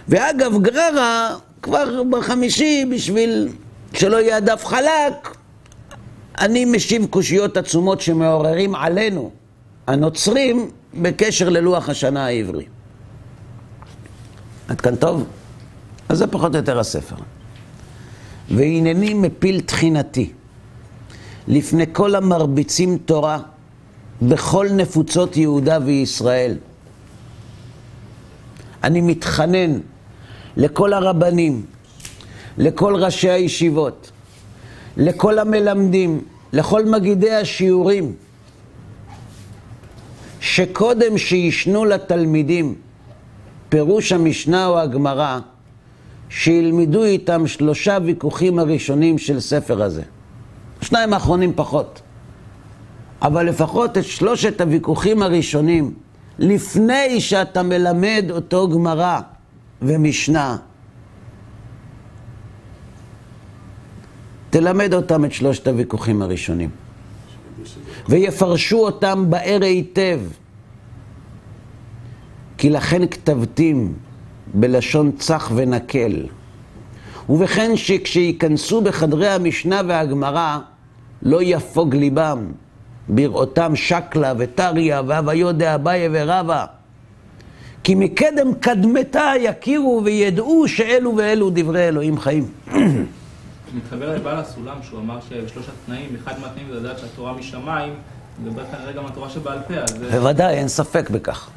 ואגב, 0.07 0.61
גררה, 0.61 1.35
כבר 1.61 2.03
בחמישי, 2.03 2.85
בשביל 2.91 3.49
שלא 3.93 4.17
יהיה 4.17 4.37
הדף 4.37 4.65
חלק, 4.65 5.37
אני 6.39 6.65
משיב 6.65 7.05
קושיות 7.05 7.57
עצומות 7.57 8.01
שמעוררים 8.01 8.75
עלינו, 8.75 9.31
הנוצרים, 9.87 10.71
בקשר 11.01 11.49
ללוח 11.49 11.89
השנה 11.89 12.25
העברי. 12.25 12.65
עד 14.67 14.81
כאן 14.81 14.95
טוב? 14.95 15.25
אז 16.09 16.17
זה 16.17 16.27
פחות 16.27 16.51
או 16.55 16.57
יותר 16.59 16.79
הספר. 16.79 17.15
והנני 18.51 19.13
מפיל 19.13 19.61
תחינתי 19.61 20.31
לפני 21.47 21.85
כל 21.91 22.15
המרביצים 22.15 22.97
תורה 22.97 23.39
בכל 24.21 24.67
נפוצות 24.71 25.37
יהודה 25.37 25.77
וישראל. 25.85 26.57
אני 28.83 29.01
מתחנן 29.01 29.79
לכל 30.57 30.93
הרבנים, 30.93 31.65
לכל 32.59 32.95
ראשי 32.95 33.29
הישיבות, 33.29 34.11
לכל 34.97 35.39
המלמדים, 35.39 36.21
לכל 36.53 36.85
מגידי 36.85 37.31
השיעורים, 37.31 38.13
שקודם 40.39 41.17
שישנו 41.17 41.85
לתלמידים 41.85 42.75
פירוש 43.69 44.11
המשנה 44.11 44.67
או 44.67 44.79
הגמרא, 44.79 45.39
שילמדו 46.29 47.03
איתם 47.03 47.47
שלושה 47.47 47.97
ויכוחים 48.05 48.59
הראשונים 48.59 49.17
של 49.17 49.39
ספר 49.39 49.83
הזה. 49.83 50.03
שניים 50.81 51.13
האחרונים 51.13 51.53
פחות. 51.55 52.01
אבל 53.21 53.45
לפחות 53.49 53.97
את 53.97 54.03
שלושת 54.03 54.61
הוויכוחים 54.61 55.21
הראשונים 55.21 55.93
לפני 56.39 57.21
שאתה 57.21 57.63
מלמד 57.63 58.25
אותו 58.29 58.69
גמרא 58.69 59.19
ומשנה, 59.81 60.57
תלמד 64.49 64.93
אותם 64.93 65.25
את 65.25 65.33
שלושת 65.33 65.67
הוויכוחים 65.67 66.21
הראשונים. 66.21 66.69
ויפרשו 68.09 68.77
אותם 68.77 69.25
באר 69.29 69.59
היטב. 69.61 70.19
כי 72.57 72.69
לכן 72.69 73.07
כתבתים 73.07 73.93
בלשון 74.53 75.11
צח 75.11 75.51
ונקל. 75.55 76.25
ובכן 77.29 77.77
שכשייכנסו 77.77 78.81
בחדרי 78.81 79.29
המשנה 79.29 79.81
והגמרא, 79.87 80.59
לא 81.21 81.39
יפוג 81.43 81.95
ליבם 81.95 82.51
בראותם 83.09 83.75
שקלה 83.75 84.33
וטריה 84.37 85.01
והוויו 85.07 85.51
דאביי 85.51 86.09
ורבא. 86.11 86.65
כי 87.83 87.95
מקדם 87.95 88.53
קדמתה 88.59 89.31
יכירו 89.39 90.01
וידעו 90.05 90.67
שאלו 90.67 91.17
ואלו 91.17 91.49
דברי 91.53 91.87
אלוהים 91.87 92.19
חיים. 92.19 92.45
מתחבר 93.73 94.15
לבעל 94.15 94.37
הסולם 94.37 94.77
שהוא 94.83 94.99
אמר 94.99 95.19
שבשלושת 95.29 95.71
תנאים, 95.85 96.15
אחד 96.23 96.39
מהתנאים 96.39 96.67
זה 96.71 96.79
לדעת 96.79 96.99
שהתורה 96.99 97.33
משמיים, 97.33 97.93
מדבר 98.43 98.63
כנראה 98.71 98.91
גם 98.91 99.05
התורה 99.05 99.29
שבעל 99.29 99.59
פה, 99.67 99.73
אז. 99.73 99.93
בוודאי, 99.93 100.55
אין 100.55 100.67
ספק 100.67 101.09
בכך. 101.09 101.49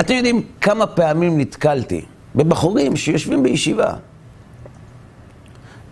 אתם 0.00 0.14
יודעים 0.14 0.46
כמה 0.60 0.86
פעמים 0.86 1.40
נתקלתי 1.40 2.04
בבחורים 2.34 2.96
שיושבים 2.96 3.42
בישיבה, 3.42 3.94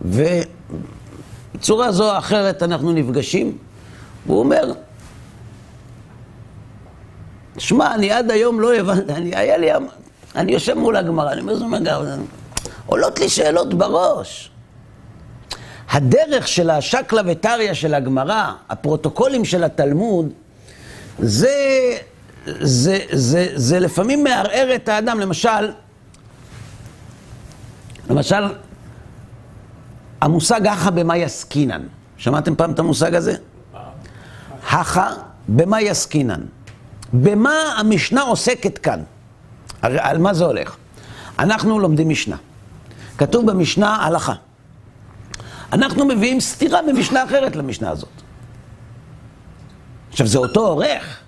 ובצורה 0.00 1.92
זו 1.92 2.12
או 2.12 2.18
אחרת 2.18 2.62
אנחנו 2.62 2.92
נפגשים, 2.92 3.58
והוא 4.26 4.38
אומר, 4.38 4.72
שמע, 7.58 7.94
אני 7.94 8.10
עד 8.12 8.30
היום 8.30 8.60
לא 8.60 8.74
הבנתי, 8.74 9.12
אני, 9.12 9.36
היה 9.36 9.56
לי, 9.56 9.68
אני 10.36 10.52
יושב 10.52 10.74
מול 10.74 10.96
הגמרא, 10.96 11.32
אני 11.32 11.40
אומר, 11.40 11.78
עולות 12.86 13.18
לי 13.18 13.28
שאלות 13.28 13.74
בראש. 13.74 14.50
הדרך 15.90 16.48
של 16.48 16.70
השקלא 16.70 17.22
וטריא 17.26 17.74
של 17.74 17.94
הגמרא, 17.94 18.52
הפרוטוקולים 18.68 19.44
של 19.44 19.64
התלמוד, 19.64 20.28
זה, 21.18 21.96
זה, 22.46 22.98
זה, 23.12 23.48
זה 23.54 23.80
לפעמים 23.80 24.24
מערער 24.24 24.74
את 24.74 24.88
האדם. 24.88 25.20
למשל, 25.20 25.70
למשל, 28.10 28.44
המושג 30.20 30.66
הכה 30.66 30.90
במאי 30.90 31.24
עסקינן. 31.24 31.82
שמעתם 32.16 32.54
פעם 32.54 32.72
את 32.72 32.78
המושג 32.78 33.14
הזה? 33.14 33.34
הכה 34.70 35.10
במאי 35.48 35.90
עסקינן. 35.90 36.40
במה 37.12 37.54
המשנה 37.78 38.22
עוסקת 38.22 38.78
כאן? 38.78 39.02
על 39.82 40.18
מה 40.18 40.34
זה 40.34 40.44
הולך? 40.44 40.76
אנחנו 41.38 41.78
לומדים 41.78 42.08
משנה. 42.08 42.36
כתוב 43.18 43.50
במשנה 43.50 43.96
הלכה. 43.96 44.34
אנחנו 45.72 46.06
מביאים 46.06 46.40
סתירה 46.40 46.82
במשנה 46.82 47.24
אחרת 47.24 47.56
למשנה 47.56 47.90
הזאת. 47.90 48.08
עכשיו, 50.10 50.26
זה 50.26 50.38
אותו 50.38 50.66
עורך. 50.66 51.20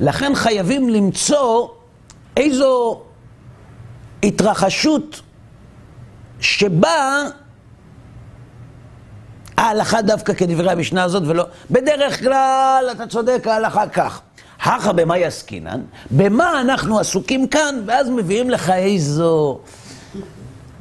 לכן 0.00 0.34
חייבים 0.34 0.88
למצוא 0.88 1.68
איזו 2.36 3.00
התרחשות 4.22 5.20
שבה 6.40 7.22
ההלכה 9.56 10.02
דווקא 10.02 10.34
כדברי 10.34 10.70
המשנה 10.70 11.02
הזאת 11.02 11.22
ולא... 11.26 11.44
בדרך 11.70 12.20
כלל, 12.20 12.88
אתה 12.92 13.06
צודק, 13.06 13.46
ההלכה 13.46 13.88
כך. 13.88 14.20
הכה 14.62 14.92
במה 14.92 15.18
יעסקינן, 15.18 15.80
במה 16.10 16.60
אנחנו 16.60 16.98
עסוקים 16.98 17.48
כאן, 17.48 17.82
ואז 17.86 18.08
מביאים 18.10 18.50
לך 18.50 18.70
איזו 18.70 19.60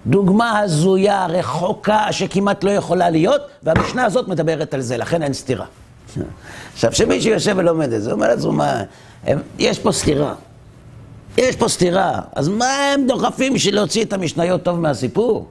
דוגמה 0.05 0.59
הזויה, 0.59 1.25
רחוקה, 1.25 2.11
שכמעט 2.11 2.63
לא 2.63 2.69
יכולה 2.69 3.09
להיות, 3.09 3.41
והמשנה 3.63 4.05
הזאת 4.05 4.27
מדברת 4.27 4.73
על 4.73 4.81
זה, 4.81 4.97
לכן 4.97 5.23
אין 5.23 5.33
סתירה. 5.33 5.65
עכשיו, 6.73 6.91
כשמישהו 6.91 7.31
יושב 7.31 7.55
ולומד 7.57 7.93
את 7.93 8.01
זה, 8.01 8.09
הוא 8.09 8.15
אומר 8.15 8.27
לעצמו, 8.27 8.51
מה, 8.51 8.83
הם, 9.23 9.39
יש 9.59 9.79
פה 9.79 9.91
סתירה. 9.91 10.33
יש 11.37 11.55
פה 11.55 11.67
סתירה. 11.67 12.21
אז 12.35 12.47
מה 12.47 12.65
הם 12.65 13.07
דוחפים 13.07 13.53
בשביל 13.53 13.75
להוציא 13.75 14.03
את 14.03 14.13
המשניות 14.13 14.63
טוב 14.63 14.79
מהסיפור? 14.79 15.49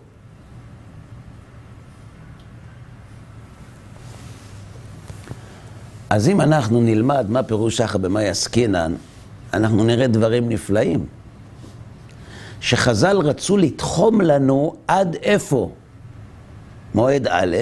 אז 6.11 6.29
אם 6.29 6.41
אנחנו 6.41 6.81
נלמד 6.81 7.31
מה 7.31 7.43
פירוש 7.43 7.77
שחר 7.77 7.99
במאי 7.99 8.29
עסקינן, 8.29 8.95
אנחנו 9.55 9.85
נראה 9.85 10.07
דברים 10.07 10.49
נפלאים. 10.49 11.07
שחז"ל 12.61 13.17
רצו 13.17 13.57
לתחום 13.57 14.21
לנו 14.21 14.75
עד 14.89 15.17
איפה 15.23 15.71
מועד 16.95 17.27
א', 17.31 17.57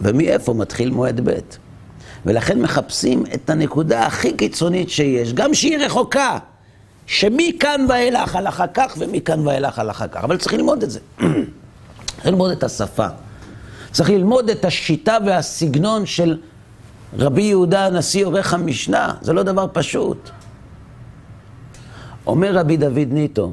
ומאיפה 0.00 0.54
מתחיל 0.54 0.90
מועד 0.90 1.20
ב'. 1.24 1.38
ולכן 2.26 2.60
מחפשים 2.62 3.24
את 3.34 3.50
הנקודה 3.50 4.06
הכי 4.06 4.32
קיצונית 4.32 4.90
שיש, 4.90 5.32
גם 5.32 5.54
שהיא 5.54 5.78
רחוקה, 5.78 6.38
שמכאן 7.06 7.86
ואילך 7.88 8.36
הלכה 8.36 8.66
כך 8.66 8.94
ומכאן 8.98 9.46
ואילך 9.46 9.78
הלכה 9.78 10.08
כך. 10.08 10.24
אבל 10.24 10.38
צריך 10.38 10.52
ללמוד 10.52 10.82
את 10.82 10.90
זה. 10.90 11.00
צריך 12.16 12.26
ללמוד 12.26 12.50
את 12.50 12.64
השפה. 12.64 13.06
צריך 13.92 14.10
ללמוד 14.10 14.50
את 14.50 14.64
השיטה 14.64 15.16
והסגנון 15.26 16.06
של 16.06 16.38
רבי 17.18 17.42
יהודה 17.42 17.86
הנשיא 17.86 18.26
עורך 18.26 18.54
המשנה. 18.54 19.14
זה 19.20 19.32
לא 19.32 19.42
דבר 19.42 19.66
פשוט. 19.72 20.30
אומר 22.26 22.54
רבי 22.54 22.76
דוד 22.76 23.08
ניטו, 23.10 23.52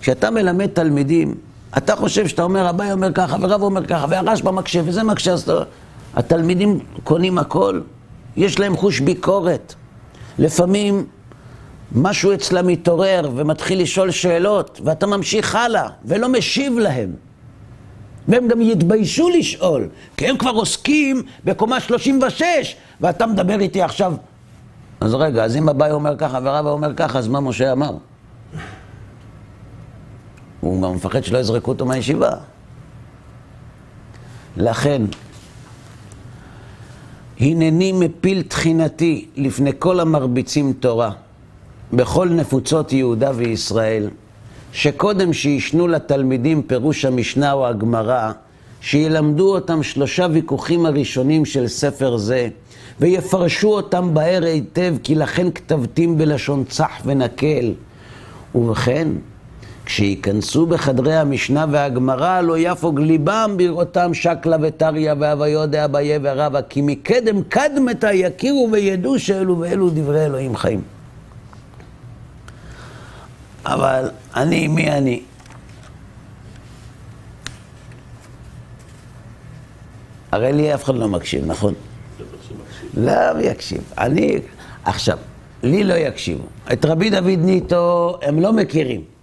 כשאתה 0.00 0.30
מלמד 0.30 0.66
תלמידים, 0.66 1.34
אתה 1.76 1.96
חושב 1.96 2.28
שאתה 2.28 2.42
אומר, 2.42 2.70
אביי 2.70 2.92
אומר 2.92 3.12
ככה, 3.12 3.36
ורב 3.40 3.62
אומר 3.62 3.86
ככה, 3.86 4.06
והרשב"א 4.08 4.50
מקשה, 4.50 4.80
וזה 4.84 5.02
מקשה, 5.02 5.32
אז. 5.32 5.50
התלמידים 6.14 6.78
קונים 7.04 7.38
הכל, 7.38 7.80
יש 8.36 8.58
להם 8.58 8.76
חוש 8.76 9.00
ביקורת. 9.00 9.74
לפעמים 10.38 11.06
משהו 11.92 12.34
אצלם 12.34 12.66
מתעורר 12.66 13.30
ומתחיל 13.36 13.82
לשאול 13.82 14.10
שאלות, 14.10 14.80
ואתה 14.84 15.06
ממשיך 15.06 15.54
הלאה, 15.54 15.88
ולא 16.04 16.28
משיב 16.28 16.78
להם. 16.78 17.12
והם 18.28 18.48
גם 18.48 18.60
יתביישו 18.60 19.28
לשאול, 19.28 19.88
כי 20.16 20.26
הם 20.26 20.36
כבר 20.36 20.50
עוסקים 20.50 21.22
בקומה 21.44 21.80
36, 21.80 22.76
ואתה 23.00 23.26
מדבר 23.26 23.60
איתי 23.60 23.82
עכשיו. 23.82 24.14
אז 25.00 25.14
רגע, 25.14 25.44
אז 25.44 25.56
אם 25.56 25.68
אביי 25.68 25.92
אומר 25.92 26.16
ככה 26.16 26.38
ורבא 26.42 26.70
אומר 26.70 26.94
ככה, 26.94 27.18
אז 27.18 27.28
מה 27.28 27.40
משה 27.40 27.72
אמר? 27.72 27.92
הוא 30.60 30.82
גם 30.82 30.94
מפחד 30.94 31.24
שלא 31.24 31.38
יזרקו 31.38 31.70
אותו 31.70 31.86
מהישיבה. 31.86 32.30
לכן, 34.56 35.02
הנני 37.40 37.92
מפיל 37.92 38.42
תחינתי 38.42 39.26
לפני 39.36 39.70
כל 39.78 40.00
המרביצים 40.00 40.72
תורה, 40.72 41.10
בכל 41.92 42.28
נפוצות 42.28 42.92
יהודה 42.92 43.30
וישראל, 43.34 44.08
שקודם 44.72 45.32
שישנו 45.32 45.88
לתלמידים 45.88 46.62
פירוש 46.62 47.04
המשנה 47.04 47.52
או 47.52 47.66
הגמרא, 47.66 48.32
שילמדו 48.80 49.54
אותם 49.54 49.82
שלושה 49.82 50.26
ויכוחים 50.32 50.86
הראשונים 50.86 51.44
של 51.44 51.68
ספר 51.68 52.16
זה, 52.16 52.48
ויפרשו 53.00 53.68
אותם 53.68 54.14
בהר 54.14 54.44
היטב, 54.44 54.94
כי 55.02 55.14
לכן 55.14 55.50
כתבתים 55.50 56.18
בלשון 56.18 56.64
צח 56.64 56.92
ונקל. 57.04 57.72
ובכן, 58.54 59.08
כשייכנסו 59.88 60.66
בחדרי 60.66 61.16
המשנה 61.16 61.66
והגמרא, 61.70 62.40
לא 62.40 62.58
יפוג 62.58 63.00
ליבם 63.00 63.54
בראותם 63.56 64.14
שקלה 64.14 64.56
וטריה 64.62 65.14
והוויו 65.18 65.66
דאביה 65.66 66.18
ורבא, 66.22 66.60
כי 66.68 66.80
מקדם 66.82 67.42
קדמתה 67.42 68.12
יכירו 68.12 68.68
וידעו 68.72 69.18
שאלו 69.18 69.58
ואלו 69.58 69.90
דברי 69.90 70.24
אלוהים 70.24 70.56
חיים. 70.56 70.82
אבל 73.64 74.10
אני, 74.36 74.68
מי 74.68 74.90
אני? 74.90 75.22
הרי 80.32 80.52
לי 80.52 80.74
אף 80.74 80.84
אחד 80.84 80.94
לא 80.94 81.08
מקשיב, 81.08 81.46
נכון? 81.46 81.74
לא 82.94 83.40
יקשיב. 83.40 83.92
אני, 83.98 84.38
עכשיו, 84.84 85.18
לי 85.62 85.84
לא 85.84 85.94
יקשיבו. 85.94 86.44
את 86.72 86.84
רבי 86.84 87.10
דוד 87.10 87.38
ניטו 87.38 88.18
הם 88.22 88.40
לא 88.40 88.52
מכירים. 88.52 89.17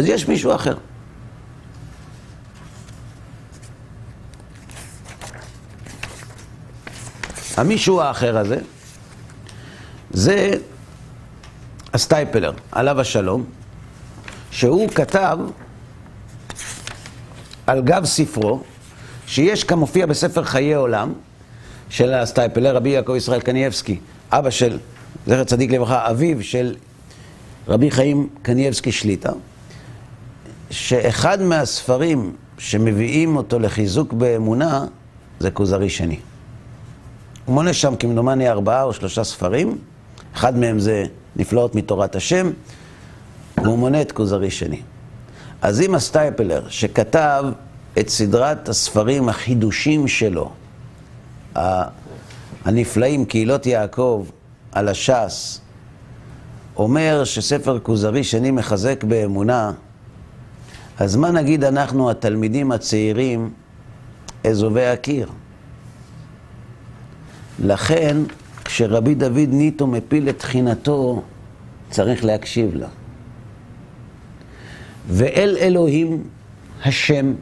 אז 0.00 0.06
יש 0.06 0.28
מישהו 0.28 0.54
אחר. 0.54 0.74
המישהו 7.56 8.00
האחר 8.00 8.38
הזה, 8.38 8.58
זה 10.10 10.50
הסטייפלר, 11.92 12.52
עליו 12.72 13.00
השלום, 13.00 13.44
שהוא 14.50 14.88
כתב 14.88 15.38
על 17.66 17.82
גב 17.82 18.04
ספרו, 18.04 18.62
שיש 19.26 19.64
כמופיע 19.64 20.06
בספר 20.06 20.44
חיי 20.44 20.74
עולם, 20.74 21.12
של 21.90 22.14
הסטייפלר, 22.14 22.76
רבי 22.76 22.88
יעקב 22.88 23.14
ישראל 23.16 23.40
קנייבסקי, 23.40 24.00
אבא 24.30 24.50
של 24.50 24.78
זכר 25.26 25.44
צדיק 25.44 25.70
לברכה, 25.70 26.10
אביו 26.10 26.42
של 26.42 26.74
רבי 27.68 27.90
חיים 27.90 28.28
קנייבסקי 28.42 28.92
שליט"א, 28.92 29.32
שאחד 30.70 31.42
מהספרים 31.42 32.32
שמביאים 32.58 33.36
אותו 33.36 33.58
לחיזוק 33.58 34.12
באמונה 34.12 34.84
זה 35.40 35.50
כוזרי 35.50 35.90
שני. 35.90 36.18
הוא 37.44 37.54
מונה 37.54 37.72
שם 37.72 37.96
כמדומני 37.96 38.48
ארבעה 38.48 38.82
או 38.82 38.92
שלושה 38.92 39.24
ספרים, 39.24 39.78
אחד 40.34 40.56
מהם 40.56 40.78
זה 40.78 41.04
נפלאות 41.36 41.74
מתורת 41.74 42.16
השם, 42.16 42.50
והוא 43.62 43.78
מונה 43.78 44.00
את 44.00 44.12
כוזרי 44.12 44.50
שני. 44.50 44.80
אז 45.62 45.80
אם 45.80 45.94
הסטייפלר, 45.94 46.68
שכתב 46.68 47.44
את 47.98 48.08
סדרת 48.08 48.68
הספרים 48.68 49.28
החידושים 49.28 50.08
שלו, 50.08 50.52
הנפלאים, 52.64 53.24
קהילות 53.24 53.66
יעקב, 53.66 54.26
על 54.72 54.88
הש"ס, 54.88 55.60
אומר 56.76 57.24
שספר 57.24 57.78
כוזרי 57.78 58.24
שני 58.24 58.50
מחזק 58.50 59.04
באמונה, 59.04 59.72
אז 61.00 61.16
מה 61.16 61.30
נגיד 61.30 61.64
אנחנו, 61.64 62.10
התלמידים 62.10 62.72
הצעירים, 62.72 63.50
אזובי 64.44 64.86
הקיר? 64.86 65.28
לכן, 67.64 68.16
כשרבי 68.64 69.14
דוד 69.14 69.48
ניטו 69.48 69.86
מפיל 69.86 70.28
את 70.28 70.38
תחינתו, 70.38 71.22
צריך 71.90 72.24
להקשיב 72.24 72.74
לה. 72.74 72.88
ואל 75.08 75.56
אלוהים 75.60 76.24
השם 76.84 77.34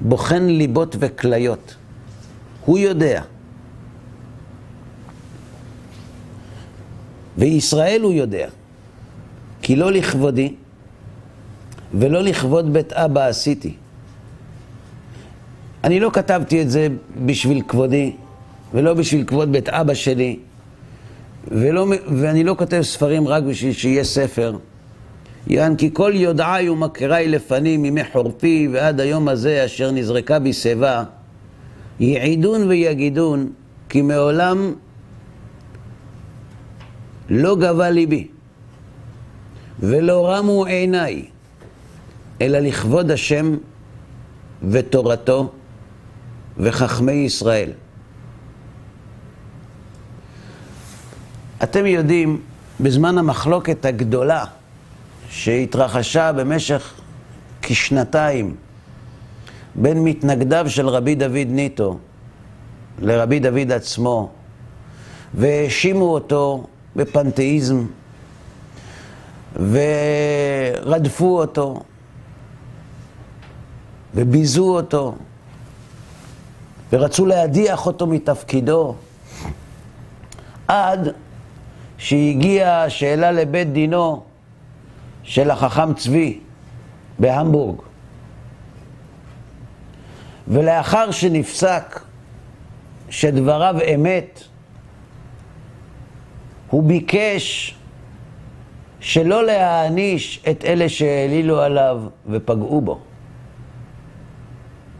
בוחן 0.00 0.42
ליבות 0.42 0.96
וכליות. 0.98 1.74
הוא 2.64 2.78
יודע. 2.78 3.22
וישראל 7.38 8.00
הוא 8.02 8.12
יודע. 8.12 8.48
כי 9.62 9.76
לא 9.76 9.92
לכבודי 9.92 10.54
ולא 11.94 12.22
לכבוד 12.22 12.72
בית 12.72 12.92
אבא 12.92 13.26
עשיתי. 13.26 13.74
אני 15.84 16.00
לא 16.00 16.10
כתבתי 16.12 16.62
את 16.62 16.70
זה 16.70 16.88
בשביל 17.24 17.62
כבודי 17.68 18.12
ולא 18.74 18.94
בשביל 18.94 19.24
כבוד 19.24 19.52
בית 19.52 19.68
אבא 19.68 19.94
שלי 19.94 20.38
ולא, 21.48 21.86
ואני 22.16 22.44
לא 22.44 22.54
כותב 22.58 22.82
ספרים 22.82 23.28
רק 23.28 23.42
בשביל 23.42 23.72
שיהיה 23.72 24.04
ספר. 24.04 24.56
יען 25.46 25.76
כי 25.76 25.90
כל 25.92 26.12
יודעי 26.14 26.68
ומכירי 26.68 27.28
לפנים 27.28 27.82
מימי 27.82 28.04
חורפי 28.12 28.68
ועד 28.72 29.00
היום 29.00 29.28
הזה 29.28 29.64
אשר 29.64 29.90
נזרקה 29.90 30.38
בי 30.38 30.52
שיבה 30.52 31.04
יעידון 32.00 32.68
ויגידון 32.68 33.52
כי 33.88 34.02
מעולם 34.02 34.72
לא 37.30 37.56
גבה 37.56 37.90
ליבי 37.90 38.28
ולא 39.80 40.30
רמו 40.30 40.66
עיניי 40.66 41.24
אלא 42.40 42.58
לכבוד 42.58 43.10
השם 43.10 43.56
ותורתו 44.70 45.52
וחכמי 46.58 47.12
ישראל. 47.12 47.70
אתם 51.62 51.86
יודעים, 51.86 52.40
בזמן 52.80 53.18
המחלוקת 53.18 53.84
הגדולה 53.84 54.44
שהתרחשה 55.30 56.32
במשך 56.32 56.92
כשנתיים 57.62 58.56
בין 59.74 60.04
מתנגדיו 60.04 60.64
של 60.68 60.88
רבי 60.88 61.14
דוד 61.14 61.46
ניטו 61.48 61.98
לרבי 62.98 63.38
דוד 63.38 63.72
עצמו, 63.72 64.30
והאשימו 65.34 66.04
אותו 66.04 66.66
בפנתאיזם, 66.96 67.86
ורדפו 69.56 71.38
אותו, 71.38 71.82
וביזו 74.14 74.76
אותו, 74.76 75.14
ורצו 76.92 77.26
להדיח 77.26 77.86
אותו 77.86 78.06
מתפקידו, 78.06 78.94
עד 80.68 81.08
שהגיעה 81.98 82.84
השאלה 82.84 83.32
לבית 83.32 83.72
דינו 83.72 84.22
של 85.22 85.50
החכם 85.50 85.94
צבי 85.94 86.40
בהמבורג. 87.18 87.76
ולאחר 90.48 91.10
שנפסק 91.10 92.00
שדבריו 93.10 93.76
אמת, 93.94 94.42
הוא 96.70 96.82
ביקש 96.82 97.74
שלא 99.00 99.44
להעניש 99.44 100.42
את 100.50 100.64
אלה 100.64 100.88
שהעלילו 100.88 101.60
עליו 101.60 102.02
ופגעו 102.26 102.80
בו. 102.80 103.00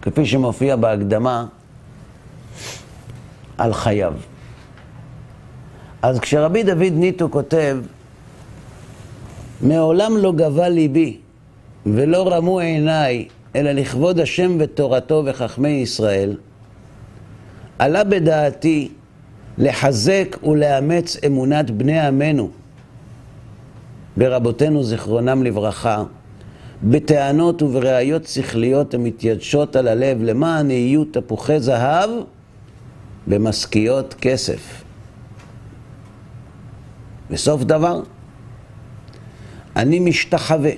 כפי 0.02 0.26
שמופיע 0.26 0.76
בהקדמה 0.76 1.46
על 3.58 3.72
חייו. 3.72 4.14
אז 6.02 6.20
כשרבי 6.20 6.62
דוד 6.62 6.92
ניטו 6.92 7.30
כותב, 7.30 7.78
מעולם 9.60 10.16
לא 10.16 10.32
גבה 10.32 10.68
ליבי 10.68 11.16
ולא 11.86 12.34
רמו 12.34 12.60
עיניי, 12.60 13.28
אלא 13.56 13.72
לכבוד 13.72 14.20
השם 14.20 14.56
ותורתו 14.60 15.22
וחכמי 15.26 15.68
ישראל, 15.68 16.36
עלה 17.78 18.04
בדעתי 18.04 18.88
לחזק 19.58 20.36
ולאמץ 20.42 21.16
אמונת 21.26 21.70
בני 21.70 22.00
עמנו 22.00 22.50
ברבותינו 24.16 24.84
זיכרונם 24.84 25.42
לברכה, 25.42 26.04
בטענות 26.82 27.62
ובראיות 27.62 28.26
שכליות 28.26 28.94
המתיידשות 28.94 29.76
על 29.76 29.88
הלב 29.88 30.22
למען 30.22 30.70
יהיו 30.70 31.04
תפוחי 31.04 31.60
זהב 31.60 32.10
במשכיות 33.26 34.14
כסף. 34.20 34.82
בסוף 37.30 37.64
דבר, 37.64 38.02
אני 39.76 39.98
משתחווה 39.98 40.70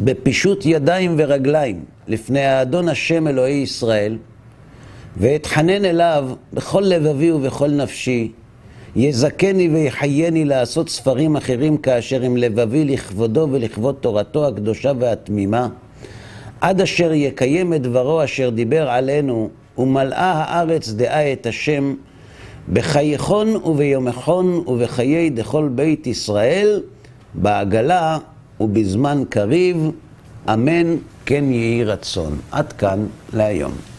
בפישוט 0.00 0.66
ידיים 0.66 1.14
ורגליים 1.18 1.84
לפני 2.08 2.40
האדון 2.40 2.88
השם 2.88 3.28
אלוהי 3.28 3.54
ישראל, 3.54 4.18
ואתחנן 5.16 5.84
אליו 5.84 6.28
בכל 6.52 6.80
לבבי 6.80 7.30
ובכל 7.30 7.70
נפשי, 7.70 8.32
יזכני 8.96 9.68
ויחייני 9.68 10.44
לעשות 10.44 10.88
ספרים 10.88 11.36
אחרים 11.36 11.76
כאשר 11.76 12.22
עם 12.22 12.36
לבבי 12.36 12.84
לכבודו 12.84 13.48
ולכבוד 13.50 13.94
תורתו 14.00 14.48
הקדושה 14.48 14.92
והתמימה, 14.98 15.68
עד 16.60 16.80
אשר 16.80 17.12
יקיים 17.12 17.74
את 17.74 17.82
דברו 17.82 18.24
אשר 18.24 18.50
דיבר 18.50 18.90
עלינו, 18.90 19.50
ומלאה 19.78 20.32
הארץ 20.32 20.88
דעה 20.88 21.32
את 21.32 21.46
השם, 21.46 21.94
בחייכון 22.72 23.56
וביומכון 23.56 24.64
ובחיי 24.66 25.30
דכל 25.30 25.68
בית 25.74 26.06
ישראל, 26.06 26.80
בעגלה 27.34 28.18
ובזמן 28.60 29.22
קריב, 29.28 29.90
אמן 30.52 30.96
כן 31.26 31.44
יהי 31.52 31.84
רצון. 31.84 32.38
עד 32.50 32.72
כאן 32.72 33.06
להיום. 33.32 33.91